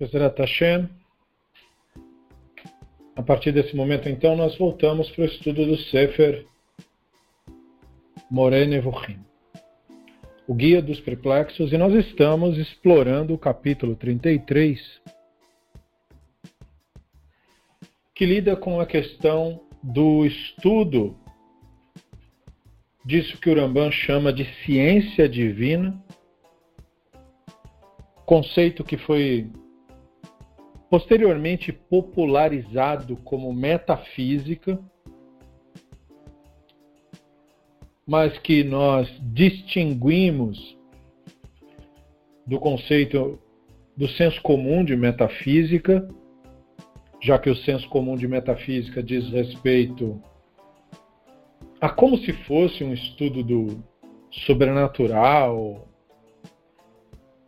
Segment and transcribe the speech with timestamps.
[0.00, 0.88] Bezerra Hashem.
[3.14, 6.46] A partir desse momento, então, nós voltamos para o estudo do Sefer
[8.30, 9.18] Morene Nevuchim,
[10.48, 14.80] o Guia dos Perplexos, e nós estamos explorando o capítulo 33,
[18.14, 21.14] que lida com a questão do estudo
[23.04, 26.02] disso que o Rambam chama de ciência divina,
[28.24, 29.50] conceito que foi
[30.90, 34.78] posteriormente popularizado como metafísica,
[38.06, 40.76] mas que nós distinguimos
[42.44, 43.38] do conceito
[43.96, 46.08] do senso comum de metafísica,
[47.22, 50.20] já que o senso comum de metafísica diz respeito
[51.80, 53.82] a como se fosse um estudo do
[54.30, 55.88] sobrenatural,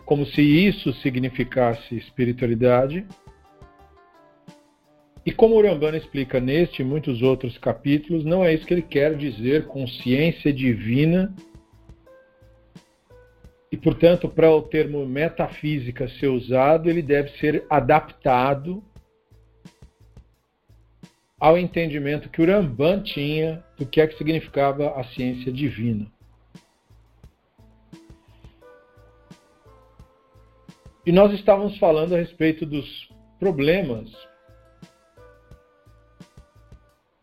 [0.06, 3.06] como se isso significasse espiritualidade.
[5.24, 8.82] E como o Rambana explica neste e muitos outros capítulos, não é isso que ele
[8.82, 11.32] quer dizer com ciência divina.
[13.70, 18.82] E, portanto, para o termo metafísica ser usado, ele deve ser adaptado
[21.38, 26.06] ao entendimento que o Ramban tinha do que é que significava a ciência divina.
[31.06, 34.08] E nós estávamos falando a respeito dos problemas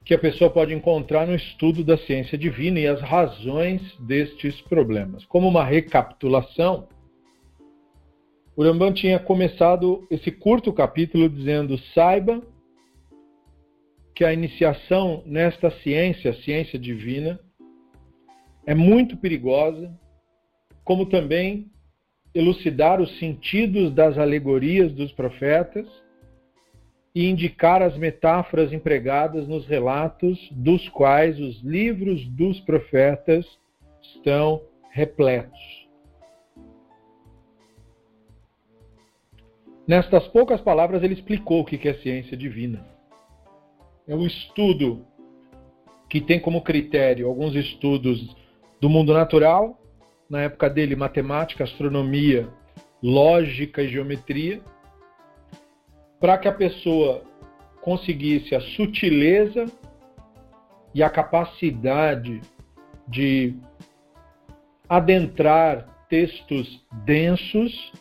[0.09, 5.23] que a pessoa pode encontrar no estudo da ciência divina e as razões destes problemas.
[5.25, 6.87] Como uma recapitulação,
[8.55, 12.41] o Rambam tinha começado esse curto capítulo dizendo: saiba
[14.15, 17.39] que a iniciação nesta ciência, a ciência divina,
[18.65, 19.95] é muito perigosa,
[20.83, 21.69] como também
[22.33, 25.87] elucidar os sentidos das alegorias dos profetas
[27.13, 33.45] e indicar as metáforas empregadas nos relatos dos quais os livros dos profetas
[34.01, 34.61] estão
[34.91, 35.59] repletos.
[39.87, 42.85] Nestas poucas palavras, ele explicou o que é ciência divina.
[44.07, 45.05] É um estudo
[46.07, 48.35] que tem como critério alguns estudos
[48.79, 49.79] do mundo natural,
[50.29, 52.47] na época dele, matemática, astronomia,
[53.01, 54.61] lógica e geometria,
[56.19, 57.23] para que a pessoa
[57.81, 59.65] conseguisse a sutileza
[60.93, 62.41] e a capacidade
[63.07, 63.55] de
[64.87, 67.91] adentrar textos densos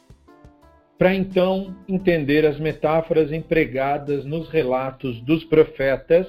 [0.98, 6.26] para então entender as metáforas empregadas nos relatos dos profetas.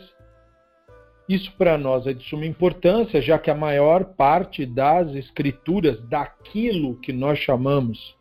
[1.28, 7.00] Isso para nós é de suma importância, já que a maior parte das escrituras daquilo
[7.00, 8.19] que nós chamamos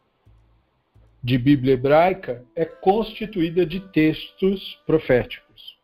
[1.29, 5.77] de Bíblia hebraica é constituída de textos proféticos.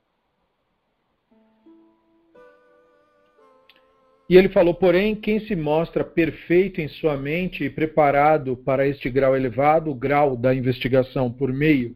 [4.27, 9.11] E ele falou, porém, quem se mostra perfeito em sua mente e preparado para este
[9.11, 11.95] grau elevado, o grau da investigação por meio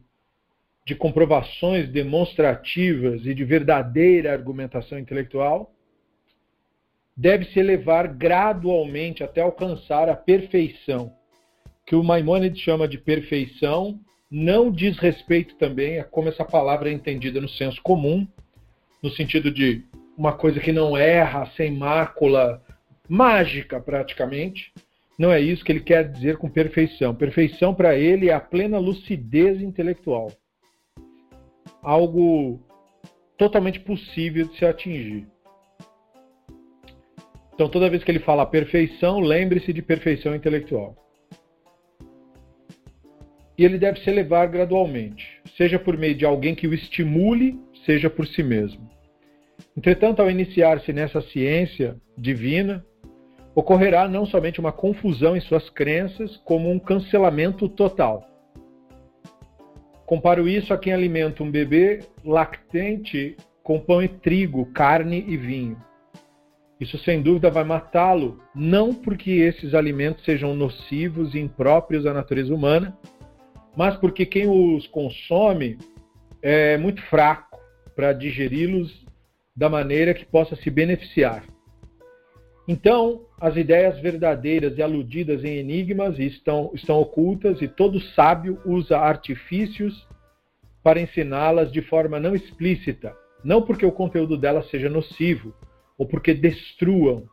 [0.85, 5.73] de comprovações demonstrativas e de verdadeira argumentação intelectual,
[7.17, 11.18] deve se elevar gradualmente até alcançar a perfeição
[11.89, 16.93] que o Maimonides chama de perfeição não diz respeito também a como essa palavra é
[16.93, 18.27] entendida no senso comum,
[19.01, 19.83] no sentido de
[20.15, 22.61] uma coisa que não erra, sem mácula,
[23.09, 24.71] mágica praticamente.
[25.17, 27.15] Não é isso que ele quer dizer com perfeição.
[27.15, 30.31] Perfeição para ele é a plena lucidez intelectual.
[31.81, 32.61] Algo
[33.35, 35.27] totalmente possível de se atingir.
[37.55, 40.95] Então, toda vez que ele fala perfeição, lembre-se de perfeição intelectual
[43.59, 45.27] e ele deve se elevar gradualmente,
[45.57, 48.89] seja por meio de alguém que o estimule, seja por si mesmo.
[49.75, 52.85] Entretanto, ao iniciar-se nessa ciência divina,
[53.53, 58.25] ocorrerá não somente uma confusão em suas crenças, como um cancelamento total.
[60.05, 65.75] Comparo isso a quem alimenta um bebê lactente com pão e trigo, carne e vinho.
[66.79, 72.55] Isso sem dúvida vai matá-lo, não porque esses alimentos sejam nocivos e impróprios à natureza
[72.55, 72.97] humana,
[73.79, 75.77] mas porque quem os consome
[76.41, 77.57] é muito fraco
[77.95, 79.05] para digeri-los
[79.55, 81.45] da maneira que possa se beneficiar.
[82.67, 88.97] Então, as ideias verdadeiras e aludidas em enigmas estão, estão ocultas e todo sábio usa
[88.97, 90.05] artifícios
[90.83, 93.15] para ensiná-las de forma não explícita,
[93.45, 95.55] não porque o conteúdo delas seja nocivo
[95.97, 97.23] ou porque destruam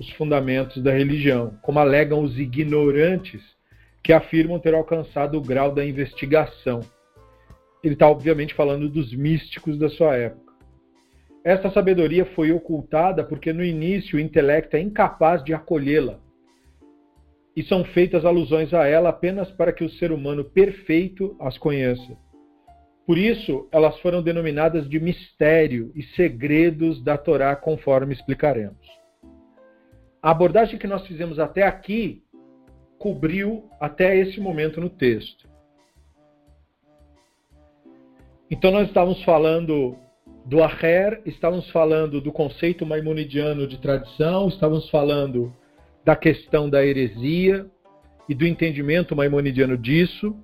[0.00, 3.53] os fundamentos da religião, como alegam os ignorantes
[4.04, 6.80] que afirmam ter alcançado o grau da investigação.
[7.82, 10.52] Ele está, obviamente, falando dos místicos da sua época.
[11.42, 16.20] Essa sabedoria foi ocultada porque no início o intelecto é incapaz de acolhê-la.
[17.56, 22.16] E são feitas alusões a ela apenas para que o ser humano perfeito as conheça.
[23.06, 28.86] Por isso, elas foram denominadas de mistério e segredos da Torá, conforme explicaremos.
[30.22, 32.23] A abordagem que nós fizemos até aqui
[33.04, 35.46] cobriu até esse momento no texto.
[38.50, 39.98] Então, nós estávamos falando
[40.46, 45.54] do Aher, estávamos falando do conceito maimonidiano de tradição, estávamos falando
[46.02, 47.66] da questão da heresia
[48.26, 50.34] e do entendimento maimonidiano disso.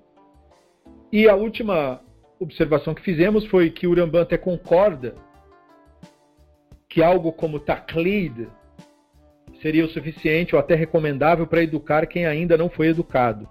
[1.11, 2.03] E a última
[2.39, 3.95] observação que fizemos foi que o
[4.43, 5.15] concorda
[6.91, 8.49] que algo como taklid
[9.61, 13.49] seria o suficiente ou até recomendável para educar quem ainda não foi educado.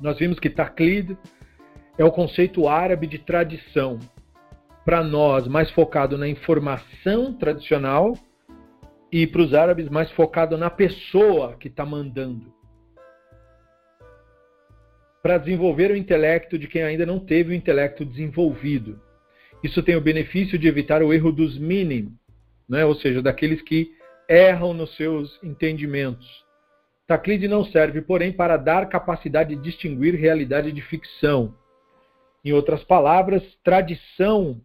[0.00, 1.16] Nós vimos que taklid
[1.98, 3.98] é o conceito árabe de tradição.
[4.84, 8.12] Para nós, mais focado na informação tradicional
[9.10, 12.56] e para os árabes, mais focado na pessoa que está mandando
[15.26, 19.00] para desenvolver o intelecto de quem ainda não teve o intelecto desenvolvido.
[19.60, 22.12] Isso tem o benefício de evitar o erro dos mínimos,
[22.68, 22.84] né?
[22.84, 23.90] ou seja, daqueles que
[24.28, 26.44] erram nos seus entendimentos.
[27.06, 31.54] Taclide não serve, porém, para dar capacidade de distinguir realidade de ficção.
[32.44, 34.60] Em outras palavras, tradição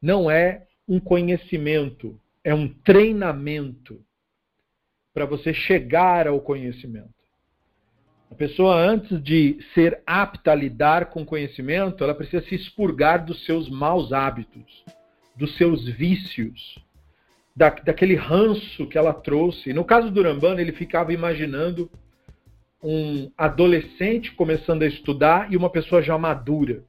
[0.00, 4.00] não é um conhecimento, é um treinamento
[5.12, 7.14] para você chegar ao conhecimento.
[8.30, 13.44] A pessoa, antes de ser apta a lidar com conhecimento, ela precisa se expurgar dos
[13.44, 14.84] seus maus hábitos,
[15.36, 16.78] dos seus vícios,
[17.54, 19.72] da, daquele ranço que ela trouxe.
[19.72, 21.90] No caso do Rambana, ele ficava imaginando
[22.82, 26.82] um adolescente começando a estudar e uma pessoa já madura.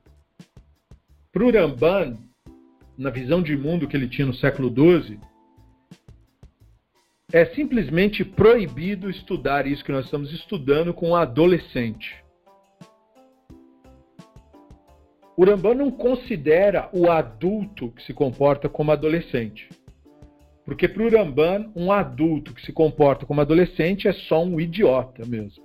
[1.31, 2.17] Para o Ramban,
[2.97, 5.19] na visão de mundo que ele tinha no século XII,
[7.31, 12.23] é simplesmente proibido estudar isso que nós estamos estudando com um adolescente.
[15.37, 19.67] O Rambam não considera o adulto que se comporta como adolescente.
[20.65, 25.23] Porque para o Rambam, um adulto que se comporta como adolescente é só um idiota
[25.25, 25.63] mesmo.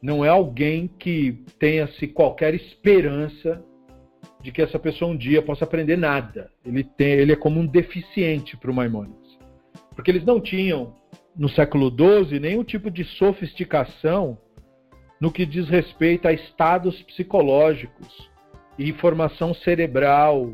[0.00, 3.62] Não é alguém que tenha-se qualquer esperança
[4.40, 6.50] de que essa pessoa um dia possa aprender nada.
[6.64, 9.38] Ele, tem, ele é como um deficiente para o Maimonides.
[9.96, 10.94] Porque eles não tinham,
[11.36, 14.38] no século XII, nenhum tipo de sofisticação
[15.20, 18.30] no que diz respeito a estados psicológicos
[18.78, 20.52] e formação cerebral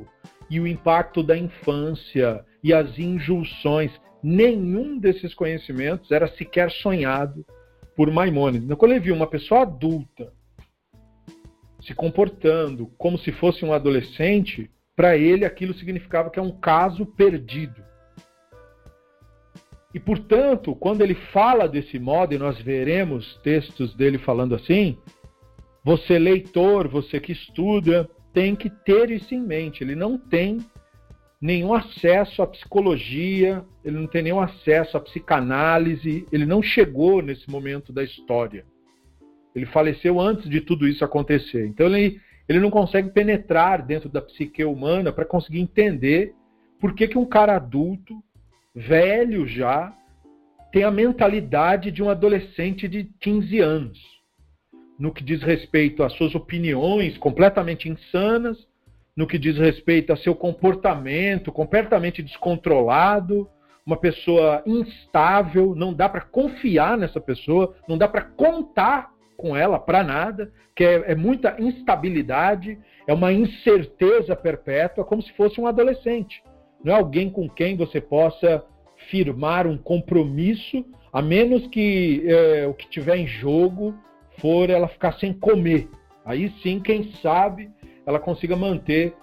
[0.48, 3.90] e o impacto da infância e as injunções.
[4.22, 7.44] Nenhum desses conhecimentos era sequer sonhado
[7.96, 8.64] por Maimônides.
[8.64, 10.32] Então, quando ele viu uma pessoa adulta
[11.82, 17.06] se comportando como se fosse um adolescente, para ele aquilo significava que é um caso
[17.06, 17.82] perdido.
[19.94, 24.96] E, portanto, quando ele fala desse modo, e nós veremos textos dele falando assim,
[25.84, 29.82] você, leitor, você que estuda, tem que ter isso em mente.
[29.82, 30.58] Ele não tem
[31.40, 37.48] nenhum acesso à psicologia, ele não tem nenhum acesso à psicanálise, ele não chegou nesse
[37.48, 38.64] momento da história.
[39.54, 41.66] Ele faleceu antes de tudo isso acontecer.
[41.66, 46.34] Então ele, ele não consegue penetrar dentro da psique humana para conseguir entender
[46.78, 48.22] por que, que um cara adulto
[48.74, 49.94] velho já,
[50.72, 53.98] tem a mentalidade de um adolescente de 15 anos,
[54.98, 58.56] no que diz respeito às suas opiniões completamente insanas,
[59.20, 63.48] no que diz respeito a seu comportamento completamente descontrolado,
[63.84, 69.78] uma pessoa instável, não dá para confiar nessa pessoa, não dá para contar com ela
[69.78, 75.66] para nada, que é, é, muita instabilidade, é uma incerteza perpétua, como se fosse um
[75.66, 76.42] adolescente
[76.82, 78.64] não é alguém com quem você possa
[79.10, 83.94] firmar um compromisso, a menos que é, o que tiver em jogo
[84.38, 85.88] for ela ficar sem comer.
[86.24, 87.70] Aí sim, quem sabe,
[88.10, 89.14] ela consiga manter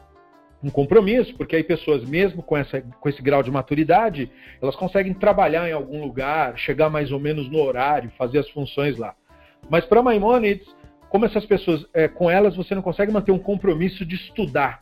[0.64, 5.14] um compromisso, porque aí pessoas, mesmo com, essa, com esse grau de maturidade, elas conseguem
[5.14, 9.14] trabalhar em algum lugar, chegar mais ou menos no horário, fazer as funções lá.
[9.70, 10.68] Mas para Maimonides,
[11.10, 14.82] como essas pessoas, é, com elas você não consegue manter um compromisso de estudar.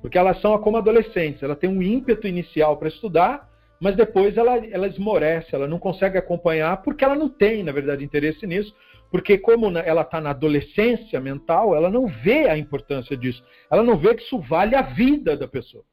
[0.00, 3.48] Porque elas são como adolescentes, ela tem um ímpeto inicial para estudar,
[3.80, 8.04] mas depois ela, ela esmorece, ela não consegue acompanhar, porque ela não tem, na verdade,
[8.04, 8.74] interesse nisso,
[9.14, 13.96] porque como ela está na adolescência mental, ela não vê a importância disso, ela não
[13.96, 15.84] vê que isso vale a vida da pessoa.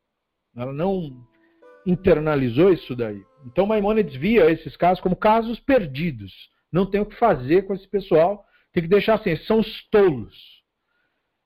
[0.58, 1.24] Ela não
[1.86, 3.24] internalizou isso daí.
[3.46, 6.34] Então Maimonides via esses casos como casos perdidos.
[6.72, 10.36] Não tem o que fazer com esse pessoal, Tem que deixar assim, são os tolos.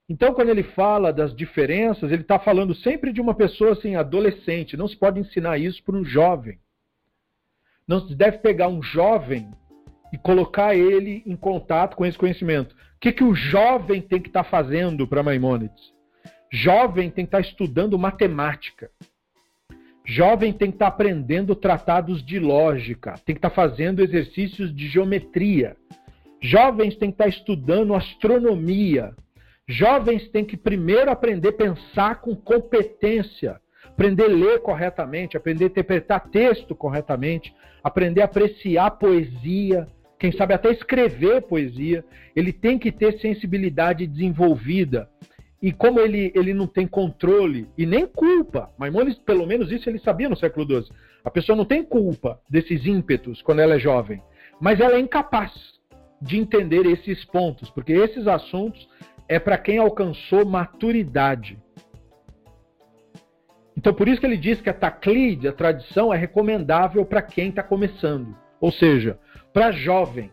[0.08, 4.78] Então, quando ele fala das diferenças, ele está falando sempre de uma pessoa assim, adolescente.
[4.78, 6.58] Não se pode ensinar isso para um jovem.
[7.86, 9.52] Não se deve pegar um jovem
[10.16, 12.74] e colocar ele em contato com esse conhecimento.
[12.74, 15.94] O que, que o jovem tem que estar tá fazendo para Maimônides?
[16.50, 18.90] Jovem tem que estar tá estudando matemática.
[20.06, 24.74] Jovem tem que estar tá aprendendo tratados de lógica, tem que estar tá fazendo exercícios
[24.74, 25.76] de geometria.
[26.42, 29.14] Jovens têm que estar estudando astronomia.
[29.68, 35.68] Jovens têm que primeiro aprender a pensar com competência, aprender a ler corretamente, aprender a
[35.68, 37.54] interpretar texto corretamente,
[37.84, 39.86] aprender a apreciar poesia,
[40.20, 42.04] quem sabe até escrever poesia.
[42.36, 45.10] Ele tem que ter sensibilidade desenvolvida.
[45.62, 50.00] E como ele, ele não tem controle e nem culpa, Maimonides, pelo menos isso ele
[50.00, 50.96] sabia no século XII.
[51.24, 54.22] A pessoa não tem culpa desses ímpetos quando ela é jovem,
[54.60, 55.52] mas ela é incapaz
[56.22, 58.88] de entender esses pontos, porque esses assuntos
[59.28, 61.58] é para quem alcançou maturidade.
[63.78, 67.50] Então, por isso que ele diz que a taclide, a tradição, é recomendável para quem
[67.50, 69.20] está começando, ou seja,
[69.56, 70.30] para jovem.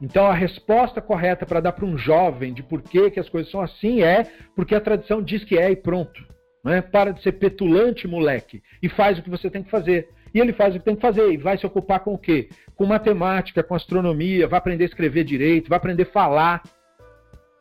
[0.00, 3.50] Então a resposta correta para dar para um jovem de por que, que as coisas
[3.50, 4.22] são assim é
[4.54, 6.24] porque a tradição diz que é e pronto.
[6.64, 6.80] Né?
[6.80, 10.08] Para de ser petulante, moleque, e faz o que você tem que fazer.
[10.32, 12.48] E ele faz o que tem que fazer e vai se ocupar com o quê?
[12.76, 16.62] Com matemática, com astronomia, vai aprender a escrever direito, vai aprender a falar.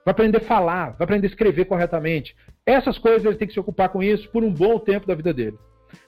[0.06, 2.36] Vai aprender a falar, vai aprender a escrever corretamente.
[2.68, 5.34] Essas coisas ele tem que se ocupar com isso por um bom tempo da vida
[5.34, 5.58] dele.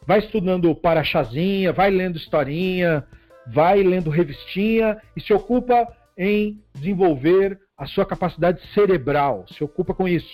[0.06, 3.04] Vai estudando parachazinha, vai lendo historinha,
[3.48, 10.08] vai lendo revistinha e se ocupa em desenvolver a sua capacidade cerebral, se ocupa com
[10.08, 10.34] isso.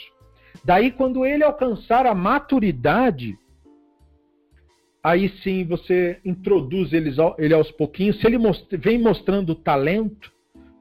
[0.64, 3.38] Daí, quando ele alcançar a maturidade,
[5.04, 7.14] aí sim você introduz ele,
[7.54, 8.20] aos pouquinhos.
[8.20, 8.38] Se ele
[8.78, 10.32] vem mostrando talento,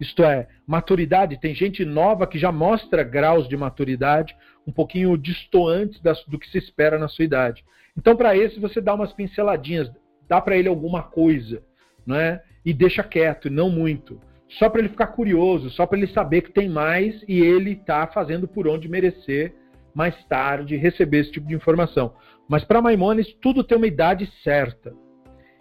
[0.00, 6.00] isto é, maturidade, tem gente nova que já mostra graus de maturidade um pouquinho distantes
[6.26, 7.64] do que se espera na sua idade.
[7.97, 9.90] Então, para esse, você dá umas pinceladinhas,
[10.28, 11.62] dá para ele alguma coisa,
[12.09, 12.41] né?
[12.65, 16.53] E deixa quieto, não muito só para ele ficar curioso, só para ele saber que
[16.53, 19.55] tem mais e ele está fazendo por onde merecer
[19.95, 22.15] mais tarde receber esse tipo de informação.
[22.49, 24.95] Mas para Maimonides tudo tem uma idade certa.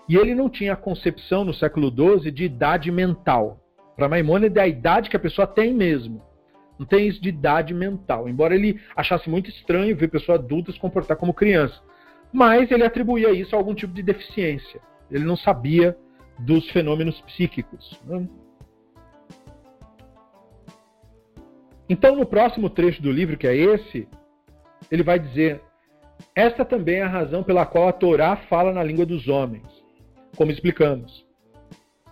[0.08, 3.60] E ele não tinha a concepção no século XII de idade mental.
[3.96, 6.22] Para Maimonides é a idade que a pessoa tem mesmo.
[6.80, 8.30] Não tem isso de idade mental.
[8.30, 11.82] Embora ele achasse muito estranho ver pessoas adultas se comportar como criança.
[12.32, 14.80] Mas ele atribuía isso a algum tipo de deficiência.
[15.12, 15.98] Ele não sabia
[16.40, 18.00] dos fenômenos psíquicos.
[18.06, 18.28] Né?
[21.90, 24.08] Então, no próximo trecho do livro, que é esse,
[24.92, 25.62] ele vai dizer:
[26.36, 29.68] Esta também é a razão pela qual a Torá fala na língua dos homens,
[30.36, 31.26] como explicamos.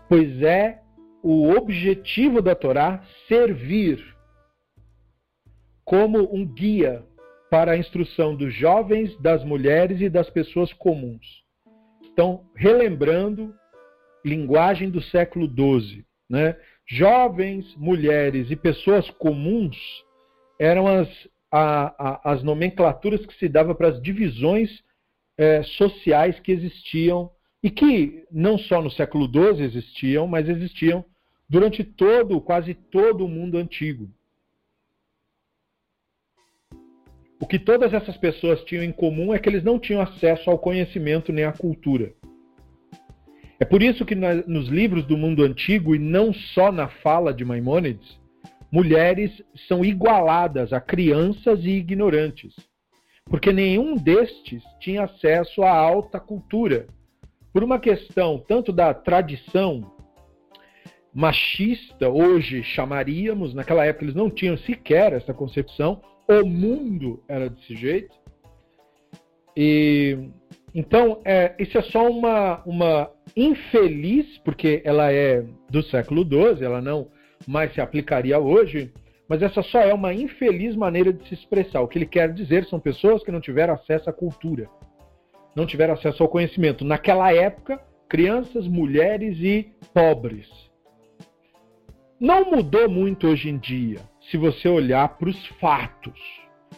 [0.08, 0.82] Pois é
[1.22, 4.15] o objetivo da Torá servir
[5.84, 7.03] como um guia
[7.50, 11.44] para a instrução dos jovens, das mulheres e das pessoas comuns.
[12.03, 13.53] Então, relembrando
[14.25, 16.58] linguagem do século XII, né?
[16.88, 19.77] Jovens, mulheres e pessoas comuns
[20.60, 21.08] eram as,
[21.51, 24.84] a, a, as nomenclaturas que se dava para as divisões
[25.38, 31.03] é, sociais que existiam e que não só no século XII existiam, mas existiam
[31.48, 34.10] durante todo, quase todo o mundo antigo.
[37.39, 40.58] O que todas essas pessoas tinham em comum é que eles não tinham acesso ao
[40.58, 42.13] conhecimento nem à cultura.
[43.59, 47.45] É por isso que nos livros do mundo antigo, e não só na fala de
[47.45, 48.19] Maimônides,
[48.71, 49.31] mulheres
[49.67, 52.53] são igualadas a crianças e ignorantes.
[53.25, 56.88] Porque nenhum destes tinha acesso à alta cultura.
[57.53, 59.91] Por uma questão tanto da tradição
[61.13, 67.74] machista, hoje chamaríamos, naquela época eles não tinham sequer essa concepção, o mundo era desse
[67.75, 68.13] jeito.
[69.55, 70.29] E
[70.77, 76.82] então, é, isso é só uma, uma infeliz, porque ela é do século XII, ela
[76.82, 77.08] não
[77.48, 78.91] mais se aplicaria hoje,
[79.29, 81.79] mas essa só é uma infeliz maneira de se expressar.
[81.79, 84.67] O que ele quer dizer são pessoas que não tiveram acesso à cultura,
[85.55, 86.84] não tiveram acesso ao conhecimento.
[86.84, 87.79] Naquela época,
[88.10, 90.50] crianças, mulheres e pobres.
[92.20, 96.20] Não mudou muito hoje em dia, se você olhar para os fatos,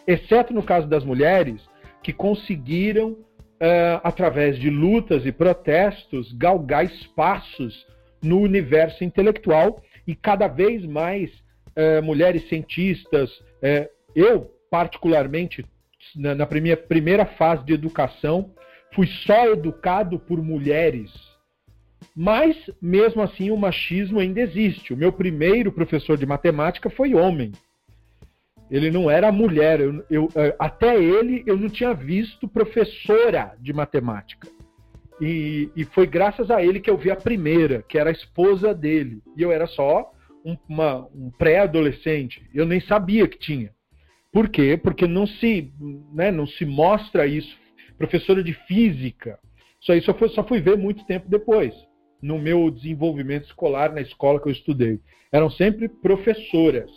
[0.06, 1.60] exceto no caso das mulheres
[2.00, 3.16] que conseguiram
[3.60, 7.86] uh, através de lutas e protestos, galgar espaços
[8.22, 11.30] no universo intelectual e cada vez mais
[11.76, 13.30] uh, mulheres cientistas.
[13.38, 15.64] Uh, eu, particularmente,
[16.16, 18.52] na, na primeira fase de educação,
[18.94, 21.10] fui só educado por mulheres.
[22.14, 24.92] Mas, mesmo assim, o machismo ainda existe.
[24.92, 27.52] O meu primeiro professor de matemática foi homem.
[28.70, 29.80] Ele não era mulher.
[29.80, 34.48] Eu, eu, é, até ele, eu não tinha visto professora de matemática.
[35.20, 38.72] E, e, foi graças a ele que eu vi a primeira, que era a esposa
[38.72, 39.20] dele.
[39.36, 40.12] E eu era só
[40.44, 40.56] um,
[41.14, 42.48] um pré-adolescente.
[42.54, 43.72] Eu nem sabia que tinha.
[44.32, 44.78] Por quê?
[44.80, 45.72] Porque não se,
[46.12, 47.56] né, não se mostra isso.
[47.96, 49.38] Professora de física.
[49.80, 51.72] Isso aí só fui ver muito tempo depois,
[52.20, 55.00] no meu desenvolvimento escolar na escola que eu estudei.
[55.32, 56.90] Eram sempre professoras.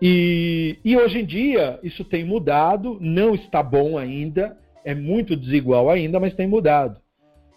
[0.00, 5.88] E, e hoje em dia isso tem mudado, não está bom ainda, é muito desigual
[5.90, 7.00] ainda, mas tem mudado.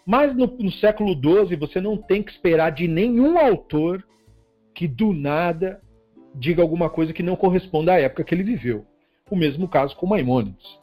[0.06, 4.02] Mas no, no século XII você não tem que esperar de nenhum autor
[4.74, 5.80] que do nada
[6.34, 8.86] diga alguma coisa que não corresponda à época que ele viveu.
[9.30, 10.78] O mesmo caso com Maimônides.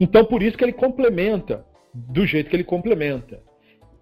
[0.00, 3.40] Então, por isso que ele complementa do jeito que ele complementa.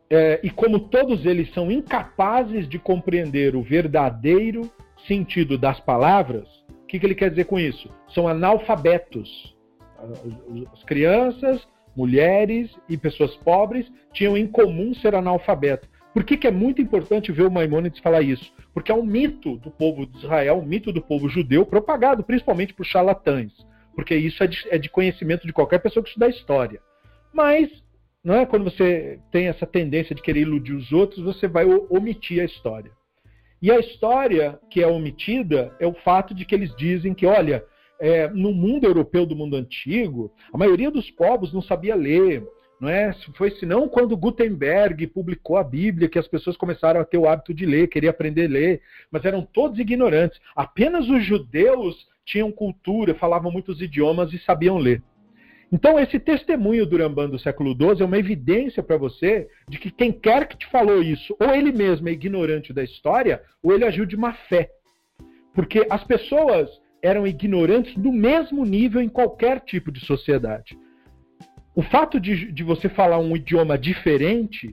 [0.08, 4.70] É, e como todos eles são incapazes de compreender o verdadeiro
[5.06, 6.46] sentido das palavras,
[6.82, 7.90] o que, que ele quer dizer com isso?
[8.14, 9.54] São analfabetos.
[10.72, 15.88] As crianças, mulheres e pessoas pobres tinham em comum ser analfabeto.
[16.12, 18.52] Por que, que é muito importante ver o Maimônides falar isso?
[18.72, 22.72] Porque é um mito do povo de Israel, um mito do povo judeu, propagado principalmente
[22.72, 23.52] por charlatães.
[23.94, 26.80] Porque isso é de, é de conhecimento de qualquer pessoa que estuda história.
[27.32, 27.70] Mas
[28.24, 32.40] não é quando você tem essa tendência de querer iludir os outros, você vai omitir
[32.40, 32.90] a história.
[33.66, 37.64] E a história que é omitida é o fato de que eles dizem que, olha,
[37.98, 42.46] é, no mundo europeu do mundo antigo, a maioria dos povos não sabia ler,
[42.80, 43.12] não é?
[43.34, 47.52] Foi senão quando Gutenberg publicou a Bíblia que as pessoas começaram a ter o hábito
[47.52, 50.40] de ler, querer aprender a ler, mas eram todos ignorantes.
[50.54, 55.02] Apenas os judeus tinham cultura, falavam muitos idiomas e sabiam ler.
[55.72, 59.90] Então, esse testemunho do Rambam do século XII é uma evidência para você de que
[59.90, 63.84] quem quer que te falou isso, ou ele mesmo é ignorante da história, ou ele
[63.84, 64.70] agiu de má fé.
[65.54, 66.68] Porque as pessoas
[67.02, 70.78] eram ignorantes do mesmo nível em qualquer tipo de sociedade.
[71.74, 74.68] O fato de, de você falar um idioma diferente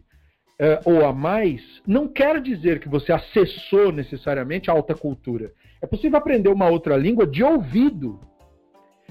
[0.60, 5.52] uh, ou a mais não quer dizer que você acessou necessariamente a alta cultura.
[5.82, 8.20] É possível aprender uma outra língua de ouvido.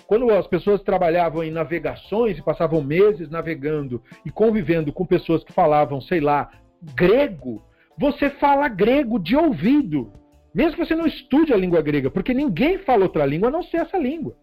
[0.07, 5.53] Quando as pessoas trabalhavam em navegações e passavam meses navegando e convivendo com pessoas que
[5.53, 6.51] falavam, sei lá,
[6.95, 7.63] grego,
[7.99, 10.13] você fala grego de ouvido.
[10.55, 13.63] Mesmo que você não estude a língua grega, porque ninguém fala outra língua a não
[13.63, 14.37] ser essa língua.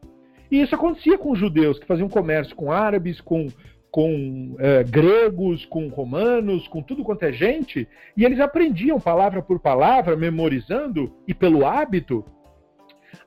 [0.51, 3.47] E isso acontecia com os judeus que faziam comércio com árabes, com,
[3.91, 9.59] com é, gregos, com romanos, com tudo quanto é gente, e eles aprendiam palavra por
[9.59, 12.25] palavra, memorizando e pelo hábito,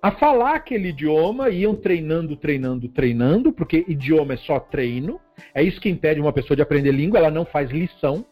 [0.03, 5.21] a falar aquele idioma, iam treinando, treinando, treinando, porque idioma é só treino.
[5.55, 8.27] É isso que impede uma pessoa de aprender língua, ela não faz lição.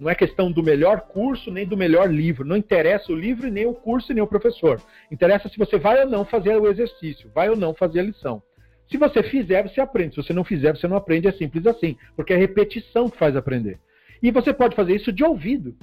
[0.00, 2.44] Não é questão do melhor curso nem do melhor livro.
[2.44, 4.82] Não interessa o livro, nem o curso, nem o professor.
[5.08, 8.42] Interessa se você vai ou não fazer o exercício, vai ou não fazer a lição.
[8.90, 10.16] Se você fizer, você aprende.
[10.16, 11.28] Se você não fizer, você não aprende.
[11.28, 11.96] É simples assim.
[12.16, 13.78] Porque é repetição que faz aprender.
[14.20, 15.76] E você pode fazer isso de ouvido.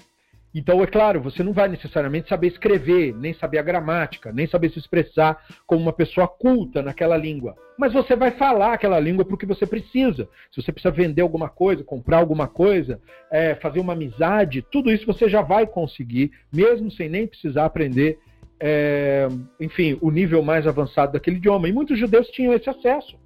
[0.53, 4.69] Então, é claro, você não vai necessariamente saber escrever, nem saber a gramática, nem saber
[4.69, 7.55] se expressar como uma pessoa culta naquela língua.
[7.77, 10.27] Mas você vai falar aquela língua porque você precisa.
[10.51, 12.99] Se você precisa vender alguma coisa, comprar alguma coisa,
[13.31, 18.19] é, fazer uma amizade, tudo isso você já vai conseguir, mesmo sem nem precisar aprender,
[18.59, 21.69] é, enfim, o nível mais avançado daquele idioma.
[21.69, 23.17] E muitos judeus tinham esse acesso.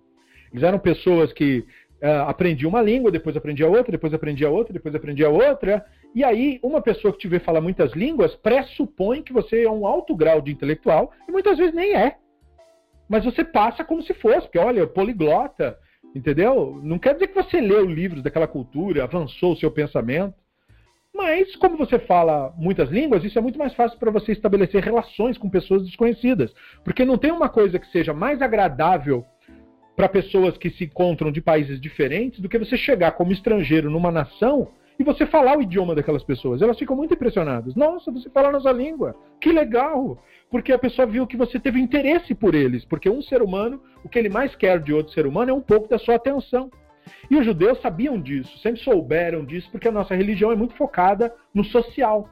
[0.53, 1.65] Eles eram pessoas que
[1.99, 5.83] é, aprendiam uma língua, depois aprendia outra, depois aprendia outra, depois aprendia outra,
[6.15, 9.85] e aí, uma pessoa que te vê falar muitas línguas pressupõe que você é um
[9.85, 12.15] alto grau de intelectual, e muitas vezes nem é.
[13.09, 15.77] Mas você passa como se fosse, porque olha, poliglota,
[16.15, 16.79] entendeu?
[16.81, 20.33] Não quer dizer que você leu livros daquela cultura, avançou o seu pensamento.
[21.13, 25.37] Mas, como você fala muitas línguas, isso é muito mais fácil para você estabelecer relações
[25.37, 26.53] com pessoas desconhecidas.
[26.81, 29.25] Porque não tem uma coisa que seja mais agradável
[29.97, 34.11] para pessoas que se encontram de países diferentes do que você chegar como estrangeiro numa
[34.11, 36.61] nação e você falar o idioma daquelas pessoas.
[36.61, 37.75] Elas ficam muito impressionadas.
[37.75, 39.15] Nossa, você fala nossa língua.
[39.41, 40.17] Que legal!
[40.49, 42.85] Porque a pessoa viu que você teve interesse por eles.
[42.85, 45.61] Porque um ser humano, o que ele mais quer de outro ser humano é um
[45.61, 46.69] pouco da sua atenção.
[47.29, 51.33] E os judeus sabiam disso, sempre souberam disso, porque a nossa religião é muito focada
[51.53, 52.29] no social.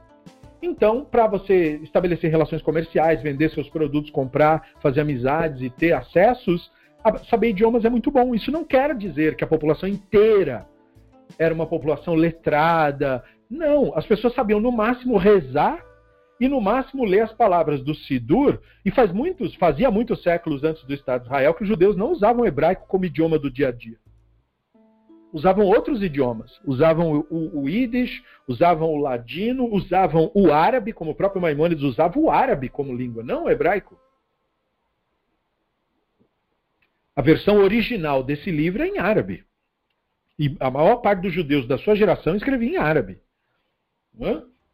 [0.62, 6.72] Então, para você estabelecer relações comerciais, vender seus produtos, comprar, fazer amizades e ter acessos,
[7.30, 8.34] saber idiomas é muito bom.
[8.34, 10.66] Isso não quer dizer que a população inteira
[11.38, 13.24] era uma população letrada.
[13.50, 15.84] Não, as pessoas sabiam no máximo rezar
[16.40, 20.84] e no máximo ler as palavras do Sidur, e faz muitos, fazia muitos séculos antes
[20.84, 23.70] do Estado de Israel que os judeus não usavam o hebraico como idioma do dia
[23.70, 23.98] a dia.
[25.32, 26.60] usavam outros idiomas.
[26.64, 32.20] Usavam o, o Yiddish, usavam o ladino, usavam o árabe, como o próprio Maimônides usava
[32.20, 33.98] o árabe como língua, não o hebraico.
[37.16, 39.44] A versão original desse livro é em árabe.
[40.38, 43.20] E a maior parte dos judeus da sua geração escrevia em árabe.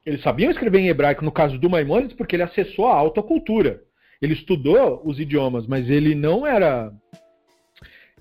[0.06, 3.82] Eles sabiam escrever em hebraico, no caso do Maimônides, porque ele acessou a alta cultura.
[4.22, 6.92] Ele estudou os idiomas, mas ele não era.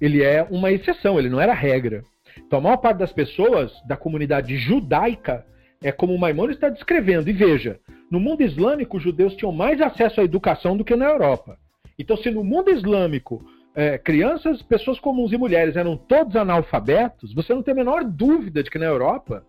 [0.01, 2.05] Ele é uma exceção, ele não era regra.
[2.37, 5.45] Então, a maior parte das pessoas da comunidade judaica
[5.83, 7.29] é como o Maimonides está descrevendo.
[7.29, 11.07] E veja, no mundo islâmico, os judeus tinham mais acesso à educação do que na
[11.07, 11.59] Europa.
[11.99, 17.55] Então, se no mundo islâmico é, crianças, pessoas comuns e mulheres eram todos analfabetos, você
[17.55, 19.45] não tem a menor dúvida de que na Europa,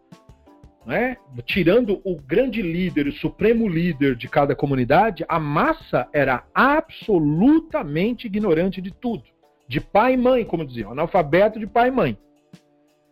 [0.85, 8.27] né, tirando o grande líder, o supremo líder de cada comunidade, a massa era absolutamente
[8.27, 9.23] ignorante de tudo.
[9.67, 12.17] De pai e mãe, como diziam, analfabeto de pai e mãe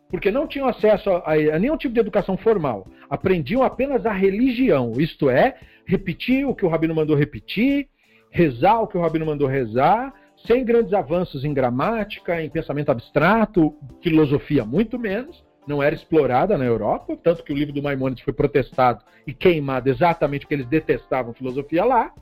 [0.09, 2.87] porque não tinham acesso a, a, nenhum tipo de educação formal.
[3.09, 7.87] Aprendiam apenas a religião, isto é, repetir o que o rabino mandou repetir,
[8.29, 10.13] rezar o que o rabino mandou rezar,
[10.47, 15.45] sem grandes avanços em gramática, em pensamento abstrato, filosofia muito menos.
[15.67, 19.89] Não era explorada na Europa, tanto que o livro do Maimonides foi protestado e queimado
[19.89, 22.13] exatamente porque eles detestavam filosofia lá.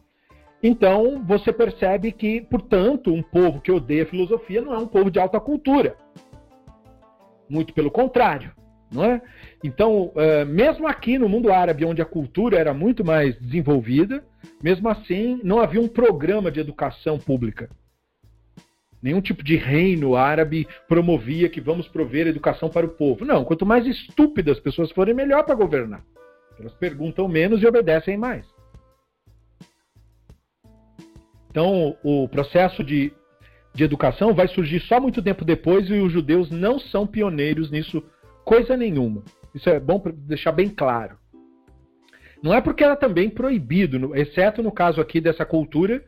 [0.64, 5.20] Então, você percebe que, portanto, um povo que odeia filosofia não é um povo de
[5.20, 5.96] alta cultura.
[7.48, 8.52] Muito pelo contrário.
[8.92, 9.22] Não é?
[9.64, 14.24] Então, uh, mesmo aqui no mundo árabe, onde a cultura era muito mais desenvolvida,
[14.64, 17.70] mesmo assim, não havia um programa de educação pública.
[19.02, 23.24] Nenhum tipo de reino árabe promovia que vamos prover educação para o povo.
[23.24, 26.04] Não, quanto mais estúpidas as pessoas forem, melhor para governar.
[26.60, 28.46] Elas perguntam menos e obedecem mais.
[31.50, 33.14] Então, o processo de
[33.76, 38.02] de educação vai surgir só muito tempo depois e os judeus não são pioneiros nisso
[38.46, 39.22] coisa nenhuma.
[39.54, 41.18] Isso é bom para deixar bem claro.
[42.42, 46.04] Não é porque era também proibido, exceto no caso aqui dessa cultura,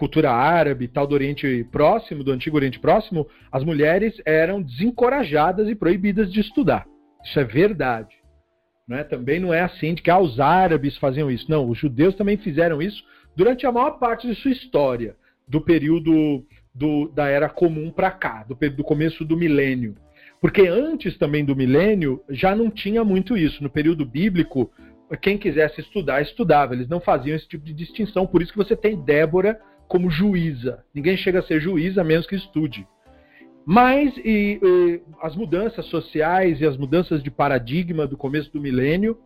[0.00, 5.74] cultura árabe, tal do Oriente Próximo, do Antigo Oriente Próximo, as mulheres eram desencorajadas e
[5.74, 6.86] proibidas de estudar.
[7.22, 8.16] Isso é verdade.
[8.88, 9.04] Não é?
[9.04, 11.50] Também não é assim de que ah, os árabes faziam isso.
[11.50, 13.04] Não, os judeus também fizeram isso
[13.36, 15.14] durante a maior parte de sua história,
[15.46, 19.96] do período do, da era comum para cá, do, do começo do milênio.
[20.40, 23.62] Porque antes também do milênio já não tinha muito isso.
[23.62, 24.72] No período bíblico,
[25.20, 26.74] quem quisesse estudar, estudava.
[26.74, 28.26] Eles não faziam esse tipo de distinção.
[28.26, 30.84] Por isso que você tem Débora como juíza.
[30.94, 32.86] Ninguém chega a ser juiz a menos que estude.
[33.66, 39.18] Mas e, e, as mudanças sociais e as mudanças de paradigma do começo do milênio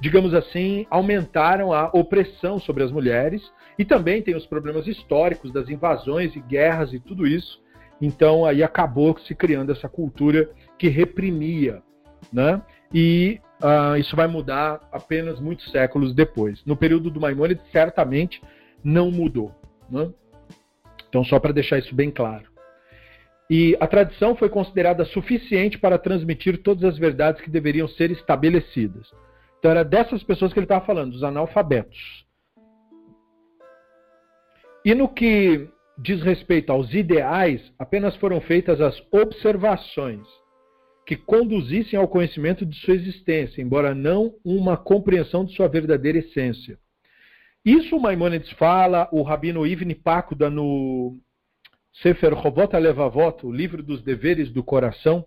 [0.00, 3.42] digamos assim, aumentaram a opressão sobre as mulheres
[3.78, 7.60] e também tem os problemas históricos das invasões e guerras e tudo isso.
[8.00, 11.82] Então aí acabou se criando essa cultura que reprimia,
[12.32, 12.60] né?
[12.92, 16.62] E uh, isso vai mudar apenas muitos séculos depois.
[16.64, 18.42] No período do Maimônides certamente
[18.82, 19.54] não mudou,
[19.90, 20.12] né?
[21.08, 22.48] Então só para deixar isso bem claro.
[23.50, 29.10] E a tradição foi considerada suficiente para transmitir todas as verdades que deveriam ser estabelecidas.
[29.58, 32.24] Então era dessas pessoas que ele estava falando, dos analfabetos.
[34.84, 40.26] E no que diz respeito aos ideais, apenas foram feitas as observações
[41.04, 46.78] que conduzissem ao conhecimento de sua existência, embora não uma compreensão de sua verdadeira essência.
[47.64, 51.18] Isso o Maimonides fala, o Rabino Ivni Pakuda no
[52.02, 55.26] Sefer Rovot Alevavot, o livro dos deveres do coração,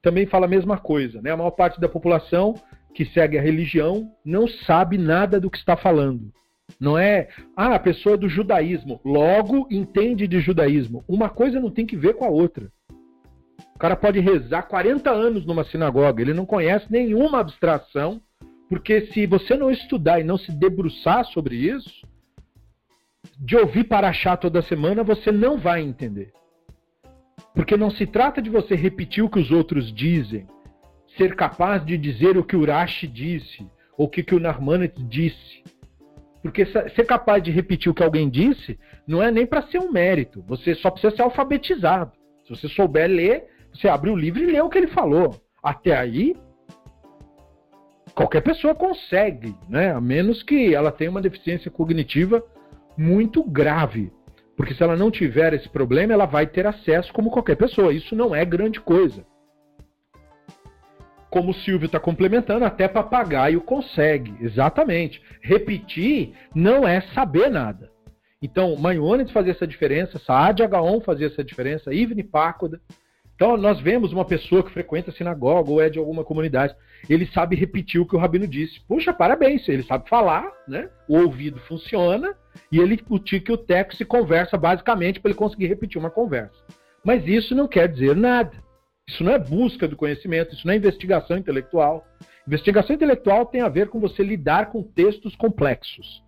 [0.00, 1.20] também fala a mesma coisa.
[1.20, 1.30] Né?
[1.30, 2.54] A maior parte da população
[2.94, 6.32] que segue a religião não sabe nada do que está falando.
[6.80, 11.04] Não é, ah, a pessoa é do judaísmo, logo entende de judaísmo.
[11.06, 12.70] Uma coisa não tem que ver com a outra.
[13.74, 18.20] O cara pode rezar 40 anos numa sinagoga, ele não conhece nenhuma abstração,
[18.68, 22.06] porque se você não estudar e não se debruçar sobre isso,
[23.38, 26.32] de ouvir Paraxá toda semana, você não vai entender.
[27.54, 30.46] Porque não se trata de você repetir o que os outros dizem,
[31.16, 35.02] ser capaz de dizer o que o Rashi disse, ou o que, que o Narmanet
[35.04, 35.62] disse.
[36.42, 39.90] Porque ser capaz de repetir o que alguém disse não é nem para ser um
[39.90, 40.42] mérito.
[40.46, 42.12] Você só precisa ser alfabetizado.
[42.44, 45.40] Se você souber ler, você abre o livro e lê o que ele falou.
[45.62, 46.36] Até aí,
[48.14, 49.92] qualquer pessoa consegue, né?
[49.92, 52.42] a menos que ela tenha uma deficiência cognitiva
[52.96, 54.12] muito grave.
[54.56, 57.92] Porque se ela não tiver esse problema, ela vai ter acesso como qualquer pessoa.
[57.92, 59.24] Isso não é grande coisa
[61.34, 65.20] como o Silvio está complementando, até papagaio consegue, exatamente.
[65.42, 67.90] Repetir não é saber nada.
[68.40, 72.80] Então, Maimonides fazia essa diferença, Saad Agaon fazia essa diferença, Ivni Pacoda,
[73.34, 76.72] Então, nós vemos uma pessoa que frequenta a sinagoga ou é de alguma comunidade,
[77.08, 78.80] ele sabe repetir o que o rabino disse.
[78.86, 80.88] Puxa, parabéns, ele sabe falar, né?
[81.08, 82.34] o ouvido funciona
[82.70, 86.10] e ele, o tique e o teco se conversa basicamente para ele conseguir repetir uma
[86.10, 86.64] conversa.
[87.04, 88.52] Mas isso não quer dizer nada.
[89.06, 92.06] Isso não é busca do conhecimento, isso não é investigação intelectual.
[92.46, 96.22] Investigação intelectual tem a ver com você lidar com textos complexos.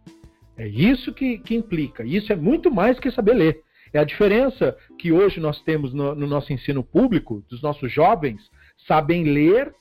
[0.59, 2.05] É isso que, que implica.
[2.05, 3.61] Isso é muito mais que saber ler.
[3.93, 8.43] É a diferença que hoje nós temos no, no nosso ensino público, dos nossos jovens,
[8.87, 9.75] sabem ler,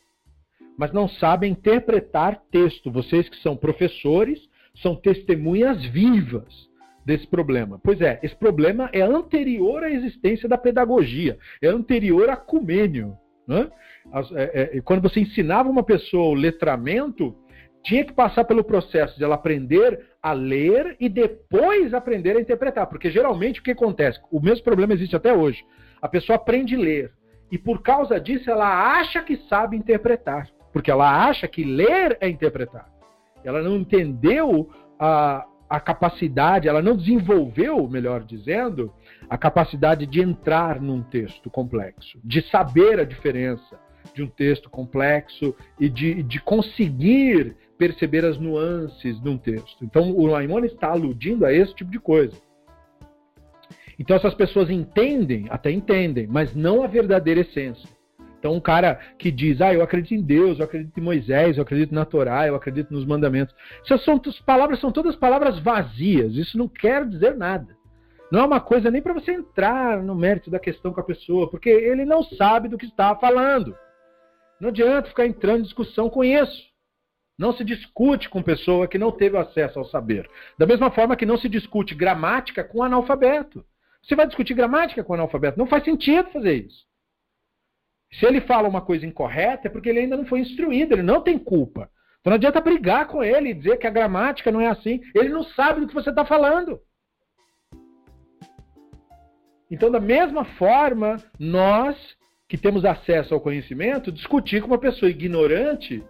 [0.77, 2.91] mas não sabem interpretar texto.
[2.91, 4.39] Vocês que são professores,
[4.81, 6.69] são testemunhas vivas
[7.05, 7.79] desse problema.
[7.83, 13.15] Pois é, esse problema é anterior à existência da pedagogia, é anterior a Cumênio.
[13.47, 13.69] Né?
[14.33, 17.35] É, é, quando você ensinava uma pessoa o letramento,
[17.83, 22.87] tinha que passar pelo processo de ela aprender a ler e depois aprender a interpretar.
[22.87, 24.19] Porque geralmente o que acontece?
[24.31, 25.63] O mesmo problema existe até hoje.
[26.01, 27.13] A pessoa aprende a ler
[27.51, 30.49] e por causa disso ela acha que sabe interpretar.
[30.75, 32.91] Porque ela acha que ler é interpretar.
[33.45, 38.93] Ela não entendeu a, a capacidade, ela não desenvolveu, melhor dizendo,
[39.29, 43.79] a capacidade de entrar num texto complexo, de saber a diferença
[44.13, 49.81] de um texto complexo e de, de conseguir perceber as nuances de um texto.
[49.81, 52.35] Então, o Maimonides está aludindo a esse tipo de coisa.
[53.97, 57.94] Então, essas pessoas entendem, até entendem, mas não a verdadeira essência.
[58.45, 61.63] Então, um cara que diz, ah, eu acredito em Deus, eu acredito em Moisés, eu
[61.63, 63.55] acredito na Torá, eu acredito nos mandamentos.
[63.83, 66.35] Essas são, palavras são todas palavras vazias.
[66.35, 67.75] Isso não quer dizer nada.
[68.31, 71.49] Não é uma coisa nem para você entrar no mérito da questão com a pessoa,
[71.49, 73.75] porque ele não sabe do que está falando.
[74.61, 76.65] Não adianta ficar entrando em discussão com isso.
[77.39, 80.29] Não se discute com pessoa que não teve acesso ao saber.
[80.55, 83.65] Da mesma forma que não se discute gramática com analfabeto.
[84.03, 85.57] Você vai discutir gramática com analfabeto?
[85.57, 86.85] Não faz sentido fazer isso.
[88.19, 91.21] Se ele fala uma coisa incorreta, é porque ele ainda não foi instruído, ele não
[91.21, 91.89] tem culpa.
[92.19, 95.01] Então não adianta brigar com ele e dizer que a gramática não é assim.
[95.13, 96.79] Ele não sabe do que você está falando.
[99.69, 101.97] Então, da mesma forma, nós
[102.47, 106.03] que temos acesso ao conhecimento, discutir com uma pessoa ignorante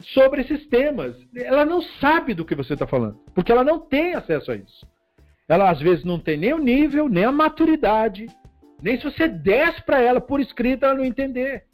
[0.00, 1.14] sobre esses temas.
[1.34, 4.86] Ela não sabe do que você está falando, porque ela não tem acesso a isso.
[5.48, 8.26] Ela às vezes não tem nem o nível, nem a maturidade,
[8.82, 11.64] nem se você desce para ela por escrito, ela não entender.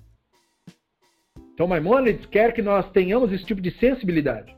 [1.55, 4.57] Então Maimonides quer que nós tenhamos esse tipo de sensibilidade.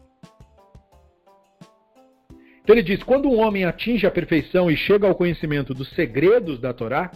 [2.63, 6.61] Então ele diz: quando um homem atinge a perfeição e chega ao conhecimento dos segredos
[6.61, 7.11] da Torá,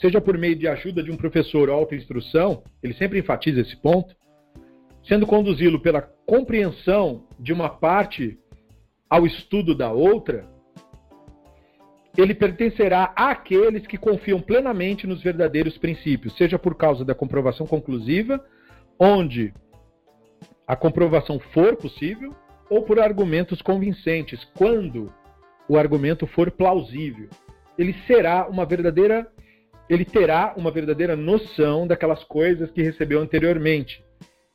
[0.00, 4.14] seja por meio de ajuda de um professor ou autoinstrução, ele sempre enfatiza esse ponto,
[5.06, 8.38] sendo conduzi-lo pela compreensão de uma parte
[9.08, 10.48] ao estudo da outra,
[12.16, 18.42] ele pertencerá àqueles que confiam plenamente nos verdadeiros princípios, seja por causa da comprovação conclusiva,
[18.98, 19.52] onde
[20.66, 22.34] a comprovação for possível,
[22.68, 25.12] ou por argumentos convincentes, quando
[25.68, 27.28] o argumento for plausível.
[27.78, 29.30] Ele será uma verdadeira
[29.88, 34.04] ele terá uma verdadeira noção daquelas coisas que recebeu anteriormente,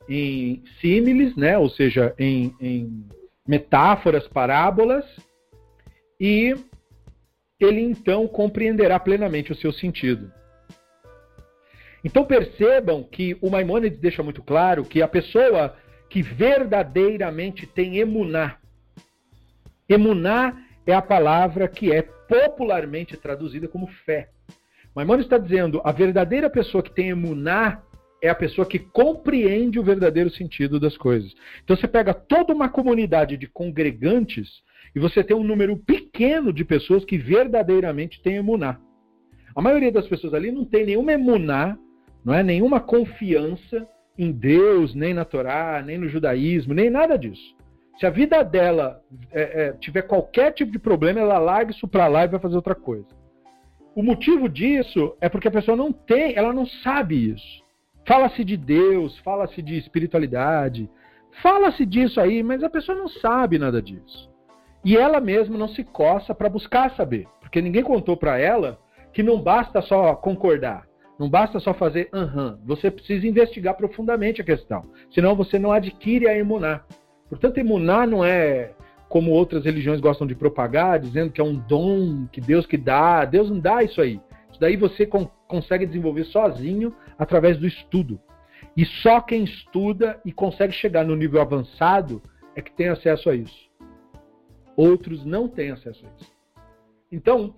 [0.09, 1.57] em símiles, né?
[1.57, 3.05] ou seja, em, em
[3.47, 5.05] metáforas, parábolas,
[6.19, 6.53] e
[7.61, 10.31] ele então compreenderá plenamente o seu sentido.
[12.03, 15.75] Então percebam que o Maimônides deixa muito claro que a pessoa
[16.09, 18.57] que verdadeiramente tem emuná,
[19.87, 24.29] emuná é a palavra que é popularmente traduzida como fé.
[24.95, 27.81] Maimônides está dizendo a verdadeira pessoa que tem emuná
[28.21, 31.33] é a pessoa que compreende o verdadeiro sentido das coisas.
[31.63, 34.49] Então você pega toda uma comunidade de congregantes
[34.95, 38.79] e você tem um número pequeno de pessoas que verdadeiramente têm emuná.
[39.55, 41.77] A maioria das pessoas ali não tem nenhuma emuná,
[42.23, 47.55] não é nenhuma confiança em Deus, nem na Torá, nem no judaísmo, nem nada disso.
[47.99, 49.01] Se a vida dela
[49.31, 52.55] é, é, tiver qualquer tipo de problema, ela larga isso para lá e vai fazer
[52.55, 53.07] outra coisa.
[53.93, 57.63] O motivo disso é porque a pessoa não tem, ela não sabe isso.
[58.07, 60.89] Fala-se de Deus, fala-se de espiritualidade,
[61.41, 64.30] fala-se disso aí, mas a pessoa não sabe nada disso.
[64.83, 68.79] E ela mesma não se coça para buscar saber, porque ninguém contou para ela
[69.13, 70.87] que não basta só concordar,
[71.19, 72.59] não basta só fazer aham, uh -huh.
[72.65, 76.81] você precisa investigar profundamente a questão, senão você não adquire a emuná.
[77.29, 78.71] Portanto, emuná não é
[79.11, 83.25] como outras religiões gostam de propagar, dizendo que é um dom que Deus que dá.
[83.25, 84.21] Deus não dá isso aí.
[84.49, 85.05] Isso daí você
[85.47, 88.17] consegue desenvolver sozinho através do estudo.
[88.75, 92.21] E só quem estuda e consegue chegar no nível avançado
[92.55, 93.70] é que tem acesso a isso.
[94.81, 96.31] Outros não têm acesso a isso.
[97.11, 97.53] Então,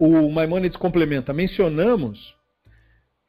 [0.00, 2.34] o Maimonides complementa, mencionamos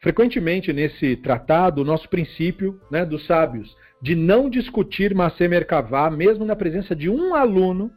[0.01, 6.45] frequentemente nesse tratado o nosso princípio né, dos sábios, de não discutir Massé Merkavá, mesmo
[6.45, 7.91] na presença de um aluno,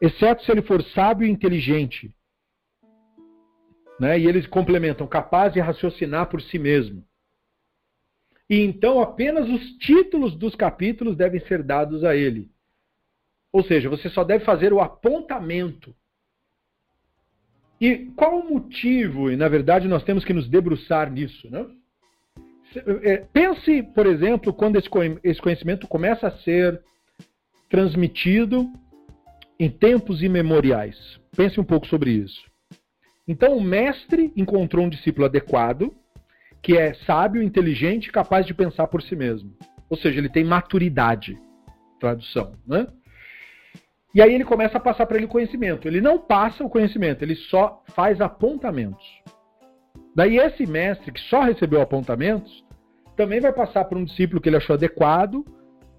[0.00, 2.10] exceto se ele for sábio e inteligente.
[4.00, 4.18] Né?
[4.18, 7.04] E eles complementam, capaz de raciocinar por si mesmo.
[8.48, 12.53] E então apenas os títulos dos capítulos devem ser dados a ele.
[13.54, 15.94] Ou seja, você só deve fazer o apontamento
[17.80, 19.30] e qual o motivo?
[19.30, 21.64] E na verdade nós temos que nos debruçar nisso, né?
[23.04, 26.82] É, pense, por exemplo, quando esse conhecimento começa a ser
[27.70, 28.68] transmitido
[29.60, 31.20] em tempos imemoriais.
[31.36, 32.42] Pense um pouco sobre isso.
[33.28, 35.94] Então, o mestre encontrou um discípulo adequado,
[36.60, 39.56] que é sábio, inteligente, capaz de pensar por si mesmo.
[39.88, 41.38] Ou seja, ele tem maturidade.
[42.00, 42.88] Tradução, né?
[44.14, 45.88] E aí ele começa a passar para ele conhecimento.
[45.88, 49.04] Ele não passa o conhecimento, ele só faz apontamentos.
[50.14, 52.64] Daí esse mestre que só recebeu apontamentos,
[53.16, 55.44] também vai passar para um discípulo que ele achou adequado,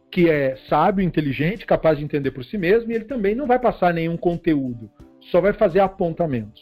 [0.10, 3.60] que é sábio, inteligente, capaz de entender por si mesmo, e ele também não vai
[3.60, 4.90] passar nenhum conteúdo,
[5.32, 6.62] só vai fazer apontamentos.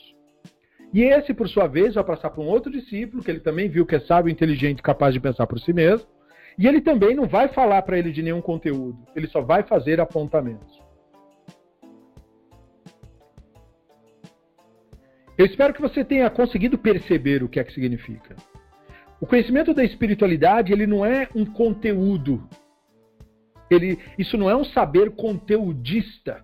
[0.92, 3.86] E esse, por sua vez, vai passar para um outro discípulo, que ele também viu
[3.86, 6.08] que é sábio, inteligente, capaz de pensar por si mesmo,
[6.58, 10.00] e ele também não vai falar para ele de nenhum conteúdo, ele só vai fazer
[10.00, 10.83] apontamentos.
[15.36, 18.36] Eu espero que você tenha conseguido perceber o que é que significa.
[19.20, 22.48] O conhecimento da espiritualidade, ele não é um conteúdo.
[23.70, 26.44] Ele, isso não é um saber conteudista,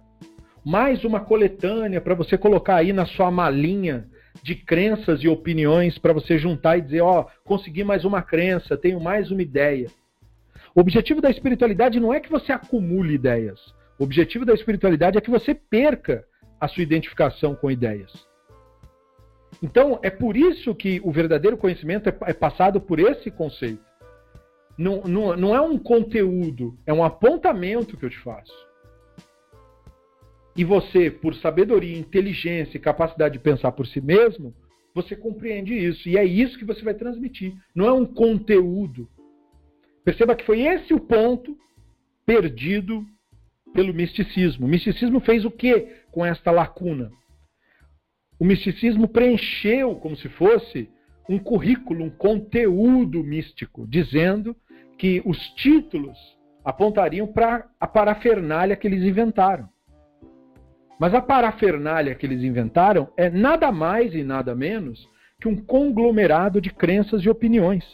[0.66, 4.08] mais uma coletânea para você colocar aí na sua malinha
[4.42, 8.78] de crenças e opiniões para você juntar e dizer, ó, oh, consegui mais uma crença,
[8.78, 9.88] tenho mais uma ideia.
[10.74, 13.60] O objetivo da espiritualidade não é que você acumule ideias.
[14.00, 16.24] O objetivo da espiritualidade é que você perca
[16.60, 18.29] a sua identificação com ideias.
[19.62, 23.84] Então, é por isso que o verdadeiro conhecimento é, é passado por esse conceito.
[24.78, 28.54] Não, não, não é um conteúdo, é um apontamento que eu te faço.
[30.56, 34.54] E você, por sabedoria, inteligência e capacidade de pensar por si mesmo,
[34.94, 36.08] você compreende isso.
[36.08, 37.54] E é isso que você vai transmitir.
[37.74, 39.08] Não é um conteúdo.
[40.04, 41.58] Perceba que foi esse o ponto
[42.26, 43.06] perdido
[43.74, 44.66] pelo misticismo.
[44.66, 47.12] O misticismo fez o que com esta lacuna?
[48.40, 50.90] O misticismo preencheu como se fosse
[51.28, 54.56] um currículo, um conteúdo místico, dizendo
[54.98, 56.18] que os títulos
[56.64, 59.70] apontariam para a parafernália que eles inventaram.
[61.00, 65.08] Mas a parafernália que eles inventaram é nada mais e nada menos
[65.40, 67.86] que um conglomerado de crenças e opiniões.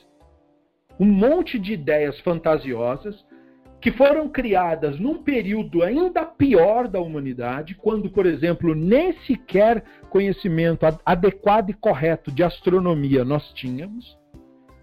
[0.99, 3.23] Um monte de ideias fantasiosas
[3.85, 10.87] que foram criadas num período ainda pior da humanidade, quando, por exemplo, nem sequer conhecimento
[11.05, 14.17] adequado e correto de astronomia nós tínhamos,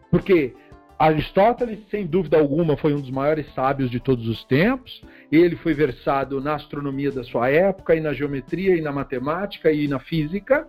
[0.09, 0.55] porque
[0.97, 5.03] Aristóteles, sem dúvida alguma, foi um dos maiores sábios de todos os tempos.
[5.33, 9.89] Ele foi versado na astronomia da sua época, e na geometria, e na matemática, e
[9.89, 10.65] na física.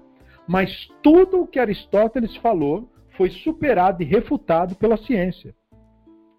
[0.48, 5.54] Mas tudo o que Aristóteles falou foi superado e refutado pela ciência.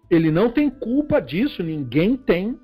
[0.09, 2.59] Ele não tem culpa disso, ninguém tem,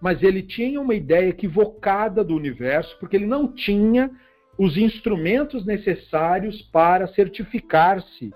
[0.00, 4.10] mas ele tinha uma ideia equivocada do universo, porque ele não tinha
[4.58, 8.32] os instrumentos necessários para certificar-se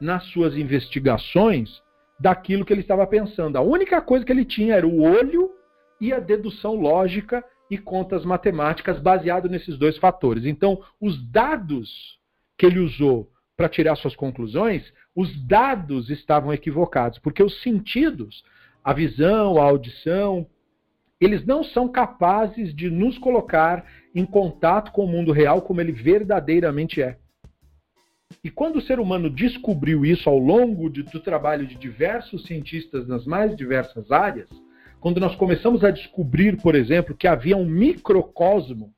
[0.00, 1.82] nas suas investigações
[2.18, 3.56] daquilo que ele estava pensando.
[3.56, 5.50] A única coisa que ele tinha era o olho
[6.00, 10.44] e a dedução lógica e contas matemáticas baseado nesses dois fatores.
[10.44, 12.18] Então, os dados
[12.58, 13.29] que ele usou
[13.60, 18.42] para tirar suas conclusões os dados estavam equivocados, porque os sentidos,
[18.82, 20.46] a visão, a audição,
[21.20, 25.92] eles não são capazes de nos colocar em contato com o mundo real como ele
[25.92, 27.18] verdadeiramente é.
[28.42, 33.06] E quando o ser humano descobriu isso ao longo de, do trabalho de diversos cientistas
[33.06, 34.48] nas mais diversas áreas,
[35.00, 38.94] quando nós começamos a descobrir, por exemplo, que havia um microcosmo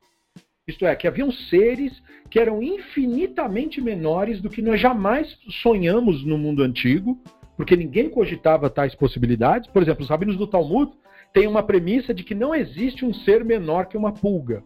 [0.72, 6.38] isto é, que haviam seres que eram infinitamente menores do que nós jamais sonhamos no
[6.38, 7.20] mundo antigo,
[7.56, 9.70] porque ninguém cogitava tais possibilidades.
[9.70, 10.92] Por exemplo, os rabinos do Talmud
[11.32, 14.64] têm uma premissa de que não existe um ser menor que uma pulga.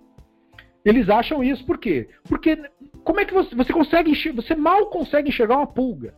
[0.85, 2.09] Eles acham isso por quê?
[2.29, 2.57] Porque
[3.03, 6.15] como é que você, você consegue você mal consegue enxergar uma pulga?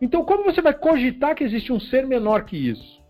[0.00, 3.00] Então como você vai cogitar que existe um ser menor que isso?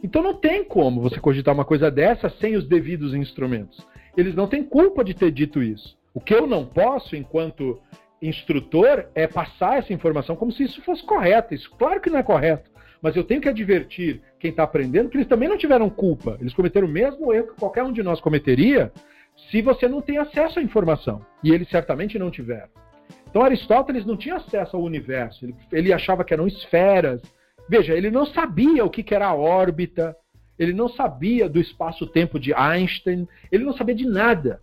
[0.00, 3.84] Então não tem como você cogitar uma coisa dessa sem os devidos instrumentos
[4.16, 5.96] eles não têm culpa de ter dito isso.
[6.14, 7.80] O que eu não posso, enquanto
[8.20, 11.54] instrutor, é passar essa informação como se isso fosse correto.
[11.54, 12.70] Isso, claro que não é correto.
[13.00, 16.36] Mas eu tenho que advertir quem está aprendendo que eles também não tiveram culpa.
[16.40, 18.92] Eles cometeram o mesmo erro que qualquer um de nós cometeria
[19.50, 21.24] se você não tem acesso à informação.
[21.44, 22.68] E eles certamente não tiveram.
[23.30, 25.44] Então Aristóteles não tinha acesso ao universo.
[25.44, 27.22] Ele, ele achava que eram esferas.
[27.68, 30.16] Veja, ele não sabia o que, que era a órbita,
[30.58, 34.60] ele não sabia do espaço-tempo de Einstein, ele não sabia de nada.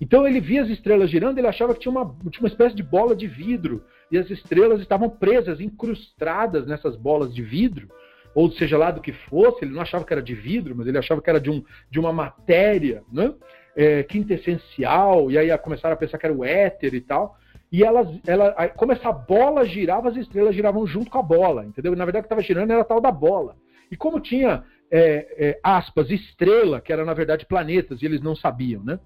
[0.00, 2.82] Então ele via as estrelas girando, ele achava que tinha uma, tinha uma espécie de
[2.82, 7.88] bola de vidro, e as estrelas estavam presas, incrustadas nessas bolas de vidro,
[8.34, 10.98] ou seja lá do que fosse, ele não achava que era de vidro, mas ele
[10.98, 13.34] achava que era de, um, de uma matéria né?
[13.76, 17.36] é, quintessencial, e aí começaram a pensar que era o éter e tal.
[17.70, 21.94] E elas, ela, como essa bola girava, as estrelas giravam junto com a bola, entendeu?
[21.94, 23.56] na verdade, o que estava girando era a tal da bola.
[23.90, 28.34] E como tinha é, é, aspas, estrela, que era na verdade planetas, e eles não
[28.34, 28.98] sabiam, né?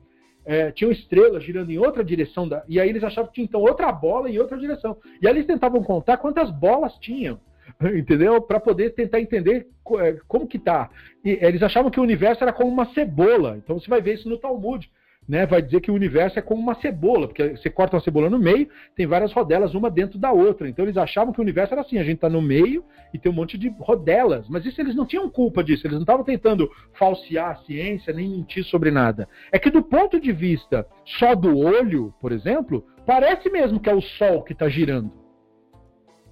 [0.44, 3.60] É, tinham estrelas girando em outra direção, da, e aí eles achavam que tinha então
[3.60, 4.96] outra bola em outra direção.
[5.20, 7.38] E aí eles tentavam contar quantas bolas tinham,
[7.94, 8.40] entendeu?
[8.40, 9.68] Para poder tentar entender
[9.98, 10.90] é, como que tá.
[11.24, 13.56] E, eles achavam que o universo era como uma cebola.
[13.56, 14.90] Então você vai ver isso no Talmud
[15.28, 18.28] né, vai dizer que o universo é como uma cebola, porque você corta uma cebola
[18.28, 20.68] no meio, tem várias rodelas uma dentro da outra.
[20.68, 23.30] Então eles achavam que o universo era assim, a gente está no meio e tem
[23.30, 24.48] um monte de rodelas.
[24.48, 28.28] Mas isso eles não tinham culpa disso, eles não estavam tentando falsear a ciência nem
[28.28, 29.28] mentir sobre nada.
[29.52, 33.94] É que do ponto de vista só do olho, por exemplo, parece mesmo que é
[33.94, 35.12] o Sol que está girando.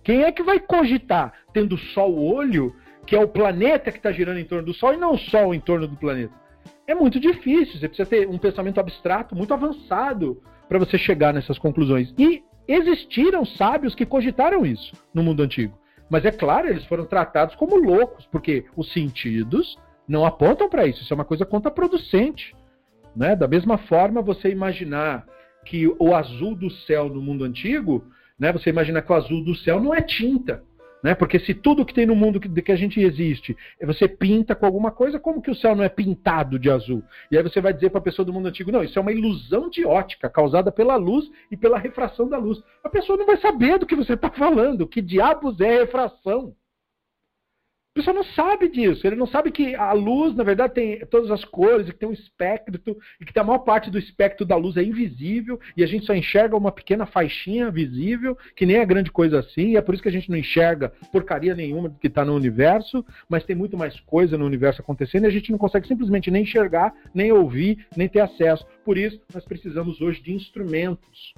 [0.03, 2.75] Quem é que vai cogitar, tendo só o olho,
[3.07, 5.55] que é o planeta que está girando em torno do Sol e não o Sol
[5.55, 6.35] em torno do planeta?
[6.87, 7.79] É muito difícil.
[7.79, 12.13] Você precisa ter um pensamento abstrato muito avançado para você chegar nessas conclusões.
[12.19, 15.79] E existiram sábios que cogitaram isso no mundo antigo.
[16.09, 21.03] Mas é claro, eles foram tratados como loucos, porque os sentidos não apontam para isso.
[21.03, 22.55] Isso é uma coisa contraproducente.
[23.15, 23.37] Né?
[23.37, 25.25] Da mesma forma, você imaginar
[25.65, 28.05] que o azul do céu no mundo antigo,
[28.39, 30.65] né, você imagina que o azul do céu não é tinta.
[31.03, 31.15] Né?
[31.15, 34.67] Porque se tudo que tem no mundo que, que a gente existe, você pinta com
[34.67, 37.03] alguma coisa, como que o céu não é pintado de azul?
[37.31, 39.13] E aí você vai dizer para a pessoa do mundo antigo, não, isso é uma
[39.13, 42.63] ilusão de ótica causada pela luz e pela refração da luz.
[42.85, 46.55] A pessoa não vai saber do que você está falando, que diabos é refração.
[47.93, 49.05] A pessoa não sabe disso.
[49.05, 52.09] Ele não sabe que a luz, na verdade, tem todas as cores, e que tem
[52.09, 52.81] um espectro,
[53.21, 56.15] e que a maior parte do espectro da luz é invisível, e a gente só
[56.15, 60.03] enxerga uma pequena faixinha visível, que nem é grande coisa assim, e é por isso
[60.05, 63.77] que a gente não enxerga porcaria nenhuma do que está no universo, mas tem muito
[63.77, 67.87] mais coisa no universo acontecendo, e a gente não consegue simplesmente nem enxergar, nem ouvir,
[67.97, 68.65] nem ter acesso.
[68.85, 71.35] Por isso, nós precisamos hoje de instrumentos.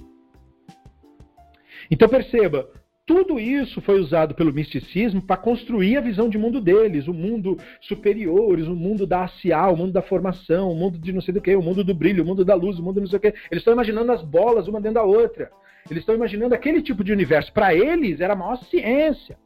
[1.89, 2.69] Então perceba,
[3.05, 7.57] tudo isso foi usado pelo misticismo para construir a visão de mundo deles, o mundo
[7.81, 11.41] superiores, o mundo da ACA, o mundo da formação, o mundo de não sei do
[11.41, 13.27] que, o mundo do brilho, o mundo da luz, o mundo não sei o que.
[13.27, 15.51] Eles estão imaginando as bolas uma dentro da outra.
[15.89, 17.51] Eles estão imaginando aquele tipo de universo.
[17.51, 19.37] Para eles era a maior ciência.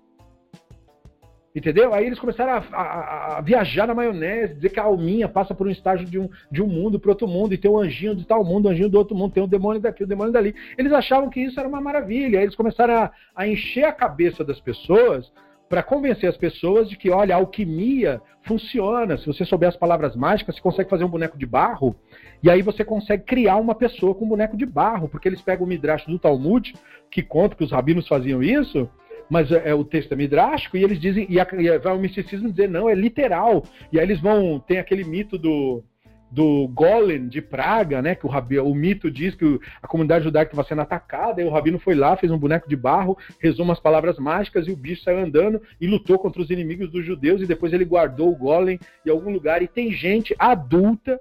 [1.58, 1.92] Entendeu?
[1.92, 5.66] Aí eles começaram a, a, a, viajar na maionese, dizer que a alminha passa por
[5.66, 8.28] um estágio de um, de um mundo para outro mundo, e tem um anjinho de
[8.28, 10.54] tal mundo, um anjinho do outro mundo, tem um demônio daqui, um demônio dali.
[10.78, 12.38] Eles achavam que isso era uma maravilha.
[12.38, 15.32] Aí eles começaram a, a encher a cabeça das pessoas
[15.68, 19.18] para convencer as pessoas de que, olha, a alquimia funciona.
[19.18, 21.96] Se você souber as palavras mágicas, você consegue fazer um boneco de barro,
[22.44, 25.66] e aí você consegue criar uma pessoa com um boneco de barro, porque eles pegam
[25.66, 26.76] o midrash do Talmud,
[27.10, 28.88] que conta que os rabinos faziam isso,
[29.30, 32.00] mas é, é, o texto é midrástico, e eles dizem, e, a, e vai o
[32.00, 33.64] misticismo dizer, não, é literal.
[33.92, 35.84] E aí eles vão, tem aquele mito do,
[36.30, 38.16] do Golem de Praga, né?
[38.16, 41.50] Que o, rabi, o mito diz que a comunidade judaica estava sendo atacada, e o
[41.50, 45.04] rabino foi lá, fez um boneco de barro, rezou umas palavras mágicas e o bicho
[45.04, 48.80] saiu andando e lutou contra os inimigos dos judeus, e depois ele guardou o Golem
[49.06, 49.62] em algum lugar.
[49.62, 51.20] E tem gente adulta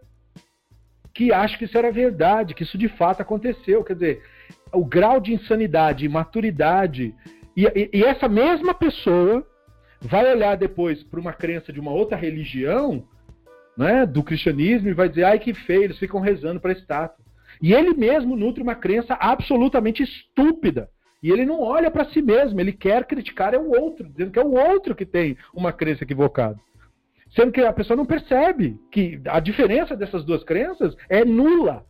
[1.15, 3.83] que acha que isso era verdade, que isso de fato aconteceu.
[3.83, 4.23] Quer dizer,
[4.73, 7.15] o grau de insanidade e maturidade
[7.57, 9.47] e, e, e essa mesma pessoa
[10.01, 13.05] vai olhar depois para uma crença de uma outra religião,
[13.77, 17.25] né, do cristianismo, e vai dizer, ai que feio, eles ficam rezando para estátua.
[17.61, 20.89] E ele mesmo nutre uma crença absolutamente estúpida.
[21.23, 24.39] E ele não olha para si mesmo, ele quer criticar é o outro, dizendo que
[24.39, 26.59] é o outro que tem uma crença equivocada.
[27.35, 31.85] Sendo que a pessoa não percebe que a diferença dessas duas crenças é nula.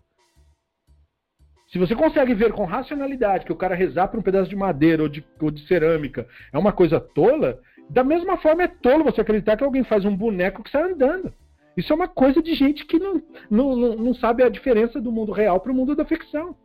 [1.69, 5.03] Se você consegue ver com racionalidade que o cara rezar por um pedaço de madeira
[5.03, 7.61] ou de, ou de cerâmica é uma coisa tola,
[7.91, 11.33] da mesma forma é tolo você acreditar que alguém faz um boneco que sai andando.
[11.77, 15.33] Isso é uma coisa de gente que não, não, não, sabe a diferença do mundo
[15.33, 16.57] real para o mundo da ficção.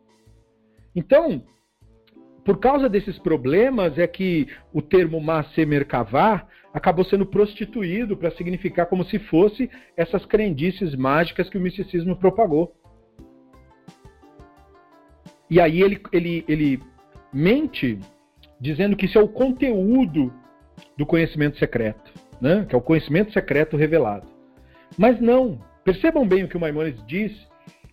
[0.95, 1.43] Então,
[2.45, 8.86] por causa desses problemas é que o termo Masse Merkavá acabou sendo prostituído para significar
[8.86, 12.74] como se fosse essas crendices mágicas que o misticismo propagou.
[15.52, 16.80] E aí ele, ele, ele
[17.34, 17.99] mente
[18.58, 20.34] dizendo que isso é o conteúdo
[20.97, 22.66] do conhecimento secreto, né?
[22.70, 24.26] que é o conhecimento secreto revelado.
[24.97, 27.34] Mas não, percebam bem o que o Maimonides diz,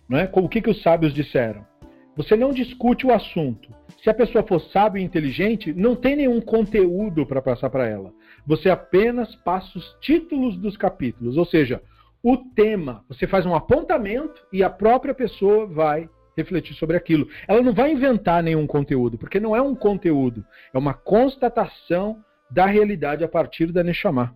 [0.07, 0.29] Não é?
[0.31, 1.67] O que, que os sábios disseram?
[2.15, 3.69] Você não discute o assunto.
[4.01, 8.13] Se a pessoa for sábio e inteligente, não tem nenhum conteúdo para passar para ela.
[8.47, 11.81] Você apenas passa os títulos dos capítulos, ou seja,
[12.23, 13.03] o tema.
[13.09, 17.27] Você faz um apontamento e a própria pessoa vai refletir sobre aquilo.
[17.47, 22.65] Ela não vai inventar nenhum conteúdo, porque não é um conteúdo, é uma constatação da
[22.65, 24.35] realidade a partir da Neshama.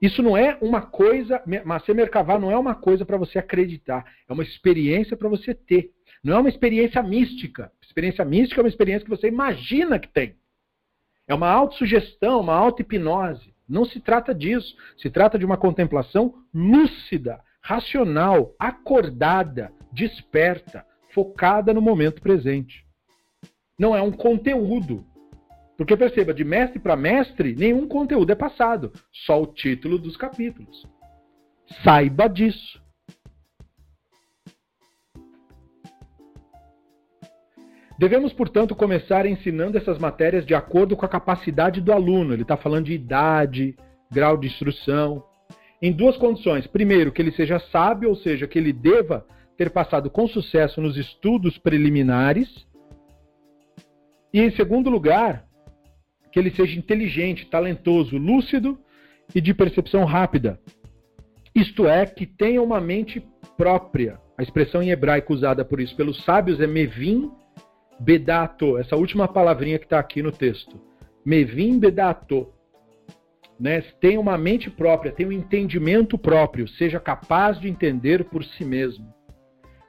[0.00, 4.32] Isso não é uma coisa, Macer Merkavá não é uma coisa para você acreditar, é
[4.32, 5.92] uma experiência para você ter.
[6.24, 7.70] Não é uma experiência mística.
[7.80, 10.36] Experiência mística é uma experiência que você imagina que tem.
[11.28, 13.54] É uma autossugestão, uma auto-hipnose.
[13.68, 14.76] Não se trata disso.
[14.98, 20.84] Se trata de uma contemplação lúcida, racional, acordada, desperta,
[21.14, 22.84] focada no momento presente.
[23.78, 25.04] Não é um conteúdo.
[25.76, 28.92] Porque perceba, de mestre para mestre, nenhum conteúdo é passado,
[29.26, 30.86] só o título dos capítulos.
[31.82, 32.80] Saiba disso.
[37.98, 42.32] Devemos, portanto, começar ensinando essas matérias de acordo com a capacidade do aluno.
[42.32, 43.76] Ele está falando de idade,
[44.10, 45.24] grau de instrução.
[45.80, 46.66] Em duas condições.
[46.66, 49.24] Primeiro, que ele seja sábio, ou seja, que ele deva
[49.56, 52.66] ter passado com sucesso nos estudos preliminares.
[54.32, 55.44] E, em segundo lugar,
[56.32, 58.78] que ele seja inteligente, talentoso, lúcido
[59.34, 60.58] e de percepção rápida.
[61.54, 63.22] Isto é, que tenha uma mente
[63.56, 64.18] própria.
[64.38, 67.30] A expressão em hebraico usada por isso pelos sábios é mevim
[68.00, 70.80] bedato, essa última palavrinha que está aqui no texto.
[71.24, 72.48] Mevim bedato.
[73.60, 73.82] Né?
[74.00, 79.06] Tem uma mente própria, tem um entendimento próprio, seja capaz de entender por si mesmo.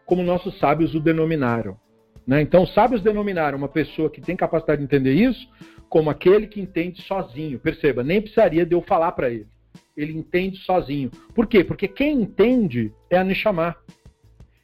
[0.06, 1.78] Como nossos sábios o denominaram.
[2.26, 2.42] Né?
[2.42, 5.48] Então, os sábios denominaram uma pessoa que tem capacidade de entender isso
[5.90, 7.60] como aquele que entende sozinho.
[7.60, 9.48] Perceba, nem precisaria de eu falar para ele.
[9.96, 11.12] Ele entende sozinho.
[11.36, 11.64] Por quê?
[11.64, 13.76] Porque quem entende é a Neshama.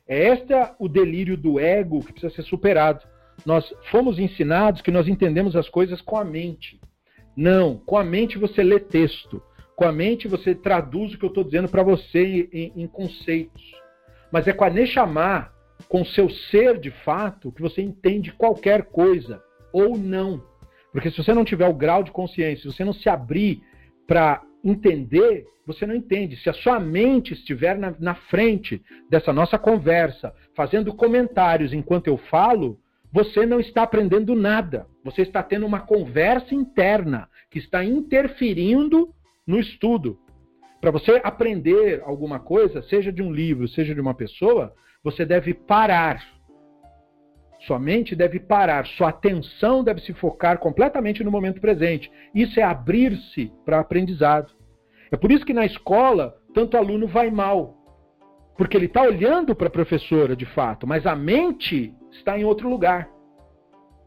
[0.08, 3.04] É este o delírio do ego que precisa ser superado
[3.46, 6.80] nós fomos ensinados que nós entendemos as coisas com a mente.
[7.36, 9.42] Não, com a mente você lê texto.
[9.76, 13.64] Com a mente você traduz o que eu estou dizendo para você em, em, conceitos.
[14.32, 15.52] Mas é com a Neshama,
[15.88, 20.44] com o seu ser de fato, que você entende qualquer coisa ou não.
[20.92, 23.62] Porque se você não tiver o grau de consciência, se você não se abrir
[24.08, 26.36] para entender, você não entende.
[26.38, 32.18] Se a sua mente estiver na, na frente dessa nossa conversa, fazendo comentários enquanto eu
[32.18, 32.80] falo,
[33.12, 34.88] você não está aprendendo nada.
[35.04, 39.14] Você está tendo uma conversa interna que está interferindo
[39.46, 40.20] no estudo.
[40.82, 44.74] Para você aprender alguma coisa, seja de um livro, seja de uma pessoa,
[45.04, 46.24] você deve parar.
[47.68, 52.10] Sua mente deve parar, sua atenção deve se focar completamente no momento presente.
[52.34, 54.54] Isso é abrir-se para aprendizado.
[55.12, 57.76] É por isso que na escola, tanto aluno vai mal.
[58.58, 62.70] Porque ele está olhando para a professora de fato, mas a mente está em outro
[62.70, 63.10] lugar.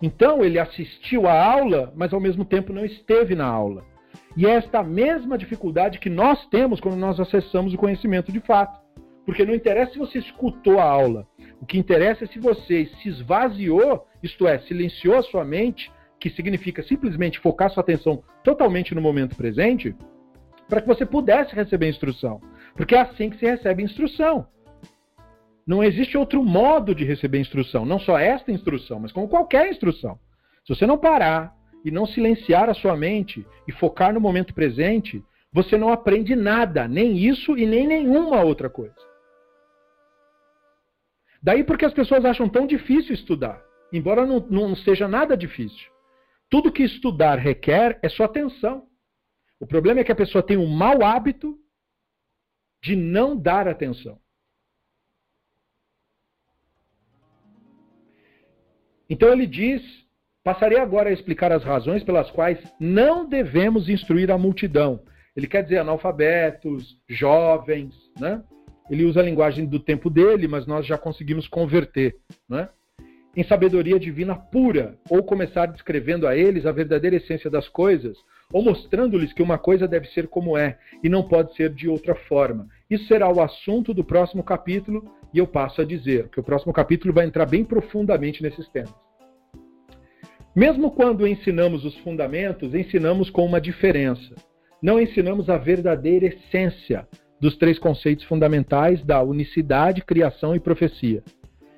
[0.01, 3.92] Então ele assistiu à aula, mas ao mesmo tempo não esteve na aula.
[4.37, 8.81] E é esta mesma dificuldade que nós temos quando nós acessamos o conhecimento de fato.
[9.25, 11.27] Porque não interessa se você escutou a aula.
[11.61, 16.31] O que interessa é se você se esvaziou, isto é, silenciou a sua mente, que
[16.31, 19.95] significa simplesmente focar sua atenção totalmente no momento presente,
[20.69, 22.41] para que você pudesse receber instrução.
[22.75, 24.47] Porque é assim que se recebe instrução.
[25.67, 30.19] Não existe outro modo de receber instrução, não só esta instrução, mas como qualquer instrução.
[30.65, 31.55] Se você não parar
[31.85, 36.89] e não silenciar a sua mente e focar no momento presente, você não aprende nada,
[36.89, 38.95] nem isso e nem nenhuma outra coisa.
[41.43, 43.63] Daí porque as pessoas acham tão difícil estudar,
[43.93, 45.91] embora não, não seja nada difícil.
[46.49, 48.87] Tudo que estudar requer é sua atenção.
[49.59, 51.59] O problema é que a pessoa tem um mau hábito
[52.83, 54.21] de não dar atenção.
[59.09, 59.83] Então ele diz:
[60.45, 65.01] passarei agora a explicar as razões pelas quais não devemos instruir a multidão.
[65.37, 68.43] Ele quer dizer analfabetos, jovens, né?
[68.91, 72.17] Ele usa a linguagem do tempo dele, mas nós já conseguimos converter,
[72.49, 72.69] né?
[73.35, 78.19] Em sabedoria divina pura, ou começar descrevendo a eles a verdadeira essência das coisas,
[78.53, 82.15] ou mostrando-lhes que uma coisa deve ser como é e não pode ser de outra
[82.15, 82.69] forma.
[82.91, 86.75] Isso será o assunto do próximo capítulo e eu passo a dizer que o próximo
[86.75, 88.93] capítulo vai entrar bem profundamente nesses temas.
[90.55, 94.35] Mesmo quando ensinamos os fundamentos, ensinamos com uma diferença.
[94.83, 97.09] Não ensinamos a verdadeira essência
[97.41, 101.23] dos três conceitos fundamentais da unicidade, criação e profecia.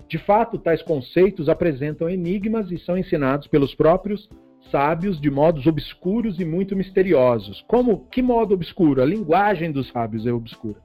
[0.09, 4.29] De fato, tais conceitos apresentam enigmas e são ensinados pelos próprios
[4.73, 7.65] sábios de modos obscuros e muito misteriosos.
[7.69, 9.03] Como que modo obscuro?
[9.03, 10.81] A linguagem dos sábios é obscura.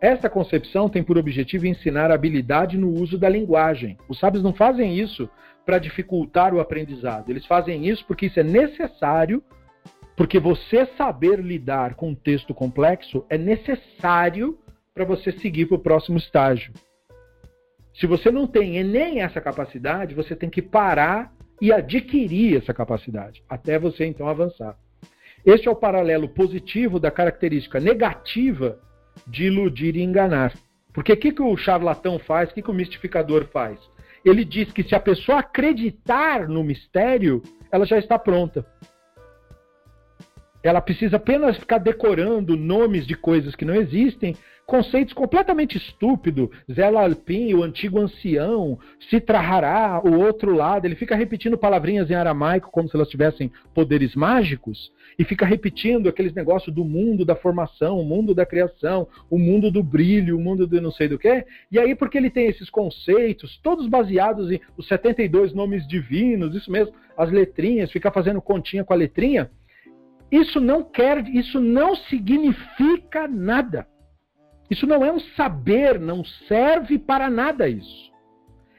[0.00, 3.96] Esta concepção tem por objetivo ensinar habilidade no uso da linguagem.
[4.08, 5.28] Os sábios não fazem isso
[5.64, 7.30] para dificultar o aprendizado.
[7.30, 9.42] Eles fazem isso porque isso é necessário,
[10.16, 14.58] porque você saber lidar com um texto complexo é necessário
[14.94, 16.72] para você seguir para o próximo estágio.
[17.94, 23.42] Se você não tem nem essa capacidade, você tem que parar e adquirir essa capacidade,
[23.48, 24.76] até você então avançar.
[25.46, 28.78] Este é o paralelo positivo da característica negativa
[29.26, 30.52] de iludir e enganar.
[30.92, 32.50] Porque o que, que o charlatão faz?
[32.50, 33.78] O que, que o mistificador faz?
[34.24, 38.64] Ele diz que se a pessoa acreditar no mistério, ela já está pronta.
[40.62, 44.34] Ela precisa apenas ficar decorando nomes de coisas que não existem
[44.66, 46.48] conceitos completamente estúpidos.
[46.70, 50.86] Zé Alpin, o antigo ancião, Citrahará, o outro lado.
[50.86, 56.08] Ele fica repetindo palavrinhas em aramaico como se elas tivessem poderes mágicos e fica repetindo
[56.08, 60.40] aqueles negócios do mundo da formação, o mundo da criação, o mundo do brilho, o
[60.40, 61.44] mundo do não sei do que.
[61.70, 66.70] E aí, porque ele tem esses conceitos, todos baseados em os 72 nomes divinos, isso
[66.70, 69.50] mesmo, as letrinhas, fica fazendo continha com a letrinha.
[70.30, 73.86] Isso não quer, isso não significa nada.
[74.74, 78.12] Isso não é um saber, não serve para nada isso.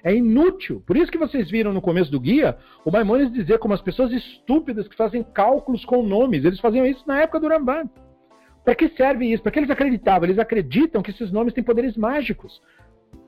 [0.03, 0.83] É inútil.
[0.85, 4.11] Por isso que vocês viram no começo do guia o Maimonides dizer como as pessoas
[4.11, 7.89] estúpidas que fazem cálculos com nomes, eles faziam isso na época do Ramban.
[8.65, 9.41] Para que serve isso?
[9.41, 10.25] Para que eles acreditavam?
[10.25, 12.61] Eles acreditam que esses nomes têm poderes mágicos.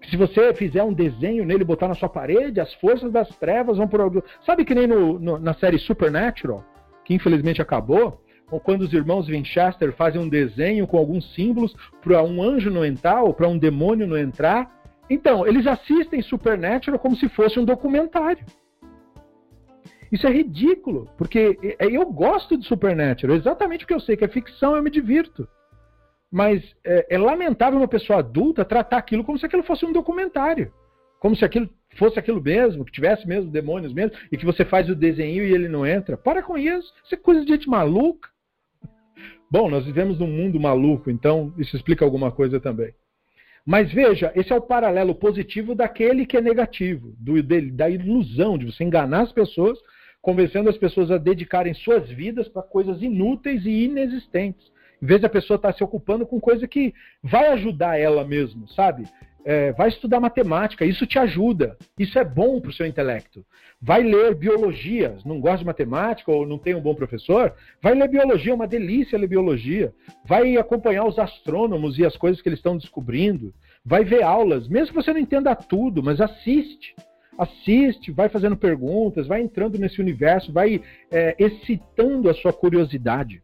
[0.01, 3.29] Que se você fizer um desenho nele e botar na sua parede, as forças das
[3.37, 4.23] trevas vão por.
[4.45, 6.65] Sabe que nem no, no, na série Supernatural,
[7.05, 12.23] que infelizmente acabou, ou quando os irmãos Winchester fazem um desenho com alguns símbolos para
[12.23, 14.71] um anjo não entrar ou para um demônio não entrar.
[15.09, 18.45] Então, eles assistem Supernatural como se fosse um documentário.
[20.11, 24.75] Isso é ridículo, porque eu gosto de Supernatural, exatamente porque eu sei que é ficção,
[24.75, 25.47] eu me divirto.
[26.31, 30.71] Mas é, é lamentável uma pessoa adulta tratar aquilo como se aquilo fosse um documentário.
[31.19, 34.89] Como se aquilo fosse aquilo mesmo, que tivesse mesmo demônios mesmo, e que você faz
[34.89, 36.15] o desenho e ele não entra.
[36.15, 38.29] Para com isso, isso é coisa de gente maluca.
[39.49, 42.93] Bom, nós vivemos num mundo maluco, então isso explica alguma coisa também.
[43.65, 48.57] Mas veja, esse é o paralelo positivo daquele que é negativo, do, de, da ilusão
[48.57, 49.77] de você enganar as pessoas,
[50.21, 54.71] convencendo as pessoas a dedicarem suas vidas para coisas inúteis e inexistentes.
[55.01, 58.67] Em vez da pessoa estar tá se ocupando com coisa que vai ajudar ela mesmo,
[58.69, 59.03] sabe?
[59.49, 63.45] É, vai estudar matemática, isso te ajuda, isso é bom para o seu intelecto.
[63.81, 68.09] Vai ler biologia, não gosta de matemática ou não tem um bom professor, vai ler
[68.09, 69.93] biologia, é uma delícia ler biologia.
[70.25, 73.53] Vai acompanhar os astrônomos e as coisas que eles estão descobrindo.
[73.85, 76.93] Vai ver aulas, mesmo que você não entenda tudo, mas assiste.
[77.37, 83.41] Assiste, vai fazendo perguntas, vai entrando nesse universo, vai é, excitando a sua curiosidade.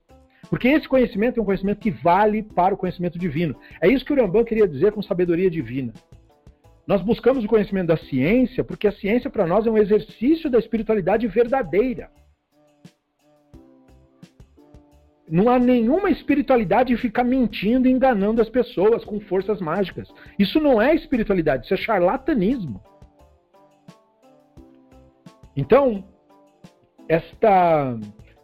[0.54, 3.60] Porque esse conhecimento é um conhecimento que vale para o conhecimento divino.
[3.82, 5.91] É isso que o Rambam queria dizer com sabedoria divina.
[6.86, 10.60] Nós buscamos o conhecimento da ciência porque a ciência para nós é um exercício da
[10.60, 12.12] espiritualidade verdadeira.
[15.28, 20.08] Não há nenhuma espiritualidade ficar mentindo e enganando as pessoas com forças mágicas.
[20.38, 22.80] Isso não é espiritualidade, isso é charlatanismo.
[25.58, 26.04] Então,
[27.10, 27.97] esta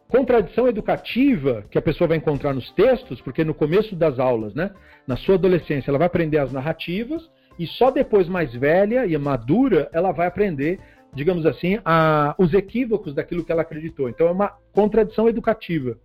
[0.10, 4.72] contradição educativa que a pessoa vai encontrar nos textos, porque no começo das aulas, né,
[5.08, 7.30] na sua adolescência, ela vai aprender as narrativas
[7.60, 10.80] e só depois mais velha e madura ela vai aprender,
[11.14, 14.10] digamos assim, a, os equívocos daquilo que ela acreditou.
[14.10, 15.96] Então é uma contradição educativa.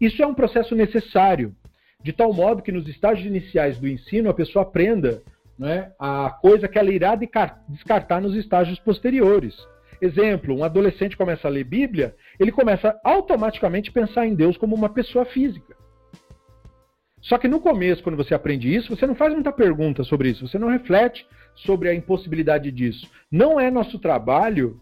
[0.00, 1.54] Isso é um processo necessário,
[2.02, 5.22] de tal modo que nos estágios iniciais do ensino a pessoa aprenda
[5.56, 7.16] né, a coisa que ela irá
[7.68, 9.54] descartar nos estágios posteriores.
[10.04, 14.76] Exemplo, um adolescente começa a ler Bíblia, ele começa automaticamente a pensar em Deus como
[14.76, 15.74] uma pessoa física.
[17.22, 20.46] Só que no começo, quando você aprende isso, você não faz muita pergunta sobre isso,
[20.46, 23.10] você não reflete sobre a impossibilidade disso.
[23.32, 24.78] Não é nosso trabalho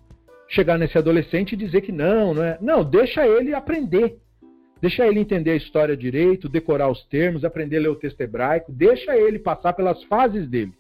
[0.49, 2.59] chegar nesse adolescente e dizer que não, não é.
[2.61, 4.19] Não, deixa ele aprender.
[4.81, 8.73] Deixa ele entender a história direito, decorar os termos, aprender a ler o texto hebraico,
[8.73, 10.73] deixa ele passar pelas fases dele.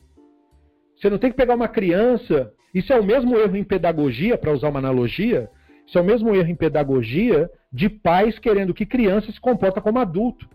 [0.96, 2.52] Você não tem que pegar uma criança.
[2.74, 5.50] Isso é o mesmo erro em pedagogia, para usar uma analogia.
[5.86, 9.98] Isso é o mesmo erro em pedagogia de pais querendo que criança se comporta como
[9.98, 10.48] adulto.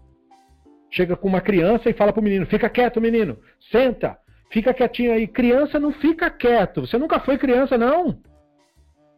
[0.89, 3.37] Chega com uma criança e fala para o menino: fica quieto, menino,
[3.71, 4.17] senta,
[4.51, 5.27] fica quietinho aí.
[5.27, 6.81] Criança não fica quieto.
[6.81, 8.19] Você nunca foi criança, não.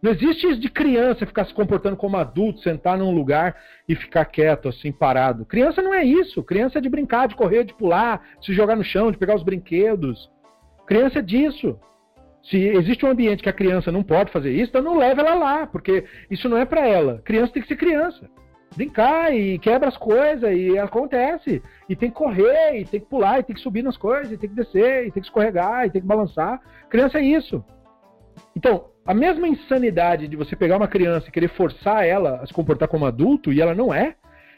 [0.02, 4.24] Não existe isso de criança ficar se comportando como adulto, sentar num lugar e ficar
[4.26, 5.45] quieto, assim, parado.
[5.45, 6.41] Criança não é isso.
[6.41, 9.36] Criança é de brincar, de correr, de pular, de se jogar no chão, de pegar
[9.36, 10.32] os brinquedos.
[10.88, 11.78] Criança é disso.
[12.50, 15.36] Se existe um ambiente que a criança não pode fazer isso, então não leva ela
[15.36, 17.22] lá, porque isso não é para ela.
[17.24, 18.30] Criança tem que ser criança.
[18.76, 21.62] brincar e quebra as coisas e acontece.
[21.88, 24.38] E tem que correr, e tem que pular, e tem que subir nas coisas, e
[24.38, 26.62] tem que descer, e tem que escorregar, e tem que balançar.
[26.89, 27.64] Criança é isso.
[28.56, 32.54] Então, a mesma insanidade de você pegar uma criança e querer forçar ela a se
[32.54, 34.16] comportar como adulto, e ela não é,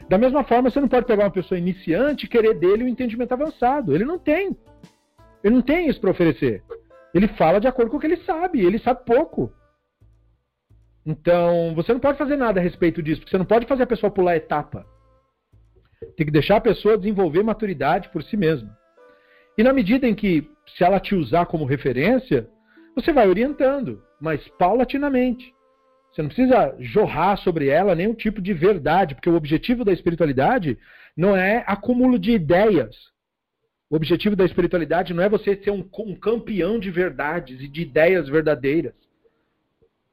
[0.08, 3.32] da mesma forma você não pode pegar uma pessoa iniciante e querer dele um entendimento
[3.32, 3.94] avançado.
[3.94, 4.56] Ele não tem.
[5.42, 6.62] Ele não tem isso para oferecer.
[7.14, 9.52] Ele fala de acordo com o que ele sabe, ele sabe pouco.
[11.04, 13.86] Então, você não pode fazer nada a respeito disso, porque você não pode fazer a
[13.86, 14.86] pessoa pular etapa.
[16.16, 18.76] Tem que deixar a pessoa desenvolver maturidade por si mesma.
[19.56, 22.48] E na medida em que, se ela te usar como referência,
[22.94, 25.52] você vai orientando, mas paulatinamente.
[26.12, 30.78] Você não precisa jorrar sobre ela nenhum tipo de verdade, porque o objetivo da espiritualidade
[31.16, 32.94] não é acúmulo de ideias.
[33.92, 37.82] O objetivo da espiritualidade não é você ser um, um campeão de verdades e de
[37.82, 38.94] ideias verdadeiras.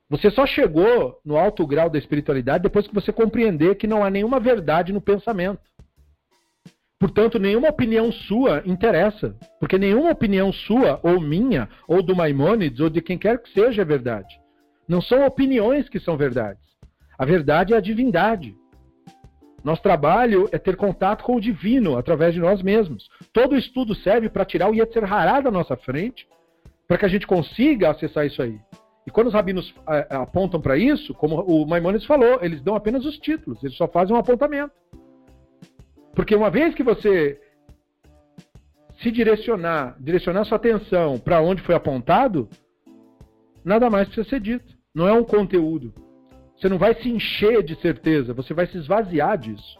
[0.10, 4.10] Você só chegou no alto grau da espiritualidade depois que você compreender que não há
[4.10, 5.62] nenhuma verdade no pensamento.
[7.00, 12.90] Portanto, nenhuma opinião sua interessa, porque nenhuma opinião sua, ou minha, ou do Maimônides, ou
[12.90, 14.38] de quem quer que seja é verdade.
[14.90, 16.68] Não são opiniões que são verdades.
[17.18, 18.54] A verdade é a divindade.
[19.64, 23.10] Nosso trabalho é ter contato com o divino através de nós mesmos.
[23.34, 26.28] Todo estudo serve para tirar o Yetzer Hará da nossa frente,
[26.88, 28.60] para que a gente consiga acessar isso aí.
[29.06, 32.76] E quando os rabinos é, é, apontam para isso, como o Maimonides falou, eles dão
[32.76, 34.72] apenas os títulos, eles só fazem um apontamento.
[36.14, 37.40] Porque uma vez que você
[39.02, 42.50] se direcionar, direcionar sua atenção para onde foi apontado,
[43.64, 44.78] nada mais precisa ser dito.
[44.94, 45.94] Não é um conteúdo.
[46.60, 49.80] Você não vai se encher de certeza, você vai se esvaziar disso.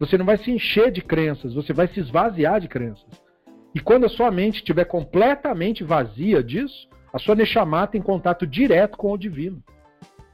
[0.00, 3.04] Você não vai se encher de crenças, você vai se esvaziar de crenças.
[3.74, 8.96] E quando a sua mente estiver completamente vazia disso, a sua Neshama tem contato direto
[8.96, 9.62] com o divino.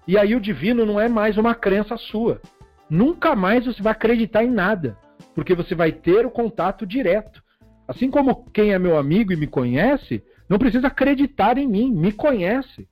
[0.06, 2.40] E aí o divino não é mais uma crença sua.
[2.88, 4.96] Nunca mais você vai acreditar em nada,
[5.34, 7.42] porque você vai ter o contato direto.
[7.88, 12.12] Assim como quem é meu amigo e me conhece, não precisa acreditar em mim, me
[12.12, 12.88] conhece.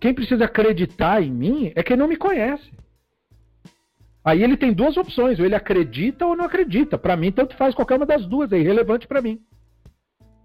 [0.00, 2.70] Quem precisa acreditar em mim é quem não me conhece.
[4.24, 6.98] Aí ele tem duas opções, ou ele acredita ou não acredita.
[6.98, 9.40] Para mim, tanto faz qualquer uma das duas, é irrelevante para mim.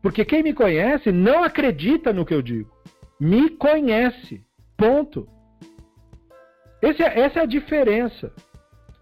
[0.01, 2.69] Porque quem me conhece não acredita no que eu digo.
[3.19, 4.43] Me conhece.
[4.77, 5.27] Ponto.
[6.81, 6.89] É,
[7.19, 8.31] essa é a diferença.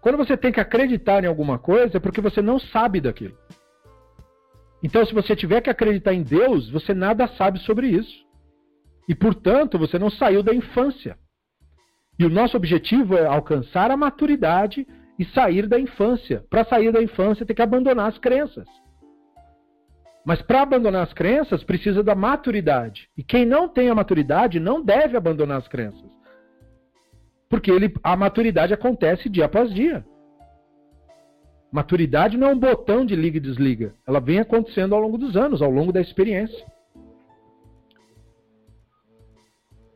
[0.00, 3.36] Quando você tem que acreditar em alguma coisa, é porque você não sabe daquilo.
[4.82, 8.29] Então, se você tiver que acreditar em Deus, você nada sabe sobre isso.
[9.10, 11.18] E, portanto, você não saiu da infância.
[12.16, 14.86] E o nosso objetivo é alcançar a maturidade
[15.18, 16.44] e sair da infância.
[16.48, 18.68] Para sair da infância, tem que abandonar as crenças.
[20.24, 23.08] Mas para abandonar as crenças, precisa da maturidade.
[23.18, 26.08] E quem não tem a maturidade não deve abandonar as crenças.
[27.48, 30.06] Porque ele, a maturidade acontece dia após dia.
[31.72, 33.92] Maturidade não é um botão de liga e desliga.
[34.06, 36.64] Ela vem acontecendo ao longo dos anos, ao longo da experiência.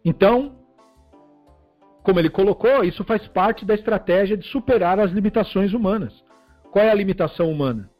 [0.04, 0.56] Então,
[2.02, 6.12] como ele colocou, isso faz parte da estratégia de superar as limitações humanas.
[6.70, 7.90] Qual é a limitação humana?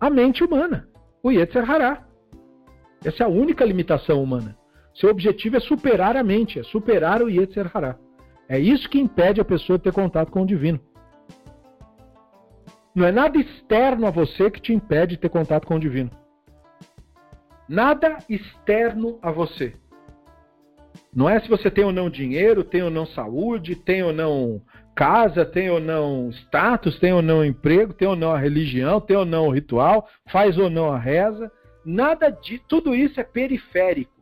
[0.00, 0.88] A mente humana
[1.24, 2.06] o Yetzer Hará.
[3.02, 4.54] Essa é a única limitação humana.
[4.94, 7.96] Seu objetivo é superar a mente, é superar o Yetzer Hará.
[8.46, 10.78] É isso que impede a pessoa de ter contato com o divino.
[12.94, 16.10] Não é nada externo a você que te impede de ter contato com o divino.
[17.66, 19.74] Nada externo a você.
[21.14, 24.60] Não é se você tem ou não dinheiro, tem ou não saúde, tem ou não
[24.96, 29.16] casa, tem ou não status, tem ou não emprego, tem ou não a religião, tem
[29.16, 31.50] ou não o ritual, faz ou não a reza.
[31.84, 34.12] Nada de tudo isso é periférico.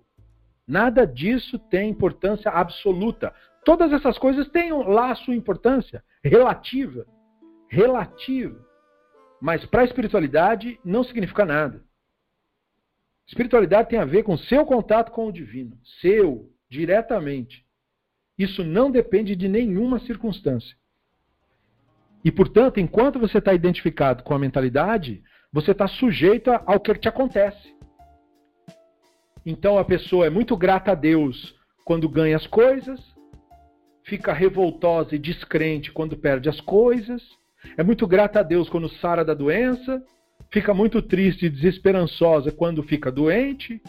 [0.66, 3.32] Nada disso tem importância absoluta.
[3.64, 7.06] Todas essas coisas têm lá a sua importância relativa,
[7.68, 8.58] relativa.
[9.40, 11.82] Mas para a espiritualidade não significa nada.
[13.26, 17.66] Espiritualidade tem a ver com seu contato com o divino, seu, diretamente.
[18.38, 20.74] Isso não depende de nenhuma circunstância.
[22.24, 27.08] E, portanto, enquanto você está identificado com a mentalidade, você está sujeito ao que te
[27.08, 27.76] acontece.
[29.44, 31.54] Então a pessoa é muito grata a Deus
[31.84, 33.00] quando ganha as coisas,
[34.04, 37.22] fica revoltosa e descrente quando perde as coisas,
[37.76, 40.02] é muito grata a Deus quando sara da doença,
[40.50, 43.82] fica muito triste e desesperançosa quando fica doente,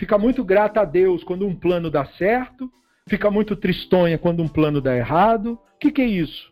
[0.00, 2.72] fica muito grata a Deus quando um plano dá certo,
[3.06, 5.60] fica muito tristonha quando um plano dá errado.
[5.74, 6.50] O que, que é isso?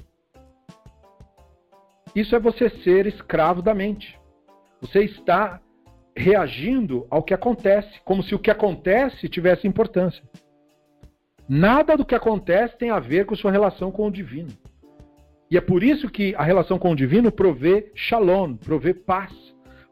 [2.14, 4.20] Isso é você ser escravo da mente.
[4.82, 5.62] Você está
[6.14, 10.22] reagindo ao que acontece, como se o que acontece tivesse importância.
[11.48, 14.50] Nada do que acontece tem a ver com sua relação com o divino.
[15.50, 19.32] E é por isso que a relação com o divino provê shalom, provê paz.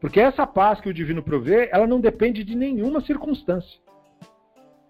[0.01, 3.81] Porque essa paz que o divino provê, ela não depende de nenhuma circunstância.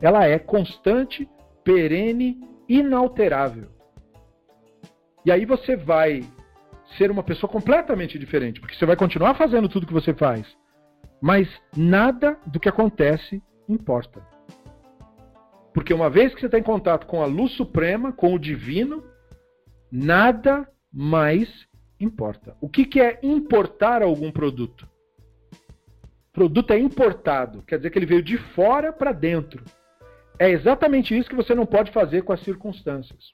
[0.00, 1.28] Ela é constante,
[1.62, 3.68] perene, inalterável.
[5.24, 6.24] E aí você vai
[6.96, 10.46] ser uma pessoa completamente diferente, porque você vai continuar fazendo tudo que você faz,
[11.20, 14.22] mas nada do que acontece importa.
[15.74, 19.04] Porque uma vez que você está em contato com a luz suprema, com o divino,
[19.90, 21.48] nada mais
[22.00, 22.56] importa.
[22.60, 24.88] O que, que é importar algum produto?
[26.36, 29.64] Produto é importado, quer dizer que ele veio de fora para dentro.
[30.38, 33.32] É exatamente isso que você não pode fazer com as circunstâncias.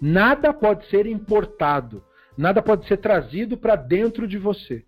[0.00, 2.04] Nada pode ser importado,
[2.38, 4.84] nada pode ser trazido para dentro de você.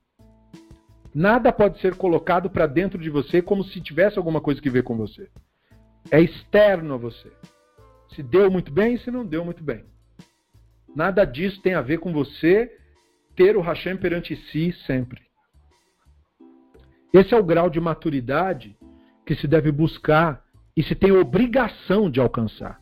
[1.13, 4.85] Nada pode ser colocado para dentro de você como se tivesse alguma coisa que ver
[4.85, 5.29] com você.
[6.13, 7.33] É externo a você.
[8.15, 9.85] Se deu muito bem, se não deu muito bem.
[10.95, 12.73] Nada disso tem a ver com você
[13.35, 15.28] ter o Hashem perante si sempre.
[17.13, 18.77] Esse é o grau de maturidade
[19.25, 20.43] que se deve buscar
[20.77, 22.81] e se tem obrigação de alcançar.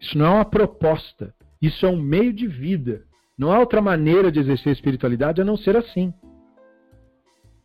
[0.00, 3.02] Isso não é uma proposta, isso é um meio de vida.
[3.38, 6.12] Não há outra maneira de exercer a espiritualidade a não ser assim.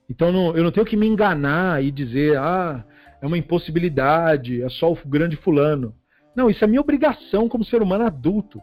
[0.10, 2.84] Então não, eu não tenho que me enganar e dizer, ah,
[3.22, 5.96] é uma impossibilidade, é só o grande fulano.
[6.36, 8.62] Não, isso é minha obrigação como ser humano adulto.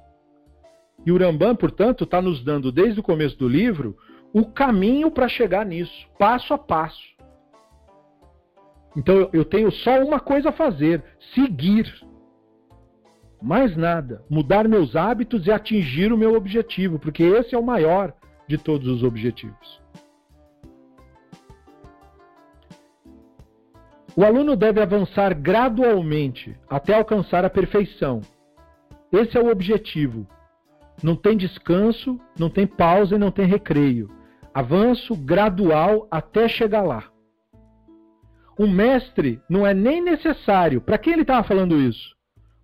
[1.07, 3.97] E o Rambam, portanto, está nos dando desde o começo do livro
[4.33, 7.17] o caminho para chegar nisso, passo a passo.
[8.97, 11.03] Então eu tenho só uma coisa a fazer:
[11.35, 11.93] seguir.
[13.41, 14.25] Mais nada.
[14.29, 18.13] Mudar meus hábitos e atingir o meu objetivo, porque esse é o maior
[18.49, 19.81] de todos os objetivos.
[24.17, 28.21] O aluno deve avançar gradualmente até alcançar a perfeição.
[29.13, 30.27] Esse é o objetivo.
[31.01, 34.18] Não tem descanso, não tem pausa e não tem recreio.
[34.59, 37.09] Avanço gradual até chegar lá.
[38.59, 40.81] Um mestre não é nem necessário.
[40.81, 42.17] Para quem ele estava falando isso?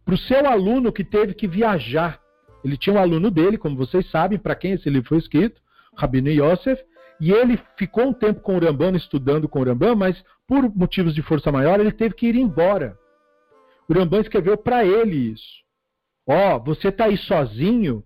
[0.05, 2.19] Para o seu aluno que teve que viajar.
[2.65, 5.63] Ele tinha um aluno dele, como vocês sabem, para quem esse livro foi escrito,
[5.97, 6.83] Rabino Yosef,
[7.21, 11.15] e ele ficou um tempo com o Rambam, estudando com o Rambam, mas por motivos
[11.15, 12.99] de força maior, ele teve que ir embora.
[13.89, 15.63] O Rambam escreveu para ele isso.
[16.27, 18.03] Ó, oh, você está aí sozinho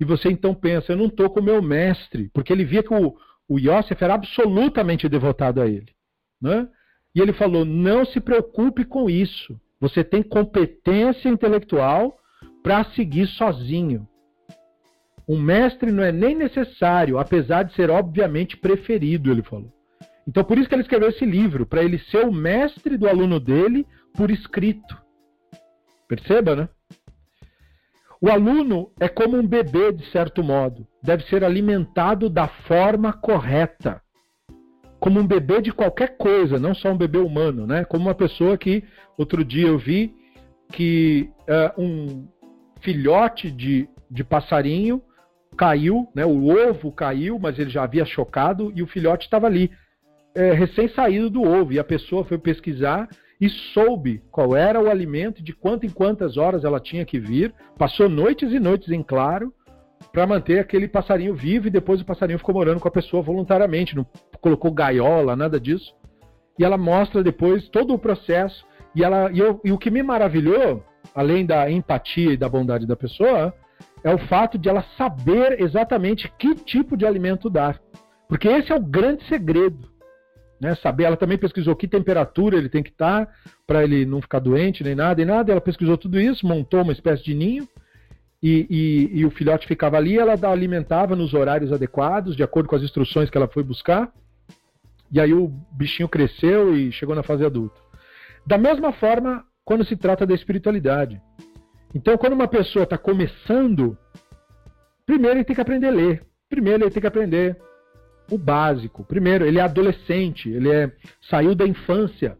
[0.00, 2.92] e você então pensa, eu não estou com o meu mestre, porque ele via que
[2.92, 3.16] o,
[3.48, 5.92] o Yosef era absolutamente devotado a ele.
[6.40, 6.68] Né?
[7.14, 9.58] E ele falou: não se preocupe com isso.
[9.80, 12.18] Você tem competência intelectual
[12.62, 14.06] para seguir sozinho.
[15.28, 19.72] Um mestre não é nem necessário, apesar de ser obviamente preferido, ele falou.
[20.26, 23.38] Então, por isso que ele escreveu esse livro, para ele ser o mestre do aluno
[23.38, 24.96] dele por escrito.
[26.06, 26.68] Perceba, né?
[28.20, 30.86] O aluno é como um bebê, de certo modo.
[31.02, 34.02] Deve ser alimentado da forma correta.
[34.98, 37.84] Como um bebê de qualquer coisa, não só um bebê humano, né?
[37.84, 38.82] Como uma pessoa que,
[39.16, 40.12] outro dia eu vi
[40.72, 42.28] que uh, um
[42.80, 45.00] filhote de, de passarinho
[45.56, 46.26] caiu, né?
[46.26, 49.70] O ovo caiu, mas ele já havia chocado e o filhote estava ali,
[50.34, 51.72] é, recém-saído do ovo.
[51.72, 53.08] E a pessoa foi pesquisar
[53.40, 57.54] e soube qual era o alimento, de quanto em quantas horas ela tinha que vir,
[57.76, 59.52] passou noites e noites em claro
[60.12, 63.94] para manter aquele passarinho vivo e depois o passarinho ficou morando com a pessoa voluntariamente,
[63.94, 64.06] não
[64.40, 65.94] colocou gaiola, nada disso.
[66.58, 70.02] E ela mostra depois todo o processo e ela e, eu, e o que me
[70.02, 70.82] maravilhou,
[71.14, 73.54] além da empatia e da bondade da pessoa,
[74.02, 77.80] é o fato de ela saber exatamente que tipo de alimento dar.
[78.28, 79.97] Porque esse é o grande segredo
[80.60, 81.04] né, saber.
[81.04, 83.28] Ela também pesquisou que temperatura ele tem que estar
[83.66, 85.52] para ele não ficar doente nem nada e nada.
[85.52, 87.68] Ela pesquisou tudo isso, montou uma espécie de ninho
[88.42, 90.18] e, e, e o filhote ficava ali.
[90.18, 94.12] Ela alimentava nos horários adequados, de acordo com as instruções que ela foi buscar.
[95.10, 97.80] E aí o bichinho cresceu e chegou na fase adulta.
[98.46, 101.20] Da mesma forma, quando se trata da espiritualidade.
[101.94, 103.96] Então, quando uma pessoa está começando,
[105.06, 106.26] primeiro ele tem que aprender a ler.
[106.48, 107.58] Primeiro ele tem que aprender
[108.30, 109.04] o básico.
[109.04, 110.92] Primeiro, ele é adolescente, ele é
[111.28, 112.38] saiu da infância,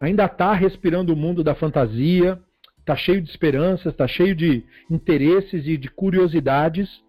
[0.00, 2.38] ainda está respirando o mundo da fantasia,
[2.78, 7.02] está cheio de esperanças, está cheio de interesses e de curiosidades.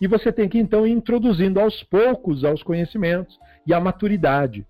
[0.00, 4.66] E você tem que então ir introduzindo aos poucos aos conhecimentos e à maturidade.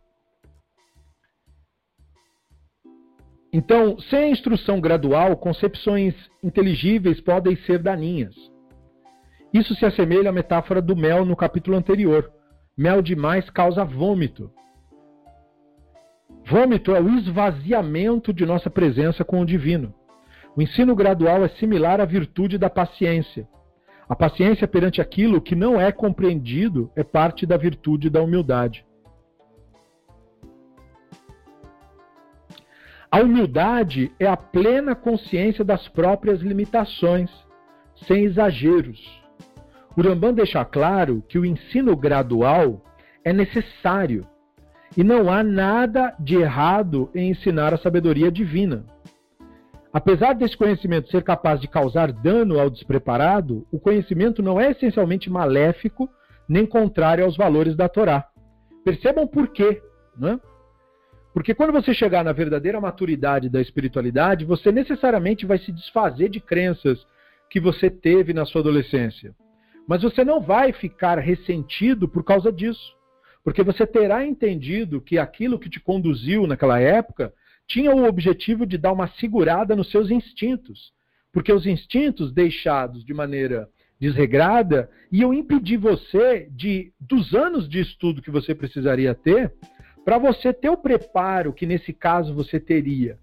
[3.52, 8.34] Então, sem a instrução gradual, concepções inteligíveis podem ser daninhas.
[9.52, 12.32] Isso se assemelha à metáfora do mel no capítulo anterior.
[12.76, 14.50] Mel demais causa vômito.
[16.44, 19.94] Vômito é o esvaziamento de nossa presença com o divino.
[20.56, 23.48] O ensino gradual é similar à virtude da paciência.
[24.08, 28.84] A paciência perante aquilo que não é compreendido é parte da virtude da humildade.
[33.10, 37.30] A humildade é a plena consciência das próprias limitações,
[38.06, 39.23] sem exageros.
[39.96, 42.82] O Rambam deixa claro que o ensino gradual
[43.24, 44.26] é necessário
[44.96, 48.84] e não há nada de errado em ensinar a sabedoria divina.
[49.92, 55.30] Apesar desse conhecimento ser capaz de causar dano ao despreparado, o conhecimento não é essencialmente
[55.30, 56.08] maléfico
[56.48, 58.26] nem contrário aos valores da Torá.
[58.84, 59.80] Percebam por quê,
[60.18, 60.40] né?
[61.32, 66.40] Porque quando você chegar na verdadeira maturidade da espiritualidade, você necessariamente vai se desfazer de
[66.40, 67.04] crenças
[67.48, 69.34] que você teve na sua adolescência.
[69.86, 72.94] Mas você não vai ficar ressentido por causa disso.
[73.42, 77.32] Porque você terá entendido que aquilo que te conduziu naquela época
[77.66, 80.92] tinha o objetivo de dar uma segurada nos seus instintos.
[81.32, 83.68] Porque os instintos deixados de maneira
[84.00, 89.52] desregrada iam impedir você de, dos anos de estudo que você precisaria ter,
[90.04, 93.18] para você ter o preparo que nesse caso você teria.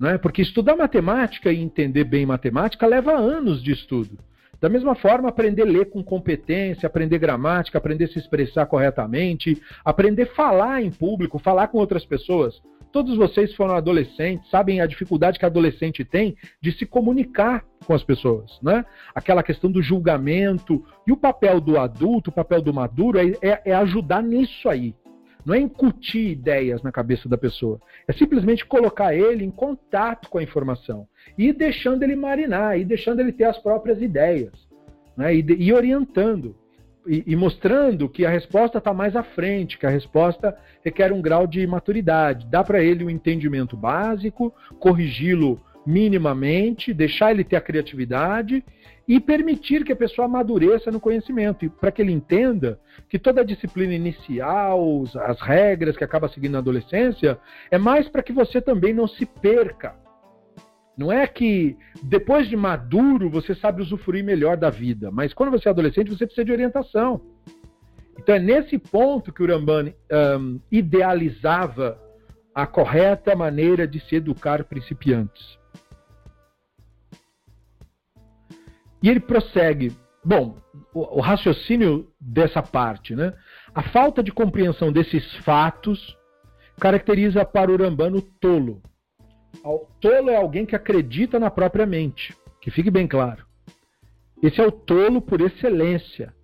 [0.00, 0.18] Né?
[0.18, 4.18] Porque estudar matemática e entender bem matemática leva anos de estudo.
[4.60, 9.60] Da mesma forma, aprender a ler com competência, aprender gramática, aprender a se expressar corretamente,
[9.84, 12.60] aprender a falar em público, falar com outras pessoas.
[12.92, 18.02] Todos vocês foram adolescentes, sabem a dificuldade que adolescente tem de se comunicar com as
[18.02, 18.84] pessoas, né?
[19.14, 23.62] Aquela questão do julgamento e o papel do adulto, o papel do maduro é, é,
[23.66, 24.94] é ajudar nisso aí,
[25.46, 27.80] não é incutir ideias na cabeça da pessoa.
[28.08, 31.06] É simplesmente colocar ele em contato com a informação.
[31.38, 34.52] E deixando ele marinar, e deixando ele ter as próprias ideias.
[35.16, 35.36] Né?
[35.36, 36.56] E, e orientando.
[37.06, 41.22] E, e, mostrando que a resposta está mais à frente, que a resposta requer um
[41.22, 42.48] grau de maturidade.
[42.50, 48.64] Dá para ele um entendimento básico, corrigi-lo minimamente, deixar ele ter a criatividade
[49.08, 53.44] e permitir que a pessoa amadureça no conhecimento, para que ele entenda que toda a
[53.44, 57.38] disciplina inicial, as regras que acaba seguindo na adolescência,
[57.70, 59.94] é mais para que você também não se perca.
[60.96, 65.68] Não é que depois de maduro você sabe usufruir melhor da vida, mas quando você
[65.68, 67.20] é adolescente você precisa de orientação.
[68.18, 69.94] Então é nesse ponto que o Rambani
[70.40, 72.00] um, idealizava
[72.54, 75.55] a correta maneira de se educar principiantes.
[79.02, 79.92] E ele prossegue.
[80.24, 80.58] Bom,
[80.92, 83.32] o, o raciocínio dessa parte, né?
[83.74, 86.16] A falta de compreensão desses fatos
[86.80, 88.82] caracteriza para o Rambano tolo.
[89.64, 93.44] O tolo é alguém que acredita na própria mente, que fique bem claro.
[94.42, 96.34] Esse é o tolo por excelência.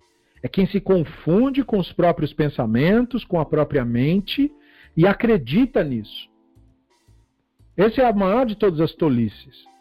[0.41, 4.51] É quem se confunde com os próprios pensamentos, com a própria mente
[4.95, 6.29] e acredita nisso.
[7.77, 9.72] Esse é a maior de todas as tolices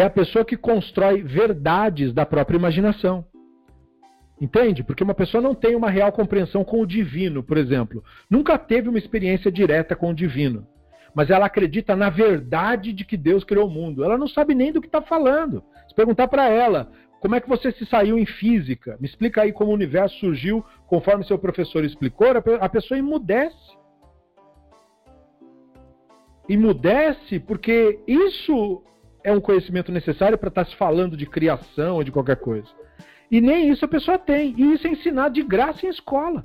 [0.00, 3.24] é a pessoa que constrói verdades da própria imaginação.
[4.40, 4.84] Entende?
[4.84, 8.04] Porque uma pessoa não tem uma real compreensão com o divino, por exemplo.
[8.30, 10.64] Nunca teve uma experiência direta com o divino.
[11.12, 14.04] Mas ela acredita na verdade de que Deus criou o mundo.
[14.04, 15.64] Ela não sabe nem do que está falando.
[15.88, 18.96] Se perguntar para ela, como é que você se saiu em física?
[19.00, 22.28] Me explica aí como o universo surgiu conforme seu professor explicou.
[22.60, 23.76] A pessoa emudece.
[26.48, 28.84] Emudece porque isso
[29.24, 32.68] é um conhecimento necessário para estar tá se falando de criação ou de qualquer coisa.
[33.30, 34.54] E nem isso a pessoa tem.
[34.56, 36.44] E isso é ensinado de graça em escola.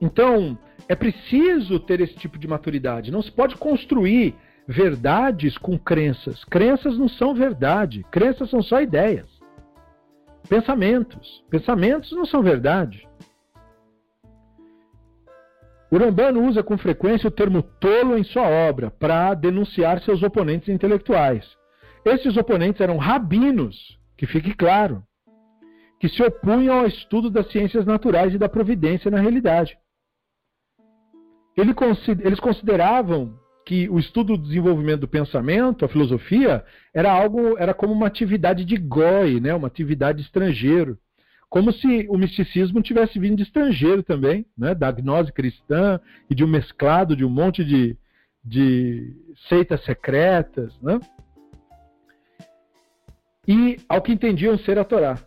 [0.00, 3.10] Então, é preciso ter esse tipo de maturidade.
[3.10, 4.34] Não se pode construir
[4.66, 6.44] verdades com crenças.
[6.44, 8.04] Crenças não são verdade.
[8.10, 9.28] Crenças são só ideias.
[10.48, 11.44] Pensamentos.
[11.50, 13.06] Pensamentos não são verdade.
[15.90, 21.56] Urambano usa com frequência o termo tolo em sua obra para denunciar seus oponentes intelectuais.
[22.04, 25.02] Esses oponentes eram rabinos, que fique claro,
[25.98, 29.76] que se opunham ao estudo das ciências naturais e da providência na realidade.
[31.56, 33.34] Eles consideravam
[33.66, 36.64] que o estudo do desenvolvimento do pensamento, a filosofia,
[36.94, 40.98] era algo, era como uma atividade de goi, né, uma atividade estrangeiro.
[41.48, 44.74] Como se o misticismo tivesse vindo de estrangeiro também, né?
[44.74, 47.96] da gnose cristã e de um mesclado de um monte de,
[48.44, 49.14] de
[49.48, 50.78] seitas secretas.
[50.82, 51.00] Né?
[53.46, 55.18] E ao que entendiam ser a Torá.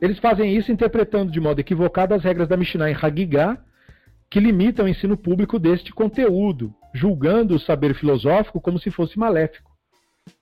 [0.00, 3.58] Eles fazem isso interpretando de modo equivocado as regras da Mishnah em Hagigah,
[4.30, 9.70] que limitam o ensino público deste conteúdo, julgando o saber filosófico como se fosse maléfico.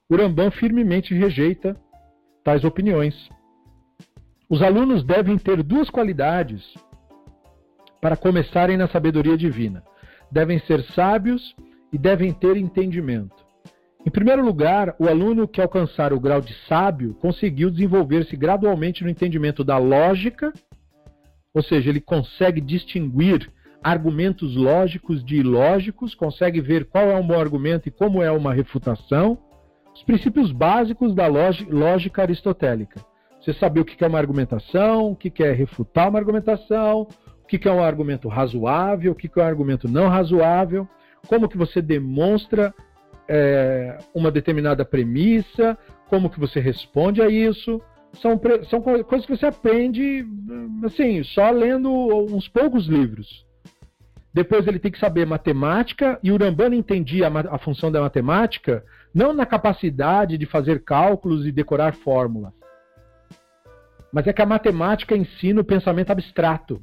[0.09, 1.75] O Rambam firmemente rejeita
[2.43, 3.29] tais opiniões.
[4.49, 6.61] Os alunos devem ter duas qualidades
[7.99, 9.83] para começarem na sabedoria divina:
[10.31, 11.55] devem ser sábios
[11.91, 13.35] e devem ter entendimento.
[14.05, 19.09] Em primeiro lugar, o aluno que alcançar o grau de sábio conseguiu desenvolver-se gradualmente no
[19.09, 20.53] entendimento da lógica,
[21.51, 23.51] ou seja, ele consegue distinguir
[23.83, 28.53] argumentos lógicos de ilógicos, consegue ver qual é um bom argumento e como é uma
[28.53, 29.39] refutação,
[29.93, 33.01] os princípios básicos da lógica aristotélica.
[33.45, 37.07] Você saber o que é uma argumentação, o que é refutar uma argumentação,
[37.43, 40.87] o que é um argumento razoável, o que é um argumento não razoável,
[41.27, 42.73] como que você demonstra
[43.27, 45.77] é, uma determinada premissa,
[46.07, 47.79] como que você responde a isso.
[48.13, 50.25] São, são coisas que você aprende
[50.83, 51.91] assim, só lendo
[52.33, 53.45] uns poucos livros.
[54.33, 58.83] Depois ele tem que saber matemática, e o Urambana entendia a, a função da matemática
[59.13, 62.51] não na capacidade de fazer cálculos e decorar fórmulas,
[64.15, 66.81] mas é que a matemática ensina o pensamento abstrato.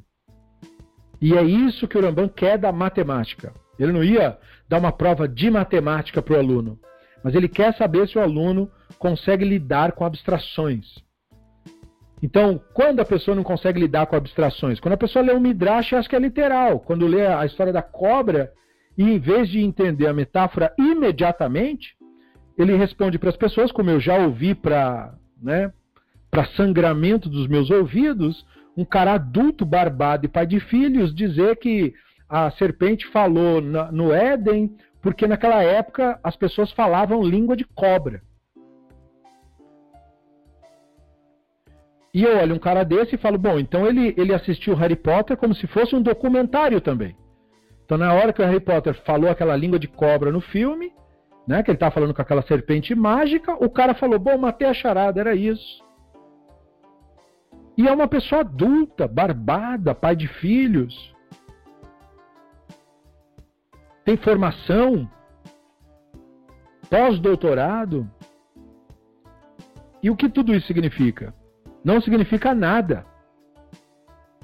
[1.19, 3.51] E é isso que o Rambam quer da matemática.
[3.79, 4.37] Ele não ia
[4.69, 6.77] dar uma prova de matemática para o aluno,
[7.23, 8.69] mas ele quer saber se o aluno
[8.99, 10.85] consegue lidar com abstrações.
[12.21, 14.79] Então, quando a pessoa não consegue lidar com abstrações?
[14.79, 16.81] Quando a pessoa lê um midrash, acha que é literal.
[16.81, 18.53] Quando lê a história da cobra,
[18.95, 21.95] e em vez de entender a metáfora imediatamente,
[22.55, 25.73] ele responde para as pessoas, como eu já ouvi para né,
[26.55, 31.93] sangramento dos meus ouvidos, um cara adulto, barbado e pai de filhos, dizer que
[32.27, 38.21] a serpente falou na, no Éden porque naquela época as pessoas falavam língua de cobra.
[42.13, 45.35] E eu olho um cara desse e falo, bom, então ele, ele assistiu Harry Potter
[45.35, 47.17] como se fosse um documentário também.
[47.83, 50.91] Então na hora que o Harry Potter falou aquela língua de cobra no filme,
[51.45, 54.73] né, que ele estava falando com aquela serpente mágica, o cara falou, bom, matei a
[54.73, 55.82] charada, era isso.
[57.77, 61.13] E é uma pessoa adulta, barbada, pai de filhos.
[64.05, 65.09] Tem formação,
[66.89, 68.09] pós-doutorado.
[70.01, 71.33] E o que tudo isso significa?
[71.83, 73.05] Não significa nada.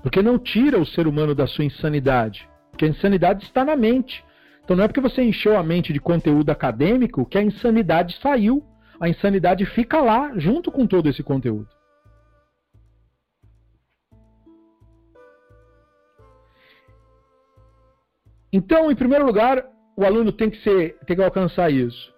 [0.02, 2.50] Porque não tira o ser humano da sua insanidade.
[2.72, 4.24] Porque a insanidade está na mente.
[4.64, 8.64] Então não é porque você encheu a mente de conteúdo acadêmico que a insanidade saiu.
[9.00, 11.68] A insanidade fica lá, junto com todo esse conteúdo.
[18.52, 19.64] Então, em primeiro lugar,
[19.96, 22.14] o aluno tem que, ser, tem que alcançar isso.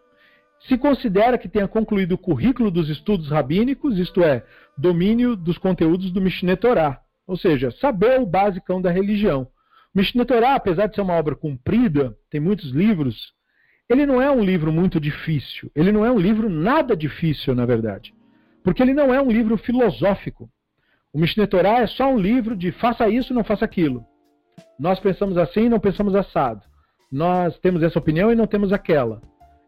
[0.68, 4.46] Se considera que tenha concluído o currículo dos estudos rabínicos, isto é,
[4.78, 9.48] domínio dos conteúdos do Mishneh Torah, ou seja, saber o basicão da religião.
[9.94, 13.34] O Mishneh Torah, apesar de ser uma obra comprida, tem muitos livros,
[13.90, 15.70] ele não é um livro muito difícil.
[15.76, 18.14] Ele não é um livro nada difícil, na verdade.
[18.64, 20.50] Porque ele não é um livro filosófico.
[21.12, 24.06] O Mishneh Torah é só um livro de faça isso, não faça aquilo.
[24.82, 26.64] Nós pensamos assim e não pensamos assado.
[27.12, 29.22] Nós temos essa opinião e não temos aquela.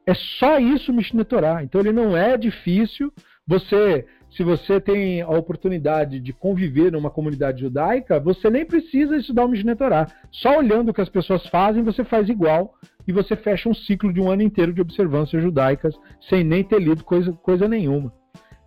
[0.07, 1.64] É só isso Mishneh Torah.
[1.64, 3.14] Então ele não é difícil.
[3.45, 9.45] Você, se você tem a oportunidade de conviver numa comunidade judaica, você nem precisa estudar
[9.45, 10.07] o Mishneh Torah.
[10.32, 12.74] Só olhando o que as pessoas fazem, você faz igual
[13.07, 15.93] e você fecha um ciclo de um ano inteiro de observâncias judaicas
[16.28, 18.11] sem nem ter lido coisa, coisa nenhuma.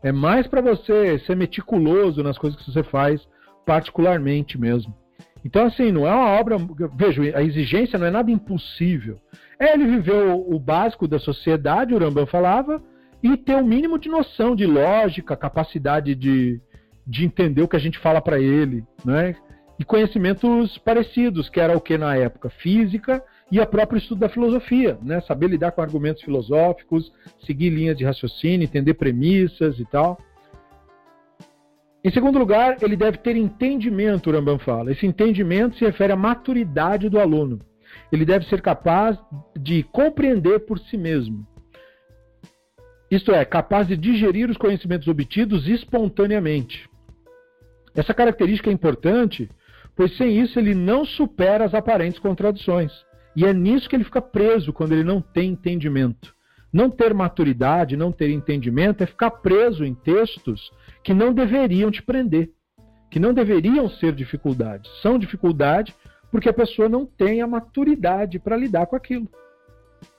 [0.01, 3.27] É mais para você ser meticuloso nas coisas que você faz,
[3.65, 4.95] particularmente mesmo.
[5.47, 6.57] Então, assim, não é uma obra.
[6.97, 9.21] Vejo, a exigência não é nada impossível.
[9.61, 12.83] É ele viveu o básico da sociedade, o Rambam falava,
[13.23, 16.61] e ter o um mínimo de noção de lógica, capacidade de,
[17.07, 19.37] de entender o que a gente fala para ele, né?
[19.79, 22.51] E conhecimentos parecidos, que era o que na época?
[22.51, 25.21] Física e a próprio estudo da filosofia, né?
[25.21, 27.13] Saber lidar com argumentos filosóficos,
[27.47, 30.19] seguir linhas de raciocínio, entender premissas e tal.
[32.07, 34.93] Em segundo lugar, ele deve ter entendimento, o Rambam fala.
[34.93, 37.61] Esse entendimento se refere à maturidade do aluno.
[38.13, 39.19] Ele deve ser capaz
[39.59, 41.45] de compreender por si mesmo.
[43.11, 46.89] Isto é, capaz de digerir os conhecimentos obtidos espontaneamente.
[47.93, 49.51] Essa característica é importante,
[49.97, 52.93] pois sem isso ele não supera as aparentes contradições.
[53.35, 56.33] E é nisso que ele fica preso quando ele não tem entendimento.
[56.73, 60.71] Não ter maturidade, não ter entendimento é ficar preso em textos
[61.07, 62.51] que não deveriam te prender,
[63.13, 64.91] que não deveriam ser dificuldades.
[65.03, 65.95] São dificuldade
[66.33, 69.29] porque a pessoa não tem a maturidade para lidar com aquilo.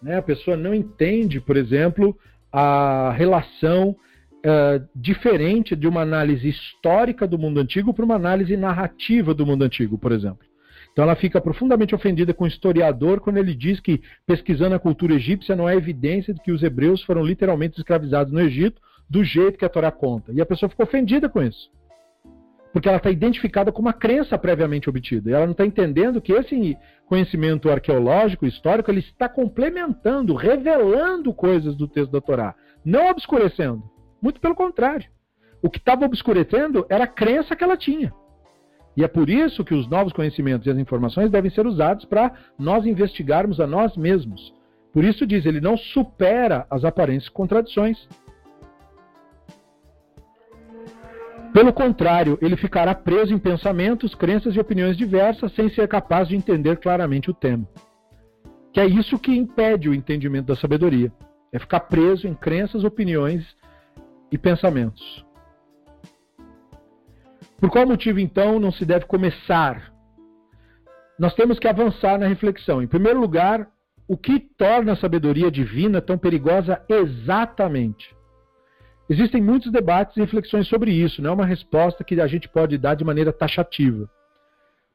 [0.02, 0.16] Né?
[0.16, 2.18] A pessoa não entende, por exemplo,
[2.50, 9.34] a relação uh, diferente de uma análise histórica do mundo antigo para uma análise narrativa
[9.34, 10.48] do mundo antigo, por exemplo.
[10.94, 15.16] Então ela fica profundamente ofendida com o historiador quando ele diz que, pesquisando a cultura
[15.16, 19.58] egípcia, não há evidência de que os hebreus foram literalmente escravizados no Egito, do jeito
[19.58, 20.32] que a Torá conta.
[20.34, 21.70] E a pessoa ficou ofendida com isso.
[22.74, 25.30] porque ela está identificada com uma crença previamente obtida.
[25.30, 26.78] E ela não está entendendo que esse
[27.08, 32.54] conhecimento arqueológico, histórico, ele está complementando, revelando coisas do texto da Torá,
[32.86, 33.82] não obscurecendo.
[34.22, 35.10] Muito pelo contrário.
[35.62, 38.14] O que estava obscurecendo era a crença que ela tinha.
[38.96, 42.32] E é por isso que os novos conhecimentos e as informações devem ser usados para
[42.60, 44.54] nós investigarmos a nós mesmos.
[44.94, 48.08] Por isso diz, ele não supera as aparentes contradições.
[51.58, 56.36] Pelo contrário, ele ficará preso em pensamentos, crenças e opiniões diversas sem ser capaz de
[56.36, 57.68] entender claramente o tema.
[58.72, 61.12] Que é isso que impede o entendimento da sabedoria.
[61.52, 63.44] É ficar preso em crenças, opiniões
[64.32, 65.26] e pensamentos.
[67.58, 69.92] Por qual motivo, então, não se deve começar?
[71.18, 72.84] Nós temos que avançar na reflexão.
[72.84, 73.68] Em primeiro lugar,
[74.08, 78.16] o que torna a sabedoria divina tão perigosa exatamente?
[79.10, 82.78] Existem muitos debates e reflexões sobre isso, não é uma resposta que a gente pode
[82.78, 84.10] dar de maneira taxativa.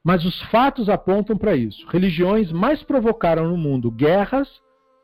[0.03, 1.87] Mas os fatos apontam para isso.
[1.87, 4.49] Religiões mais provocaram no mundo guerras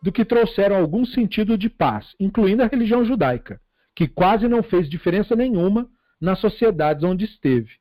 [0.01, 3.59] do que trouxeram algum sentido de paz, incluindo a religião judaica,
[3.95, 5.89] que quase não fez diferença nenhuma
[6.21, 7.71] nas sociedades onde esteve.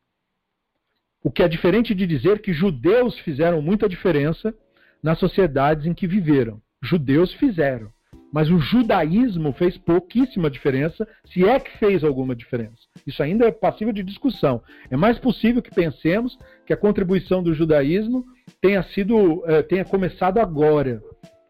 [1.22, 4.54] O que é diferente de dizer que judeus fizeram muita diferença
[5.02, 6.62] nas sociedades em que viveram.
[6.80, 7.92] Judeus fizeram.
[8.32, 12.76] Mas o judaísmo fez pouquíssima diferença, se é que fez alguma diferença.
[13.06, 14.62] Isso ainda é passível de discussão.
[14.90, 18.24] É mais possível que pensemos que a contribuição do judaísmo
[18.60, 21.02] tenha sido, eh, tenha começado agora,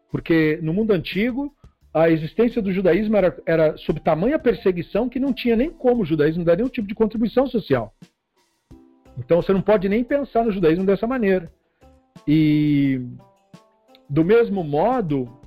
[0.09, 1.53] porque no mundo antigo
[1.93, 6.05] a existência do judaísmo era, era sob tamanha perseguição que não tinha nem como o
[6.05, 7.93] judaísmo dar nenhum tipo de contribuição social.
[9.17, 11.51] Então você não pode nem pensar no judaísmo dessa maneira.
[12.27, 13.01] E
[14.09, 15.38] do mesmo modo,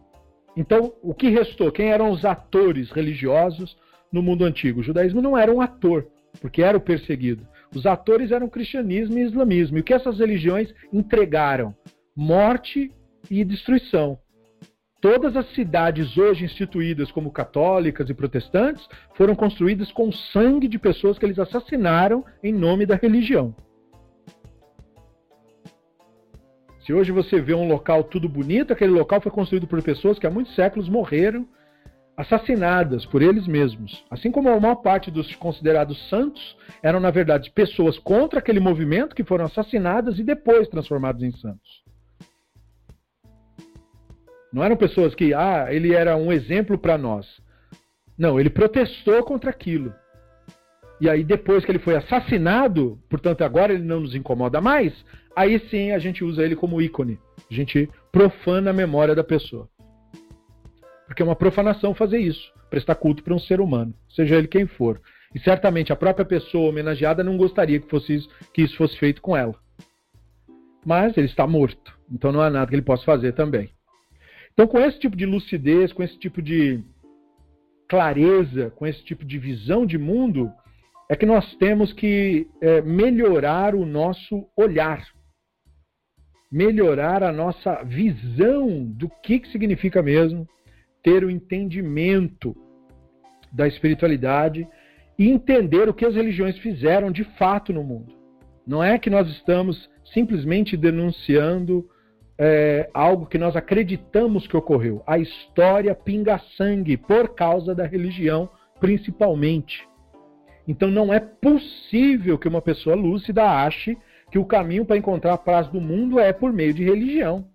[0.57, 1.73] então o que restou?
[1.73, 3.77] Quem eram os atores religiosos
[4.13, 4.81] no mundo antigo?
[4.81, 6.07] O judaísmo não era um ator,
[6.41, 7.47] porque era o perseguido.
[7.75, 9.79] Os atores eram cristianismo e islamismo.
[9.79, 11.75] E o que essas religiões entregaram?
[12.15, 12.91] Morte
[13.31, 14.19] e destruição.
[15.01, 21.19] Todas as cidades hoje instituídas como católicas e protestantes foram construídas com sangue de pessoas
[21.19, 23.53] que eles assassinaram em nome da religião.
[26.85, 30.27] Se hoje você vê um local tudo bonito, aquele local foi construído por pessoas que
[30.27, 31.47] há muitos séculos morreram
[32.17, 34.05] assassinadas por eles mesmos.
[34.11, 39.15] Assim como a maior parte dos considerados santos eram, na verdade, pessoas contra aquele movimento
[39.15, 41.83] que foram assassinadas e depois transformadas em santos.
[44.53, 47.27] Não eram pessoas que, ah, ele era um exemplo para nós.
[48.19, 49.95] Não, ele protestou contra aquilo.
[51.01, 54.93] E aí, depois que ele foi assassinado, portanto, agora ele não nos incomoda mais,
[55.37, 57.19] aí sim a gente usa ele como ícone.
[57.51, 59.69] A gente profana a memória da pessoa.
[61.07, 64.67] Porque é uma profanação fazer isso, prestar culto para um ser humano, seja ele quem
[64.67, 65.01] for.
[65.35, 69.21] E certamente a própria pessoa homenageada não gostaria que, fosse isso, que isso fosse feito
[69.21, 69.55] com ela.
[70.85, 73.71] Mas ele está morto, então não há nada que ele possa fazer também.
[74.53, 76.83] Então, com esse tipo de lucidez, com esse tipo de
[77.89, 80.51] clareza, com esse tipo de visão de mundo,
[81.09, 85.07] é que nós temos que é, melhorar o nosso olhar,
[86.53, 90.47] melhorar a nossa visão do que, que significa mesmo
[91.03, 92.55] ter o entendimento
[93.51, 94.69] da espiritualidade
[95.19, 98.15] e entender o que as religiões fizeram de fato no mundo.
[98.67, 101.89] Não é que nós estamos simplesmente denunciando
[102.39, 105.03] é, algo que nós acreditamos que ocorreu.
[105.07, 108.49] A história pinga sangue por causa da religião,
[108.79, 109.89] principalmente.
[110.69, 113.97] Então não é possível que uma pessoa lúcida ache
[114.33, 117.47] que o caminho para encontrar a paz do mundo é por meio de religião.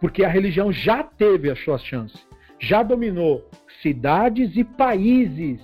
[0.00, 2.20] Porque a religião já teve as suas chances,
[2.60, 3.48] já dominou
[3.82, 5.60] cidades e países.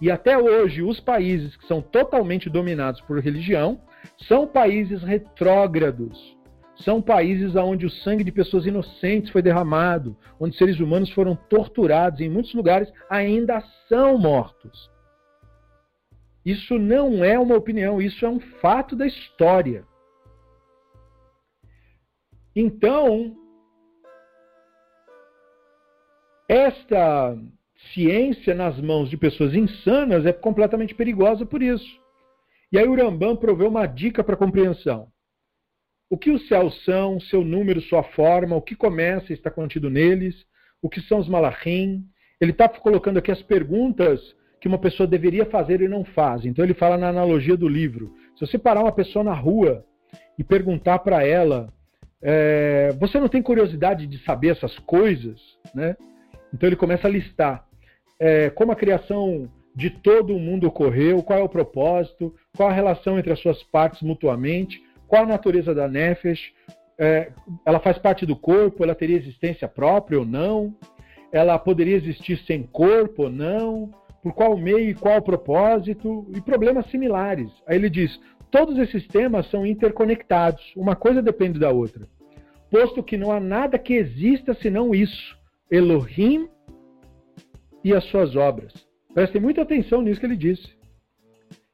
[0.00, 3.80] E até hoje, os países que são totalmente dominados por religião
[4.28, 6.36] são países retrógrados
[6.84, 12.20] são países onde o sangue de pessoas inocentes foi derramado, onde seres humanos foram torturados,
[12.20, 14.90] e em muitos lugares ainda são mortos.
[16.46, 19.84] Isso não é uma opinião, isso é um fato da história.
[22.54, 23.36] Então,
[26.48, 27.36] esta
[27.92, 32.00] ciência nas mãos de pessoas insanas é completamente perigosa por isso.
[32.72, 35.12] E aí o Rambam proveu uma dica para compreensão
[36.08, 39.90] o que os céus são, seu número, sua forma, o que começa e está contido
[39.90, 40.34] neles,
[40.80, 42.04] o que são os malachim.
[42.40, 44.20] Ele está colocando aqui as perguntas
[44.66, 46.44] que uma pessoa deveria fazer e não faz.
[46.44, 48.12] Então ele fala na analogia do livro.
[48.34, 49.84] Se você parar uma pessoa na rua
[50.36, 51.72] e perguntar para ela,
[52.20, 55.40] é, você não tem curiosidade de saber essas coisas,
[55.72, 55.96] né?
[56.52, 57.64] Então ele começa a listar
[58.18, 62.72] é, como a criação de todo o mundo ocorreu, qual é o propósito, qual a
[62.72, 66.40] relação entre as suas partes mutuamente, qual a natureza da nefesh,
[66.98, 67.30] é,
[67.64, 70.74] ela faz parte do corpo, ela teria existência própria ou não,
[71.30, 73.92] ela poderia existir sem corpo ou não,
[74.26, 77.48] por qual meio e qual propósito, e problemas similares.
[77.64, 78.20] Aí ele diz:
[78.50, 82.08] todos esses temas são interconectados, uma coisa depende da outra.
[82.68, 85.38] Posto que não há nada que exista senão isso,
[85.70, 86.48] Elohim
[87.84, 88.72] e as suas obras.
[89.14, 90.74] Prestem muita atenção nisso que ele disse.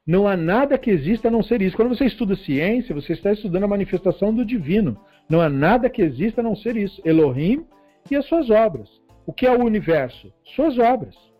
[0.05, 1.75] Não há nada que exista a não ser isso.
[1.75, 4.95] Quando você estuda ciência, você está estudando a manifestação do divino.
[5.27, 7.01] Não há nada que exista a não ser isso.
[7.03, 7.65] Elohim
[8.11, 8.87] e as suas obras.
[9.25, 10.31] O que é o universo?
[10.55, 11.32] Suas obras.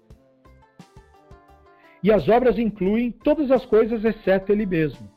[2.04, 5.10] E as obras incluem todas as coisas exceto ele mesmo.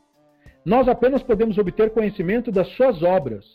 [0.65, 3.45] Nós apenas podemos obter conhecimento das suas obras.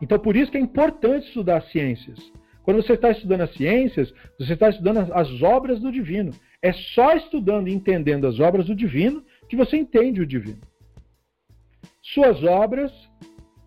[0.00, 2.18] Então, por isso que é importante estudar as ciências.
[2.62, 6.32] Quando você está estudando as ciências, você está estudando as obras do divino.
[6.62, 10.60] É só estudando e entendendo as obras do divino que você entende o divino.
[12.02, 12.92] Suas obras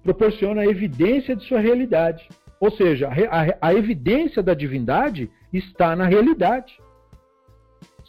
[0.03, 2.27] proporcionam a evidência de sua realidade.
[2.59, 6.73] Ou seja, a, a, a evidência da divindade está na realidade.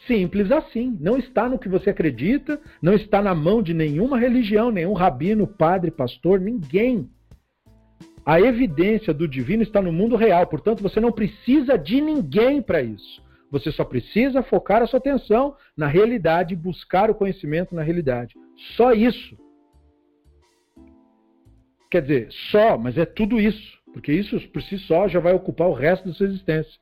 [0.07, 0.97] Simples assim.
[1.01, 5.47] Não está no que você acredita, não está na mão de nenhuma religião, nenhum rabino,
[5.47, 7.09] padre, pastor, ninguém.
[8.25, 12.81] A evidência do divino está no mundo real, portanto, você não precisa de ninguém para
[12.81, 13.23] isso.
[13.51, 18.35] Você só precisa focar a sua atenção na realidade buscar o conhecimento na realidade.
[18.77, 19.37] Só isso.
[21.91, 23.79] Quer dizer, só, mas é tudo isso.
[23.93, 26.81] Porque isso por si só já vai ocupar o resto da sua existência.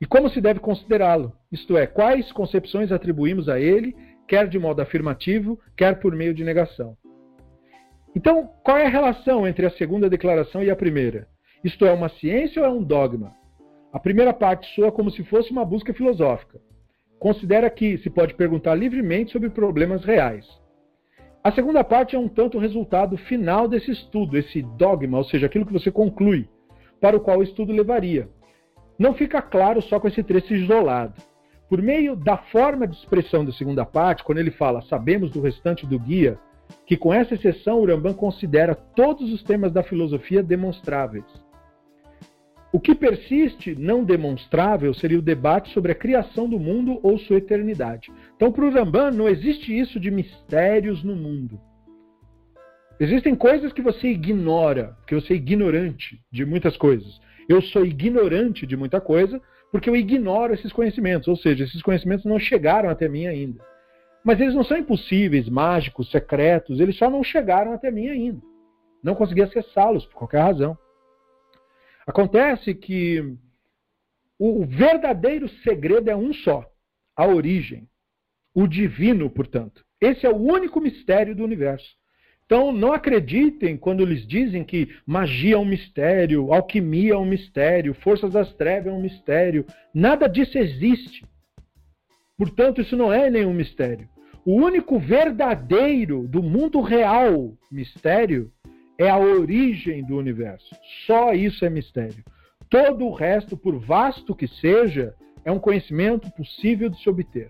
[0.00, 1.32] E como se deve considerá-lo?
[1.50, 3.96] Isto é, quais concepções atribuímos a ele,
[4.28, 6.96] quer de modo afirmativo, quer por meio de negação.
[8.14, 11.28] Então, qual é a relação entre a segunda declaração e a primeira?
[11.64, 13.34] Isto é uma ciência ou é um dogma?
[13.92, 16.60] A primeira parte soa como se fosse uma busca filosófica.
[17.18, 20.46] Considera que se pode perguntar livremente sobre problemas reais.
[21.42, 25.46] A segunda parte é um tanto o resultado final desse estudo, esse dogma, ou seja,
[25.46, 26.48] aquilo que você conclui,
[27.00, 28.28] para o qual o estudo levaria.
[28.98, 31.14] Não fica claro só com esse trecho isolado.
[31.68, 35.84] Por meio da forma de expressão da segunda parte, quando ele fala sabemos do restante
[35.86, 36.38] do guia,
[36.86, 41.24] que com essa exceção o considera todos os temas da filosofia demonstráveis.
[42.72, 47.38] O que persiste não demonstrável seria o debate sobre a criação do mundo ou sua
[47.38, 48.12] eternidade.
[48.36, 48.70] Então, para o
[49.12, 51.60] não existe isso de mistérios no mundo.
[52.98, 57.20] Existem coisas que você ignora, que você é ignorante de muitas coisas.
[57.48, 59.40] Eu sou ignorante de muita coisa
[59.70, 63.64] porque eu ignoro esses conhecimentos, ou seja, esses conhecimentos não chegaram até mim ainda.
[64.24, 68.42] Mas eles não são impossíveis, mágicos, secretos, eles só não chegaram até mim ainda.
[69.02, 70.76] Não consegui acessá-los por qualquer razão.
[72.06, 73.36] Acontece que
[74.38, 76.64] o verdadeiro segredo é um só:
[77.14, 77.88] a origem.
[78.54, 79.84] O divino, portanto.
[80.00, 81.86] Esse é o único mistério do universo.
[82.46, 87.92] Então, não acreditem quando lhes dizem que magia é um mistério, alquimia é um mistério,
[87.92, 89.66] forças das trevas é um mistério.
[89.92, 91.24] Nada disso existe.
[92.38, 94.08] Portanto, isso não é nenhum mistério.
[94.44, 98.52] O único verdadeiro do mundo real mistério
[98.96, 100.72] é a origem do universo.
[101.04, 102.24] Só isso é mistério.
[102.70, 105.14] Todo o resto, por vasto que seja,
[105.44, 107.48] é um conhecimento possível de se obter.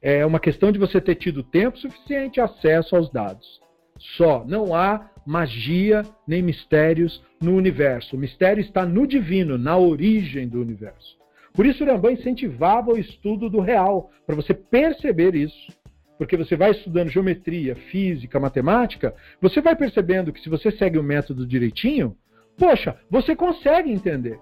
[0.00, 3.60] É uma questão de você ter tido tempo suficiente acesso aos dados.
[3.98, 4.44] Só.
[4.46, 8.16] Não há magia nem mistérios no universo.
[8.16, 11.18] O mistério está no divino, na origem do universo.
[11.52, 15.78] Por isso, Rambam incentivava o estudo do real, para você perceber isso
[16.18, 21.02] porque você vai estudando geometria, física, matemática, você vai percebendo que se você segue o
[21.02, 22.16] método direitinho,
[22.58, 24.38] poxa, você consegue entender.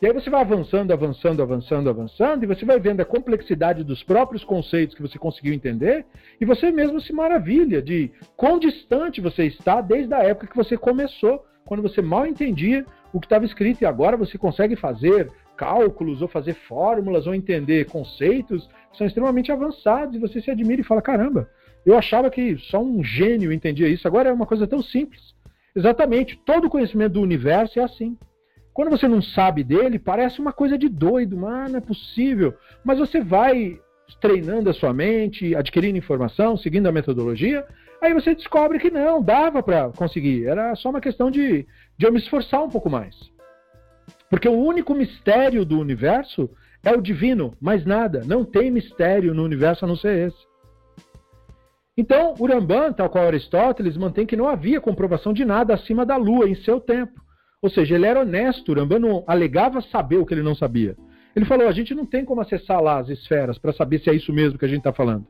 [0.00, 4.02] E aí você vai avançando, avançando, avançando, avançando, e você vai vendo a complexidade dos
[4.02, 6.06] próprios conceitos que você conseguiu entender,
[6.40, 10.76] e você mesmo se maravilha de quão distante você está desde a época que você
[10.76, 16.22] começou, quando você mal entendia o que estava escrito, e agora você consegue fazer cálculos,
[16.22, 20.84] ou fazer fórmulas, ou entender conceitos que são extremamente avançados, e você se admira e
[20.84, 21.50] fala: caramba,
[21.84, 25.34] eu achava que só um gênio entendia isso, agora é uma coisa tão simples.
[25.74, 28.16] Exatamente, todo conhecimento do universo é assim.
[28.78, 32.54] Quando você não sabe dele, parece uma coisa de doido, mas não é possível.
[32.84, 33.80] Mas você vai
[34.20, 37.66] treinando a sua mente, adquirindo informação, seguindo a metodologia,
[38.00, 40.46] aí você descobre que não, dava para conseguir.
[40.46, 41.66] Era só uma questão de,
[41.98, 43.16] de eu me esforçar um pouco mais.
[44.30, 46.48] Porque o único mistério do universo
[46.84, 48.22] é o divino, mais nada.
[48.24, 50.46] Não tem mistério no universo a não ser esse.
[51.96, 56.48] Então, Uramban, tal qual Aristóteles, mantém que não havia comprovação de nada acima da Lua
[56.48, 57.26] em seu tempo.
[57.60, 58.70] Ou seja, ele era honesto.
[58.70, 60.96] Uramban não alegava saber o que ele não sabia.
[61.34, 64.14] Ele falou: a gente não tem como acessar lá as esferas para saber se é
[64.14, 65.26] isso mesmo que a gente está falando.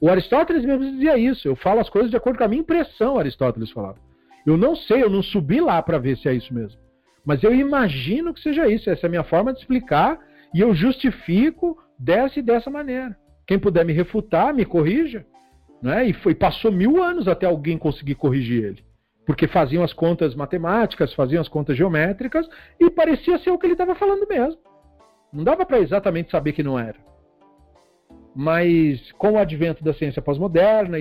[0.00, 1.46] O Aristóteles mesmo dizia isso.
[1.46, 3.98] Eu falo as coisas de acordo com a minha impressão, Aristóteles falava.
[4.46, 6.80] Eu não sei, eu não subi lá para ver se é isso mesmo.
[7.24, 8.88] Mas eu imagino que seja isso.
[8.88, 10.18] Essa é a minha forma de explicar
[10.54, 13.16] e eu justifico dessa e dessa maneira.
[13.46, 15.26] Quem puder me refutar, me corrija.
[15.82, 16.08] Né?
[16.08, 18.84] E foi, passou mil anos até alguém conseguir corrigir ele.
[19.30, 22.48] Porque faziam as contas matemáticas, faziam as contas geométricas
[22.80, 24.60] e parecia ser o que ele estava falando mesmo.
[25.32, 26.96] Não dava para exatamente saber que não era.
[28.34, 30.98] Mas com o advento da ciência pós-moderna,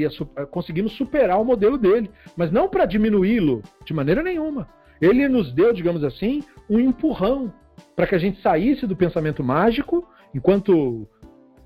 [0.52, 2.12] conseguimos superar o modelo dele.
[2.38, 4.70] Mas não para diminuí-lo, de maneira nenhuma.
[5.02, 7.52] Ele nos deu, digamos assim, um empurrão
[7.96, 11.08] para que a gente saísse do pensamento mágico, enquanto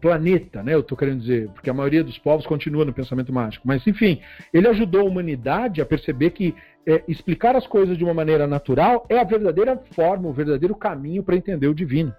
[0.03, 0.73] planeta, né?
[0.73, 3.65] Eu estou querendo dizer, porque a maioria dos povos continua no pensamento mágico.
[3.65, 4.19] Mas, enfim,
[4.53, 6.53] ele ajudou a humanidade a perceber que
[6.85, 11.23] é, explicar as coisas de uma maneira natural é a verdadeira forma, o verdadeiro caminho
[11.23, 12.13] para entender o divino.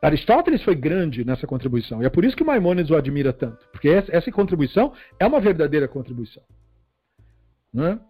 [0.00, 3.88] Aristóteles foi grande nessa contribuição, e é por isso que Maimônides o admira tanto, porque
[3.88, 6.42] essa contribuição é uma verdadeira contribuição.
[7.72, 8.00] Né?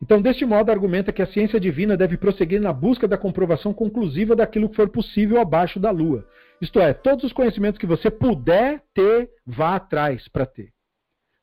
[0.00, 4.36] Então, deste modo, argumenta que a ciência divina deve prosseguir na busca da comprovação conclusiva
[4.36, 6.24] daquilo que for possível abaixo da Lua.
[6.62, 10.72] Isto é, todos os conhecimentos que você puder ter, vá atrás para ter.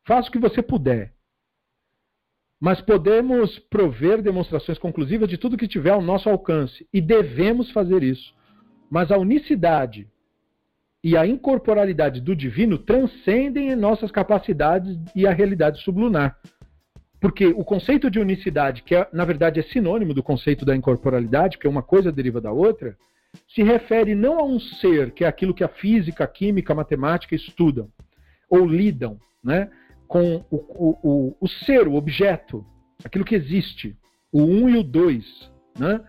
[0.07, 1.13] Faça o que você puder.
[2.57, 6.87] Mas podemos prover demonstrações conclusivas de tudo que tiver ao nosso alcance.
[6.93, 8.33] E devemos fazer isso.
[8.89, 10.07] Mas a unicidade
[11.03, 16.39] e a incorporalidade do divino transcendem em nossas capacidades e a realidade sublunar.
[17.19, 21.57] Porque o conceito de unicidade, que é, na verdade é sinônimo do conceito da incorporalidade,
[21.57, 22.97] porque uma coisa deriva da outra,
[23.47, 26.75] se refere não a um ser, que é aquilo que a física, a química, a
[26.75, 27.89] matemática estudam
[28.49, 29.69] ou lidam, né,
[30.07, 32.65] com o, o, o, o ser, o objeto,
[33.03, 33.95] aquilo que existe,
[34.31, 36.01] o 1 um e o 2, né?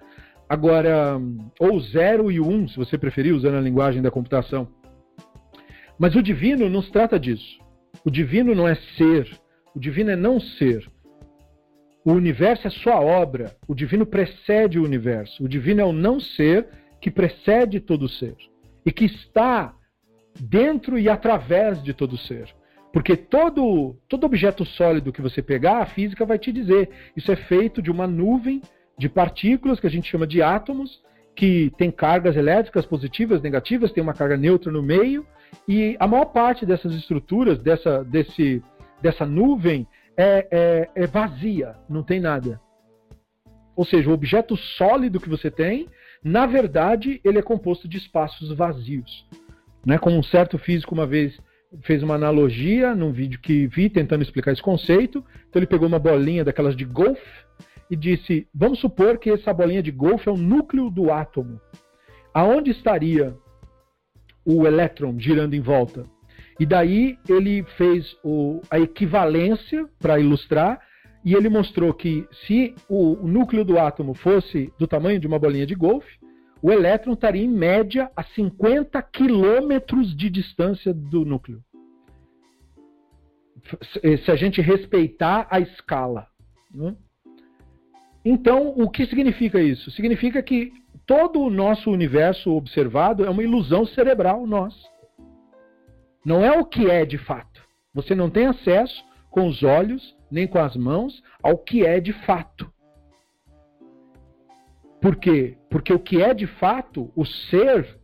[0.49, 1.21] Agora,
[1.61, 4.67] ou 0 e o 1, um, se você preferir, usando a linguagem da computação.
[5.97, 7.61] Mas o divino não se trata disso.
[8.05, 9.31] O divino não é ser,
[9.75, 10.91] o divino é não ser.
[12.05, 13.55] O universo é sua obra.
[13.69, 15.45] O divino precede o universo.
[15.45, 16.67] O divino é o não ser
[17.01, 18.37] que precede todo ser
[18.85, 19.75] e que está
[20.39, 22.49] dentro e através de todo ser.
[22.93, 26.91] Porque todo, todo objeto sólido que você pegar, a física vai te dizer.
[27.17, 28.61] Isso é feito de uma nuvem
[28.99, 31.01] de partículas que a gente chama de átomos,
[31.35, 35.25] que tem cargas elétricas positivas, negativas, tem uma carga neutra no meio,
[35.67, 38.63] e a maior parte dessas estruturas, dessa, desse,
[39.01, 39.87] dessa nuvem,
[40.17, 42.61] é, é, é vazia, não tem nada.
[43.75, 45.89] Ou seja, o objeto sólido que você tem,
[46.23, 49.27] na verdade, ele é composto de espaços vazios.
[49.85, 49.99] Né?
[49.99, 51.39] Como um certo físico uma vez
[51.83, 55.25] fez uma analogia num vídeo que vi tentando explicar esse conceito.
[55.49, 57.23] Então ele pegou uma bolinha daquelas de golfe
[57.91, 61.61] e disse: vamos supor que essa bolinha de golfe é o núcleo do átomo.
[62.35, 63.35] Aonde estaria
[64.45, 66.05] o elétron girando em volta?
[66.59, 70.81] E daí ele fez o, a equivalência para ilustrar
[71.25, 75.67] e ele mostrou que se o, núcleo do átomo fosse do tamanho de uma bolinha
[75.67, 76.19] de golfe,
[76.63, 81.63] o elétron estaria em média a 50 quilômetros de distância do núcleo.
[84.25, 86.27] Se a gente respeitar a escala.
[86.75, 86.97] Né?
[88.25, 89.91] Então, o que significa isso?
[89.91, 90.73] Significa que
[91.07, 94.89] todo o nosso universo observado é uma ilusão cerebral nossa.
[96.25, 97.63] Não é o que é de fato.
[97.95, 102.13] Você não tem acesso com os olhos nem com as mãos ao que é de
[102.13, 102.71] fato.
[105.01, 105.57] Por quê?
[105.71, 107.99] Porque o que é de fato, o ser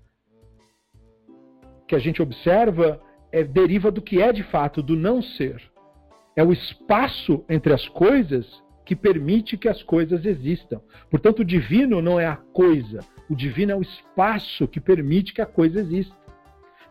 [1.86, 3.00] que a gente observa,
[3.30, 5.62] é, deriva do que é de fato, do não ser.
[6.34, 10.80] É o espaço entre as coisas que permite que as coisas existam.
[11.10, 15.42] Portanto, o divino não é a coisa, o divino é o espaço que permite que
[15.42, 16.14] a coisa exista.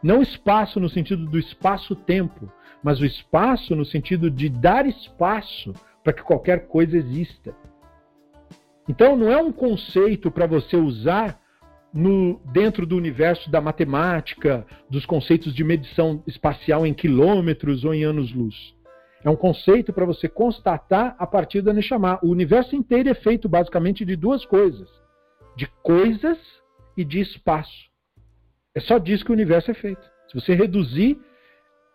[0.06, 2.48] Não espaço no sentido do espaço-tempo,
[2.84, 5.74] mas o espaço no sentido de dar espaço
[6.04, 7.56] para que qualquer coisa exista.
[8.88, 11.42] Então não é um conceito para você usar
[11.92, 18.04] no, dentro do universo da matemática, dos conceitos de medição espacial em quilômetros ou em
[18.04, 18.76] anos-luz.
[19.24, 22.20] É um conceito para você constatar a partir da Neshama.
[22.22, 24.88] O universo inteiro é feito basicamente de duas coisas:
[25.56, 26.38] de coisas
[26.96, 27.95] e de espaço.
[28.76, 30.04] É só disso que o universo é feito.
[30.28, 31.18] Se você reduzir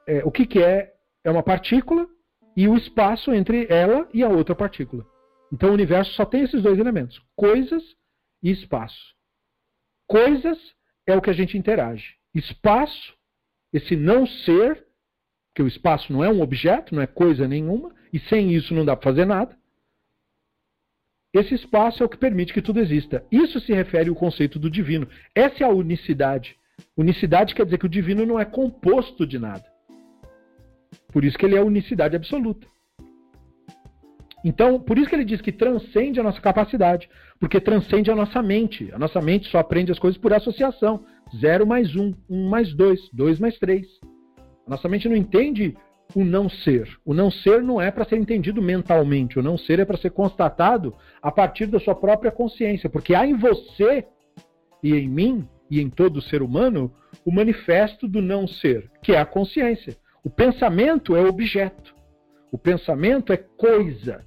[0.06, 2.08] é, o que, que é, é uma partícula
[2.56, 5.06] e o espaço entre ela e a outra partícula.
[5.52, 7.82] Então o universo só tem esses dois elementos: coisas
[8.42, 9.14] e espaço.
[10.06, 10.58] Coisas
[11.06, 12.16] é o que a gente interage.
[12.34, 13.14] Espaço,
[13.72, 14.86] esse não ser,
[15.54, 18.84] que o espaço não é um objeto, não é coisa nenhuma, e sem isso não
[18.84, 19.58] dá para fazer nada.
[21.32, 23.24] Esse espaço é o que permite que tudo exista.
[23.30, 25.08] Isso se refere ao conceito do divino.
[25.34, 26.58] Essa é a unicidade.
[26.96, 29.64] Unicidade quer dizer que o divino não é composto de nada.
[31.12, 32.66] Por isso que ele é unicidade absoluta.
[34.44, 37.08] Então, por isso que ele diz que transcende a nossa capacidade,
[37.38, 38.90] porque transcende a nossa mente.
[38.92, 41.04] A nossa mente só aprende as coisas por associação.
[41.38, 43.86] 0 mais 1, um, 1 um mais 2, 2 mais 3.
[44.66, 45.76] A nossa mente não entende
[46.14, 46.88] o não ser.
[47.04, 49.38] O não ser não é para ser entendido mentalmente.
[49.38, 53.26] O não ser é para ser constatado a partir da sua própria consciência, porque há
[53.26, 54.06] em você
[54.82, 56.92] e em mim e em todo ser humano
[57.24, 59.96] o manifesto do não ser, que é a consciência.
[60.24, 61.94] O pensamento é objeto.
[62.52, 64.24] O pensamento é coisa.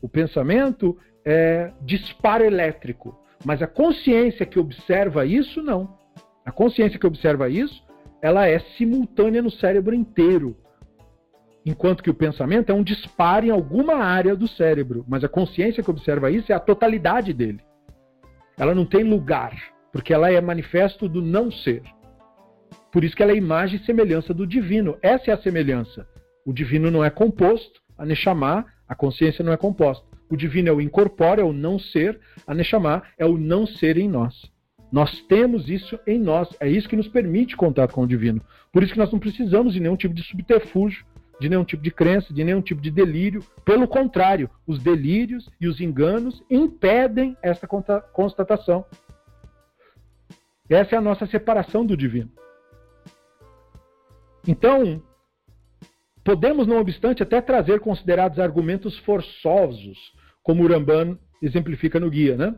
[0.00, 3.18] O pensamento é disparo elétrico.
[3.44, 5.98] Mas a consciência que observa isso, não.
[6.44, 7.82] A consciência que observa isso,
[8.22, 10.56] ela é simultânea no cérebro inteiro.
[11.66, 15.04] Enquanto que o pensamento é um disparo em alguma área do cérebro.
[15.08, 17.60] Mas a consciência que observa isso é a totalidade dele.
[18.56, 21.80] Ela não tem lugar, porque ela é manifesto do não ser.
[22.90, 24.98] Por isso que ela é imagem e semelhança do divino.
[25.00, 26.04] Essa é a semelhança.
[26.44, 30.04] O divino não é composto, a Neshama a consciência não é composta.
[30.28, 32.18] O divino é o incorpóreo, é o não ser.
[32.44, 34.34] A Neshama é o não ser em nós.
[34.90, 36.48] Nós temos isso em nós.
[36.58, 38.42] É isso que nos permite contato com o divino.
[38.72, 41.04] Por isso que nós não precisamos de nenhum tipo de subterfúgio,
[41.40, 43.44] de nenhum tipo de crença, de nenhum tipo de delírio.
[43.64, 47.68] Pelo contrário, os delírios e os enganos impedem essa
[48.12, 48.84] constatação.
[50.68, 52.30] Essa é a nossa separação do divino.
[54.46, 55.02] Então,
[56.24, 59.98] Podemos, não obstante, até trazer considerados argumentos forçosos,
[60.42, 62.54] como Uramban exemplifica no guia, né?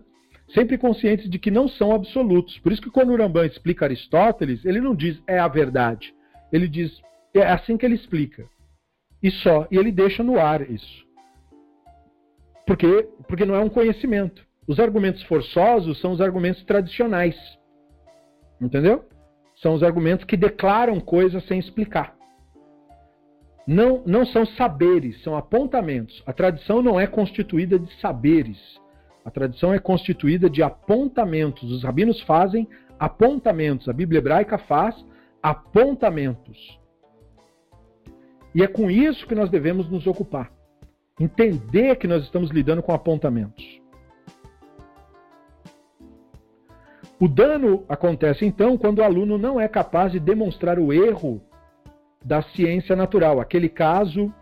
[0.54, 2.56] Sempre conscientes de que não são absolutos.
[2.60, 6.14] Por isso que quando Uramban explica Aristóteles, ele não diz é a verdade.
[6.52, 7.02] Ele diz
[7.34, 8.48] é assim que ele explica.
[9.20, 9.66] E só.
[9.68, 11.04] E ele deixa no ar isso.
[12.64, 14.46] Porque, porque não é um conhecimento.
[14.68, 17.36] Os argumentos forçosos são os argumentos tradicionais.
[18.60, 19.04] Entendeu?
[19.56, 22.16] São os argumentos que declaram coisas sem explicar
[23.66, 26.22] não, não são saberes, são apontamentos.
[26.24, 28.58] A tradição não é constituída de saberes.
[29.24, 31.72] A tradição é constituída de apontamentos.
[31.72, 33.88] Os rabinos fazem apontamentos.
[33.88, 34.94] A Bíblia hebraica faz
[35.42, 36.78] apontamentos.
[38.54, 40.52] E é com isso que nós devemos nos ocupar.
[41.18, 43.64] Entender que nós estamos lidando com apontamentos.
[47.18, 51.40] O dano acontece então quando o aluno não é capaz de demonstrar o erro
[52.22, 54.32] da ciência natural, aquele caso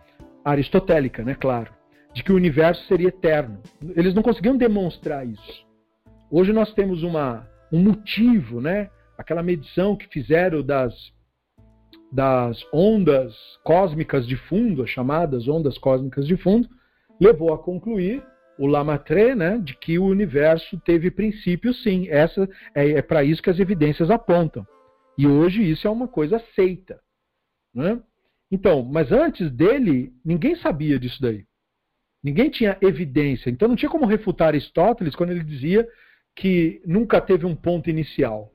[0.44, 1.72] aristotélica, né, claro,
[2.12, 3.60] de que o universo seria eterno.
[3.94, 5.64] Eles não conseguiam demonstrar isso.
[6.30, 10.94] Hoje nós temos uma, um motivo, né, aquela medição que fizeram das,
[12.10, 16.68] das ondas cósmicas de fundo, as chamadas ondas cósmicas de fundo,
[17.20, 18.24] levou a concluir
[18.58, 22.08] o Lamartre, né, de que o universo teve princípio, sim.
[22.08, 24.66] Essa é, é para isso que as evidências apontam.
[25.18, 27.00] E hoje isso é uma coisa aceita.
[27.74, 28.00] Né?
[28.50, 31.44] Então, mas antes dele, ninguém sabia disso daí.
[32.22, 33.50] Ninguém tinha evidência.
[33.50, 35.86] Então não tinha como refutar Aristóteles quando ele dizia
[36.34, 38.53] que nunca teve um ponto inicial.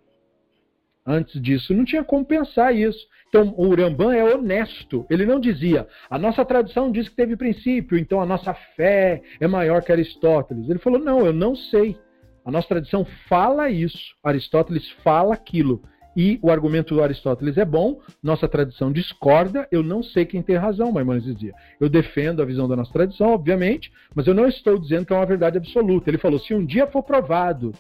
[1.12, 3.08] Antes disso, não tinha como pensar isso.
[3.30, 5.08] Então, o Urambã é honesto.
[5.10, 9.48] Ele não dizia, a nossa tradição diz que teve princípio, então a nossa fé é
[9.48, 10.70] maior que Aristóteles.
[10.70, 11.98] Ele falou, não, eu não sei.
[12.46, 13.98] A nossa tradição fala isso.
[14.24, 15.82] Aristóteles fala aquilo.
[16.16, 20.58] E o argumento do Aristóteles é bom, nossa tradição discorda, eu não sei quem tem
[20.58, 21.54] razão, Maimonides dizia.
[21.80, 25.16] Eu defendo a visão da nossa tradição, obviamente, mas eu não estou dizendo que é
[25.16, 26.08] uma verdade absoluta.
[26.08, 27.72] Ele falou: se um dia for provado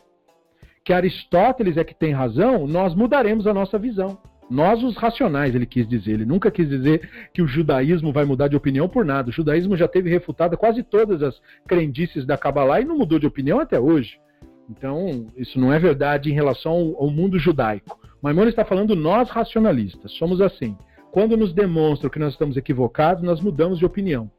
[0.83, 4.17] que Aristóteles é que tem razão, nós mudaremos a nossa visão.
[4.49, 6.13] Nós, os racionais, ele quis dizer.
[6.13, 9.29] Ele nunca quis dizer que o judaísmo vai mudar de opinião por nada.
[9.29, 13.27] O judaísmo já teve refutada quase todas as crendices da Kabbalah e não mudou de
[13.27, 14.19] opinião até hoje.
[14.69, 17.99] Então, isso não é verdade em relação ao mundo judaico.
[18.21, 20.75] Maimonides está falando nós racionalistas, somos assim.
[21.11, 24.29] Quando nos demonstram que nós estamos equivocados, nós mudamos de opinião.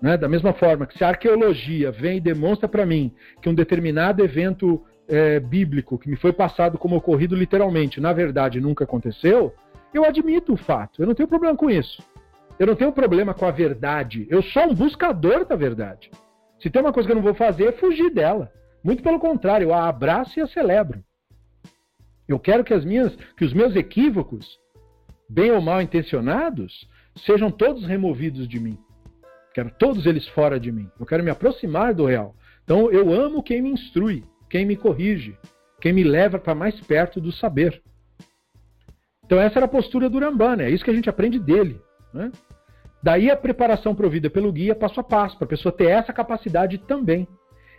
[0.00, 0.16] Né?
[0.16, 3.12] Da mesma forma que se a arqueologia vem e demonstra para mim
[3.42, 8.60] que um determinado evento é, bíblico que me foi passado como ocorrido literalmente, na verdade
[8.60, 9.54] nunca aconteceu,
[9.92, 11.02] eu admito o fato.
[11.02, 12.02] Eu não tenho problema com isso.
[12.58, 14.26] Eu não tenho problema com a verdade.
[14.30, 16.10] Eu sou um buscador da verdade.
[16.60, 18.52] Se tem uma coisa que eu não vou fazer é fugir dela.
[18.84, 21.02] Muito pelo contrário, eu a abraço e a celebro.
[22.28, 24.46] Eu quero que, as minhas, que os meus equívocos,
[25.28, 28.78] bem ou mal intencionados, sejam todos removidos de mim.
[29.52, 30.88] Quero todos eles fora de mim.
[30.98, 32.34] Eu quero me aproximar do real.
[32.62, 35.38] Então eu amo quem me instrui, quem me corrige,
[35.80, 37.80] quem me leva para mais perto do saber.
[39.24, 41.80] Então essa era a postura do Rambana, é isso que a gente aprende dele.
[42.12, 42.32] Né?
[43.02, 46.76] Daí a preparação provida pelo guia passo a passo, para a pessoa ter essa capacidade
[46.78, 47.26] também.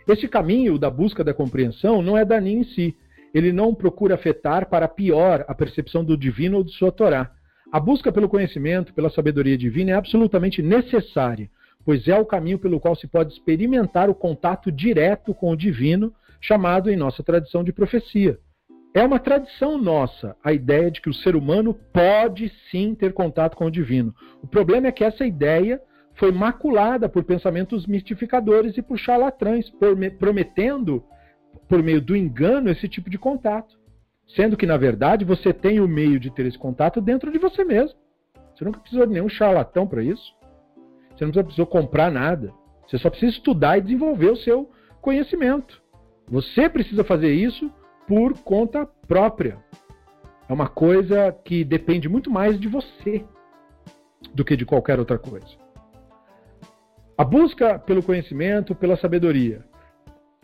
[0.08, 2.96] Esse caminho da busca da compreensão não é daninho em si,
[3.32, 7.30] ele não procura afetar para pior a percepção do divino ou de sua Torá.
[7.70, 11.48] A busca pelo conhecimento, pela sabedoria divina é absolutamente necessária,
[11.84, 16.12] pois é o caminho pelo qual se pode experimentar o contato direto com o divino,
[16.42, 18.38] chamado em nossa tradição de profecia.
[18.92, 23.56] É uma tradição nossa a ideia de que o ser humano pode sim ter contato
[23.56, 24.14] com o divino.
[24.42, 25.80] O problema é que essa ideia
[26.14, 29.72] foi maculada por pensamentos mistificadores e por charlatães,
[30.18, 31.02] prometendo,
[31.68, 33.80] por meio do engano, esse tipo de contato.
[34.36, 37.64] Sendo que, na verdade, você tem o meio de ter esse contato dentro de você
[37.64, 37.98] mesmo.
[38.54, 40.34] Você nunca precisou de nenhum charlatão para isso.
[41.16, 42.52] Você não precisou comprar nada.
[42.86, 44.70] Você só precisa estudar e desenvolver o seu
[45.00, 45.81] conhecimento.
[46.32, 47.70] Você precisa fazer isso
[48.08, 49.58] por conta própria.
[50.48, 53.22] É uma coisa que depende muito mais de você
[54.32, 55.46] do que de qualquer outra coisa.
[57.18, 59.62] A busca pelo conhecimento, pela sabedoria,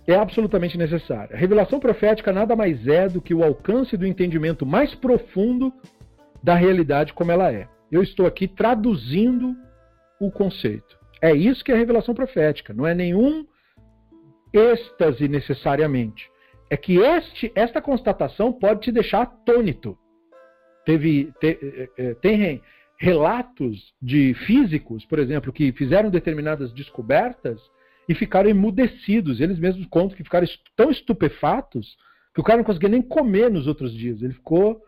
[0.06, 1.35] é absolutamente necessária.
[1.35, 5.73] A revelação profética nada mais é do que o alcance do entendimento mais profundo
[6.43, 7.66] da realidade como ela é.
[7.90, 9.56] Eu estou aqui traduzindo
[10.20, 10.98] o conceito.
[11.23, 13.47] É isso que é a revelação profética, não é nenhum
[14.53, 16.31] êxtase necessariamente.
[16.70, 19.97] É que este, esta constatação pode te deixar atônito.
[20.85, 22.62] Teve, te, é, é, tem
[22.99, 27.61] relatos de físicos, por exemplo, que fizeram determinadas descobertas
[28.09, 29.41] e ficaram emudecidos.
[29.41, 30.47] Eles mesmos contam que ficaram
[30.77, 31.97] tão estupefatos
[32.35, 34.23] que o cara não conseguia nem comer nos outros dias.
[34.23, 34.81] Ele ficou.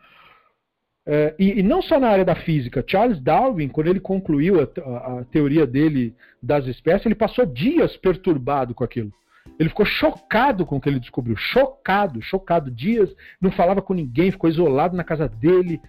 [1.07, 2.85] É, e, e, não só na área da física.
[2.87, 7.97] Charles Darwin, quando ele concluiu a, a, a teoria dele das espécies, ele passou dias
[7.97, 9.12] perturbado com aquilo.
[9.59, 11.37] Ele ficou chocado com o que ele descobriu.
[11.37, 12.71] Chocado, chocado.
[12.71, 15.81] Dias, não falava com ninguém, ficou isolado na casa dele.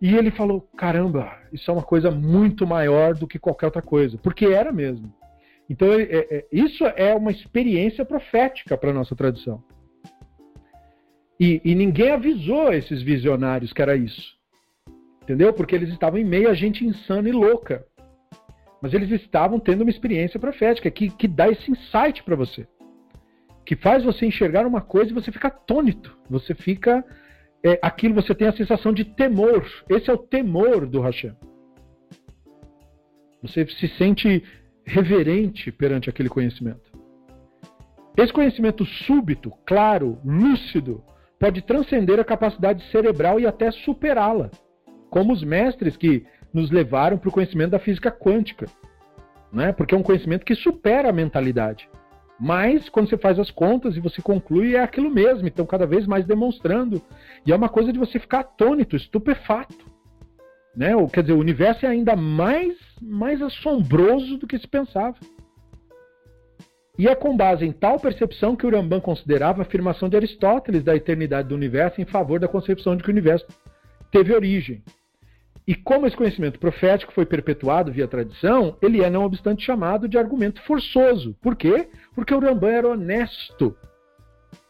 [0.00, 4.18] E ele falou: caramba, isso é uma coisa muito maior do que qualquer outra coisa.
[4.18, 5.12] Porque era mesmo.
[5.68, 9.62] Então, é, é, isso é uma experiência profética para a nossa tradição.
[11.40, 14.34] E, e, ninguém avisou esses visionários que era isso.
[15.22, 15.52] Entendeu?
[15.52, 17.84] Porque eles estavam em meio a gente insana e louca.
[18.84, 22.68] Mas eles estavam tendo uma experiência profética que, que dá esse insight para você.
[23.64, 26.14] Que faz você enxergar uma coisa e você fica atônito.
[26.28, 27.02] Você fica.
[27.64, 29.66] É, aquilo você tem a sensação de temor.
[29.88, 31.34] Esse é o temor do Hashem.
[33.40, 34.44] Você se sente
[34.84, 36.92] reverente perante aquele conhecimento.
[38.14, 41.02] Esse conhecimento súbito, claro, lúcido,
[41.40, 44.50] pode transcender a capacidade cerebral e até superá-la,
[45.08, 48.66] como os mestres que nos levaram para o conhecimento da física quântica,
[49.52, 49.72] né?
[49.72, 51.88] porque é um conhecimento que supera a mentalidade.
[52.38, 56.06] Mas, quando você faz as contas e você conclui, é aquilo mesmo, então cada vez
[56.06, 57.00] mais demonstrando.
[57.46, 59.92] E é uma coisa de você ficar atônito, estupefato.
[60.76, 60.90] Né?
[61.12, 65.16] Quer dizer, o universo é ainda mais, mais assombroso do que se pensava.
[66.98, 70.82] E é com base em tal percepção que o Rambam considerava a afirmação de Aristóteles
[70.82, 73.46] da eternidade do universo em favor da concepção de que o universo
[74.12, 74.82] teve origem.
[75.66, 80.18] E como esse conhecimento profético foi perpetuado via tradição, ele é, não obstante, chamado de
[80.18, 81.34] argumento forçoso.
[81.40, 81.88] Por quê?
[82.14, 83.74] Porque o Rambam era honesto.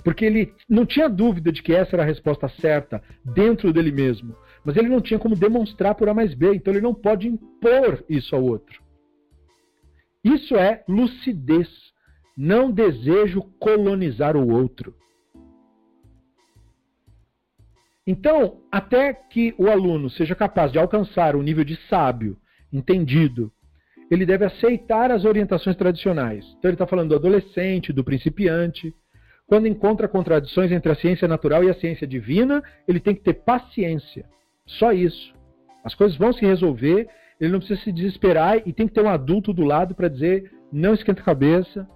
[0.04, 4.36] Porque ele não tinha dúvida de que essa era a resposta certa dentro dele mesmo.
[4.64, 8.04] Mas ele não tinha como demonstrar por A mais B, então ele não pode impor
[8.08, 8.82] isso ao outro.
[10.22, 11.68] Isso é lucidez.
[12.36, 14.94] Não desejo colonizar o outro.
[18.06, 22.36] Então, até que o aluno seja capaz de alcançar o nível de sábio,
[22.72, 23.50] entendido,
[24.10, 26.44] ele deve aceitar as orientações tradicionais.
[26.58, 28.94] Então, ele está falando do adolescente, do principiante.
[29.46, 33.34] Quando encontra contradições entre a ciência natural e a ciência divina, ele tem que ter
[33.34, 34.26] paciência.
[34.66, 35.34] Só isso.
[35.82, 37.08] As coisas vão se resolver,
[37.40, 40.50] ele não precisa se desesperar e tem que ter um adulto do lado para dizer:
[40.72, 41.86] não esquenta a cabeça,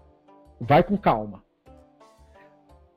[0.61, 1.43] vai com calma.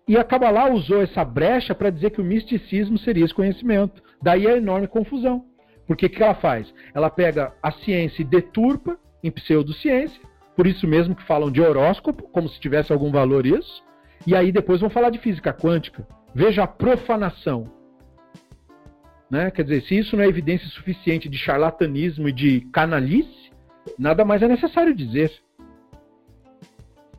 [0.08, 4.02] E a Kabbalah usou essa brecha para dizer que o misticismo seria esse conhecimento.
[4.22, 5.46] Daí a enorme confusão.
[5.88, 6.74] Porque o que ela faz?
[6.94, 10.22] Ela pega a ciência e deturpa em pseudociência,
[10.56, 13.84] por isso mesmo que falam de horóscopo, como se tivesse algum valor isso,
[14.26, 16.08] e aí depois vão falar de física quântica.
[16.34, 17.72] Veja a profanação.
[19.30, 19.50] Né?
[19.52, 23.52] Quer dizer, se isso não é evidência suficiente de charlatanismo e de canalice,
[23.98, 25.32] nada mais é necessário dizer.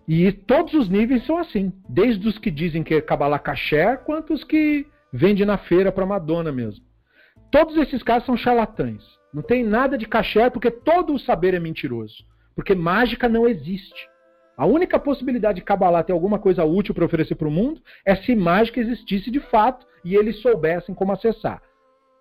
[0.07, 4.33] E todos os níveis são assim, desde os que dizem que é Kabbalah Kasher, quanto
[4.35, 6.85] os que vendem na feira para Madonna mesmo.
[7.51, 9.03] Todos esses casos são charlatães.
[9.33, 12.25] Não tem nada de Kasher porque todo o saber é mentiroso.
[12.55, 14.09] Porque mágica não existe.
[14.57, 18.15] A única possibilidade de Kabbalah ter alguma coisa útil para oferecer para o mundo é
[18.15, 21.63] se mágica existisse de fato e eles soubessem como acessar.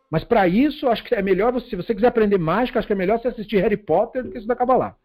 [0.09, 2.93] Mas para isso, acho que é melhor, você, se você quiser aprender mágica, acho que
[2.93, 4.95] é melhor você assistir Harry Potter do que estudar Kabbalah.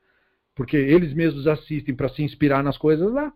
[0.56, 3.32] Porque eles mesmos assistem para se inspirar nas coisas lá.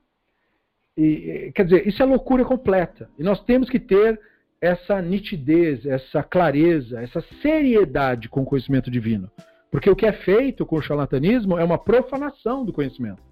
[0.96, 3.10] E, quer dizer, isso é loucura completa.
[3.18, 4.18] E nós temos que ter
[4.60, 9.30] essa nitidez, essa clareza, essa seriedade com o conhecimento divino.
[9.70, 13.22] Porque o que é feito com o charlatanismo é uma profanação do conhecimento.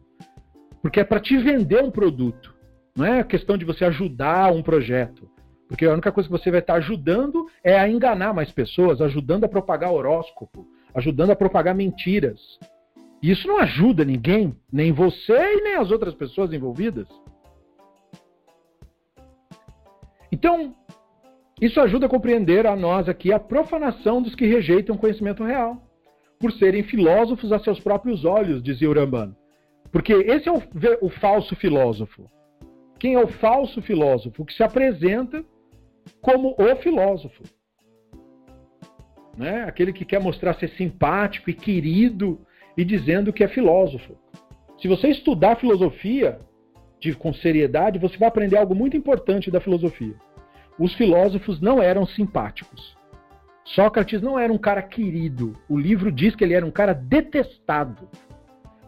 [0.81, 2.55] Porque é para te vender um produto.
[2.95, 5.29] Não é questão de você ajudar um projeto.
[5.67, 9.45] Porque a única coisa que você vai estar ajudando é a enganar mais pessoas, ajudando
[9.45, 12.59] a propagar horóscopo, ajudando a propagar mentiras.
[13.23, 17.09] Isso não ajuda ninguém, nem você e nem as outras pessoas envolvidas.
[20.31, 20.75] Então,
[21.61, 25.83] isso ajuda a compreender a nós aqui a profanação dos que rejeitam o conhecimento real,
[26.39, 29.37] por serem filósofos a seus próprios olhos, dizia Urambano.
[29.91, 30.63] Porque esse é o,
[31.01, 32.31] o falso filósofo.
[33.01, 34.43] Quem é o falso filósofo?
[34.43, 35.45] O que se apresenta
[36.21, 37.43] como o filósofo.
[39.37, 39.65] Né?
[39.65, 42.41] Aquele que quer mostrar ser simpático e querido
[42.79, 44.17] e dizendo que é filósofo.
[44.81, 46.41] Se você estudar filosofia
[46.99, 50.15] de, com seriedade, você vai aprender algo muito importante da filosofia
[50.79, 52.97] os filósofos não eram simpáticos.
[53.65, 55.55] Sócrates não era um cara querido.
[55.69, 58.09] O livro diz que ele era um cara detestado.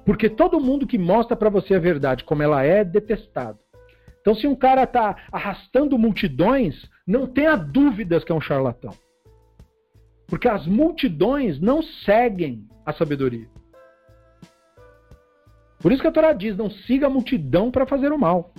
[0.07, 3.59] Porque todo mundo que mostra para você a verdade como ela é, é detestado.
[4.21, 8.95] Então, se um cara está arrastando multidões, não tenha dúvidas que é um charlatão.
[10.27, 13.49] Porque as multidões não seguem a sabedoria.
[15.81, 18.53] Por isso que a Torá diz: não siga a multidão para fazer o mal.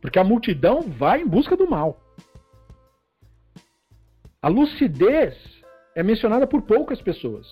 [0.00, 2.00] Porque a multidão vai em busca do mal.
[4.42, 5.34] A lucidez
[5.94, 7.46] é mencionada por poucas pessoas.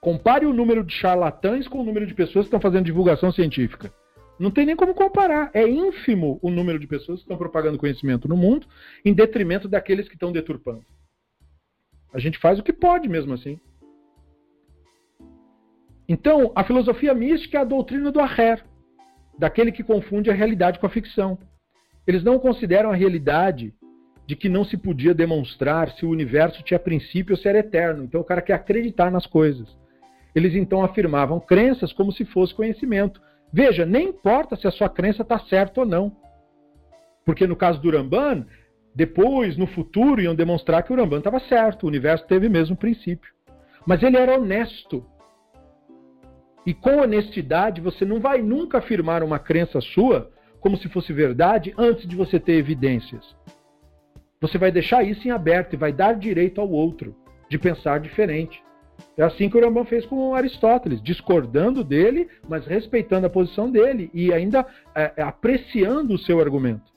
[0.00, 3.92] Compare o número de charlatães com o número de pessoas que estão fazendo divulgação científica.
[4.38, 5.50] Não tem nem como comparar.
[5.54, 8.66] É ínfimo o número de pessoas que estão propagando conhecimento no mundo,
[9.04, 10.84] em detrimento daqueles que estão deturpando.
[12.12, 13.58] A gente faz o que pode mesmo assim.
[16.08, 18.64] Então, a filosofia mística é a doutrina do Aher,
[19.38, 21.38] daquele que confunde a realidade com a ficção.
[22.06, 23.74] Eles não consideram a realidade
[24.26, 28.04] de que não se podia demonstrar se o universo tinha princípio ou se era eterno.
[28.04, 29.68] Então o cara quer acreditar nas coisas.
[30.34, 33.20] Eles então afirmavam crenças como se fosse conhecimento.
[33.52, 36.16] Veja, nem importa se a sua crença está certa ou não.
[37.24, 38.46] Porque no caso do Ramban,
[38.94, 43.32] depois, no futuro, iam demonstrar que o Ramban estava certo, o universo teve mesmo princípio.
[43.86, 45.04] Mas ele era honesto.
[46.66, 50.30] E com honestidade, você não vai nunca afirmar uma crença sua
[50.60, 53.36] como se fosse verdade antes de você ter evidências.
[54.40, 57.14] Você vai deixar isso em aberto e vai dar direito ao outro
[57.50, 58.62] de pensar diferente.
[59.16, 64.10] É assim que o Rambam fez com Aristóteles, discordando dele, mas respeitando a posição dele
[64.14, 66.92] e ainda é, é, apreciando o seu argumento.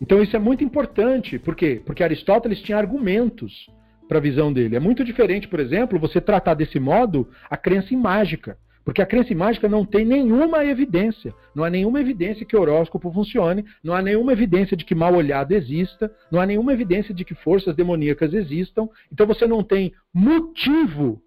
[0.00, 1.80] Então isso é muito importante, por quê?
[1.84, 3.68] Porque Aristóteles tinha argumentos
[4.10, 4.74] para a visão dele.
[4.74, 8.58] É muito diferente, por exemplo, você tratar desse modo a crença em mágica.
[8.84, 11.32] Porque a crença em mágica não tem nenhuma evidência.
[11.54, 15.52] Não há nenhuma evidência que horóscopo funcione, não há nenhuma evidência de que mal olhado
[15.52, 18.88] exista, não há nenhuma evidência de que forças demoníacas existam.
[19.12, 21.22] Então você não tem motivo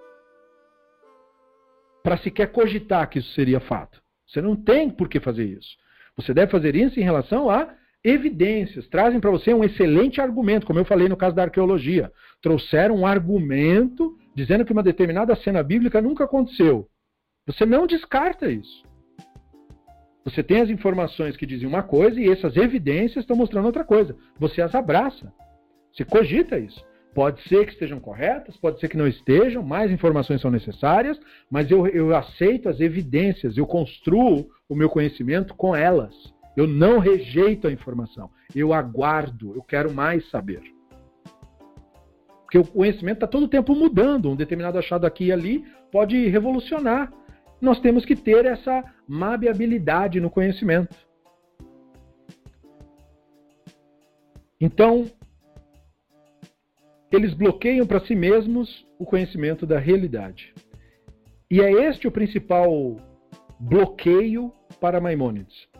[2.04, 4.02] para sequer cogitar que isso seria fato.
[4.28, 5.78] Você não tem por que fazer isso.
[6.18, 7.74] Você deve fazer isso em relação a
[8.04, 8.88] evidências.
[8.88, 12.12] Trazem para você um excelente argumento, como eu falei no caso da arqueologia.
[12.42, 16.88] Trouxeram um argumento dizendo que uma determinada cena bíblica nunca aconteceu.
[17.46, 18.84] Você não descarta isso.
[20.26, 24.16] Você tem as informações que dizem uma coisa e essas evidências estão mostrando outra coisa.
[24.40, 25.32] Você as abraça.
[25.92, 26.84] Você cogita isso.
[27.14, 31.20] Pode ser que estejam corretas, pode ser que não estejam, mais informações são necessárias,
[31.50, 36.33] mas eu, eu aceito as evidências, eu construo o meu conhecimento com elas.
[36.56, 40.62] Eu não rejeito a informação, eu aguardo, eu quero mais saber.
[42.44, 46.28] Porque o conhecimento está todo o tempo mudando, um determinado achado aqui e ali pode
[46.28, 47.12] revolucionar
[47.64, 50.94] nós temos que ter essa mabiabilidade no conhecimento.
[54.60, 55.10] Então,
[57.10, 60.54] eles bloqueiam para si mesmos o conhecimento da realidade.
[61.50, 62.98] E é este o principal
[63.58, 64.52] bloqueio
[64.82, 65.73] para Maimônides.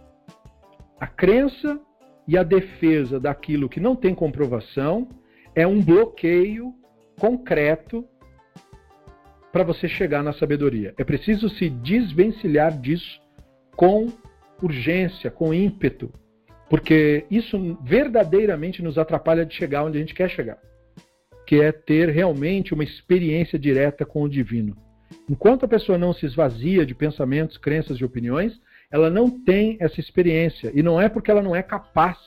[1.04, 1.82] A crença
[2.26, 5.10] e a defesa daquilo que não tem comprovação
[5.54, 6.74] é um bloqueio
[7.20, 8.08] concreto
[9.52, 10.94] para você chegar na sabedoria.
[10.98, 13.20] É preciso se desvencilhar disso
[13.76, 14.08] com
[14.62, 16.10] urgência, com ímpeto,
[16.70, 20.58] porque isso verdadeiramente nos atrapalha de chegar onde a gente quer chegar,
[21.46, 24.74] que é ter realmente uma experiência direta com o divino.
[25.30, 28.58] Enquanto a pessoa não se esvazia de pensamentos, crenças e opiniões,
[28.94, 30.72] ela não tem essa experiência.
[30.76, 32.18] E não é porque ela não é capaz.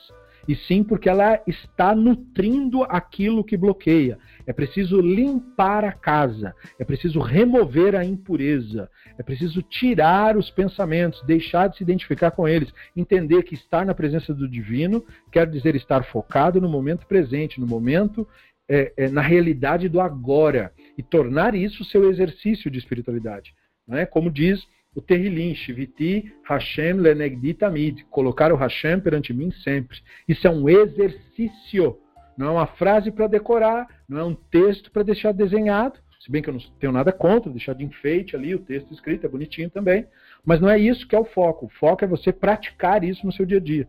[0.49, 4.17] e sim porque ela está nutrindo aquilo que bloqueia.
[4.45, 11.21] É preciso limpar a casa, é preciso remover a impureza, é preciso tirar os pensamentos,
[11.23, 15.03] deixar de se identificar com eles, entender que estar na presença do divino
[15.33, 18.25] quer dizer estar focado no momento presente, no momento,
[18.69, 23.53] é, é, na realidade do agora, e tornar isso seu exercício de espiritualidade.
[23.85, 24.05] Não é?
[24.05, 24.65] Como diz
[24.97, 29.99] o Terrilim, Shiviti Hashem Lenegdi Tamid, colocar o Hashem perante mim sempre.
[30.27, 31.99] Isso é um exercício,
[32.35, 36.41] não é uma frase para decorar, não é um texto para deixar desenhado, se bem
[36.41, 39.69] que eu não tenho nada contra, deixar de enfeite ali o texto escrito, é bonitinho
[39.69, 40.07] também,
[40.43, 41.67] mas não é isso que é o foco.
[41.67, 43.87] O foco é você praticar isso no seu dia a dia.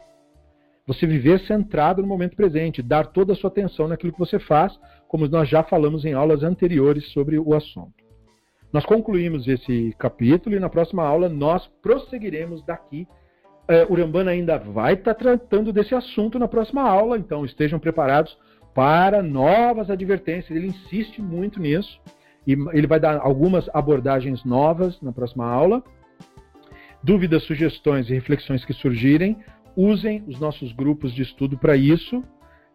[0.86, 4.78] Você viver centrado no momento presente, dar toda a sua atenção naquilo que você faz,
[5.08, 8.07] como nós já falamos em aulas anteriores sobre o assunto.
[8.72, 13.06] Nós concluímos esse capítulo e na próxima aula nós prosseguiremos daqui.
[13.66, 18.36] É, Urambana ainda vai estar tá tratando desse assunto na próxima aula, então estejam preparados
[18.74, 20.56] para novas advertências.
[20.56, 22.00] Ele insiste muito nisso
[22.46, 25.82] e ele vai dar algumas abordagens novas na próxima aula.
[27.02, 29.36] Dúvidas, sugestões e reflexões que surgirem,
[29.76, 32.22] usem os nossos grupos de estudo para isso.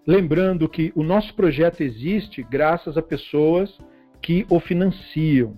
[0.07, 3.77] Lembrando que o nosso projeto existe graças a pessoas
[4.21, 5.57] que o financiam.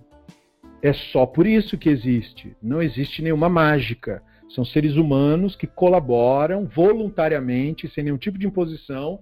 [0.81, 2.55] É só por isso que existe.
[2.61, 4.21] Não existe nenhuma mágica.
[4.49, 9.19] São seres humanos que colaboram voluntariamente, sem nenhum tipo de imposição,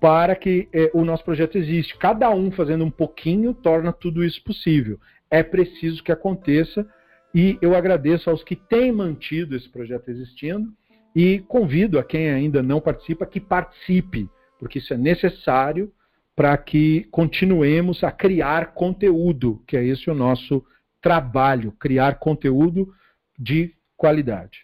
[0.00, 1.96] para que é, o nosso projeto existe.
[1.96, 4.98] Cada um fazendo um pouquinho torna tudo isso possível.
[5.30, 6.86] É preciso que aconteça
[7.34, 10.72] e eu agradeço aos que têm mantido esse projeto existindo
[11.14, 15.92] e convido a quem ainda não participa que participe, porque isso é necessário
[16.34, 20.64] para que continuemos a criar conteúdo, que é esse o nosso
[21.02, 22.94] trabalho, criar conteúdo
[23.38, 24.60] de qualidade.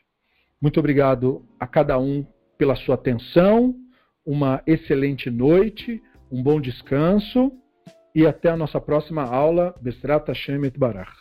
[0.60, 2.24] Muito obrigado a cada um
[2.56, 3.74] pela sua atenção,
[4.24, 7.52] uma excelente noite, um bom descanso
[8.14, 9.74] e até a nossa próxima aula.
[9.80, 11.12] Bestrat Hashem et Barach.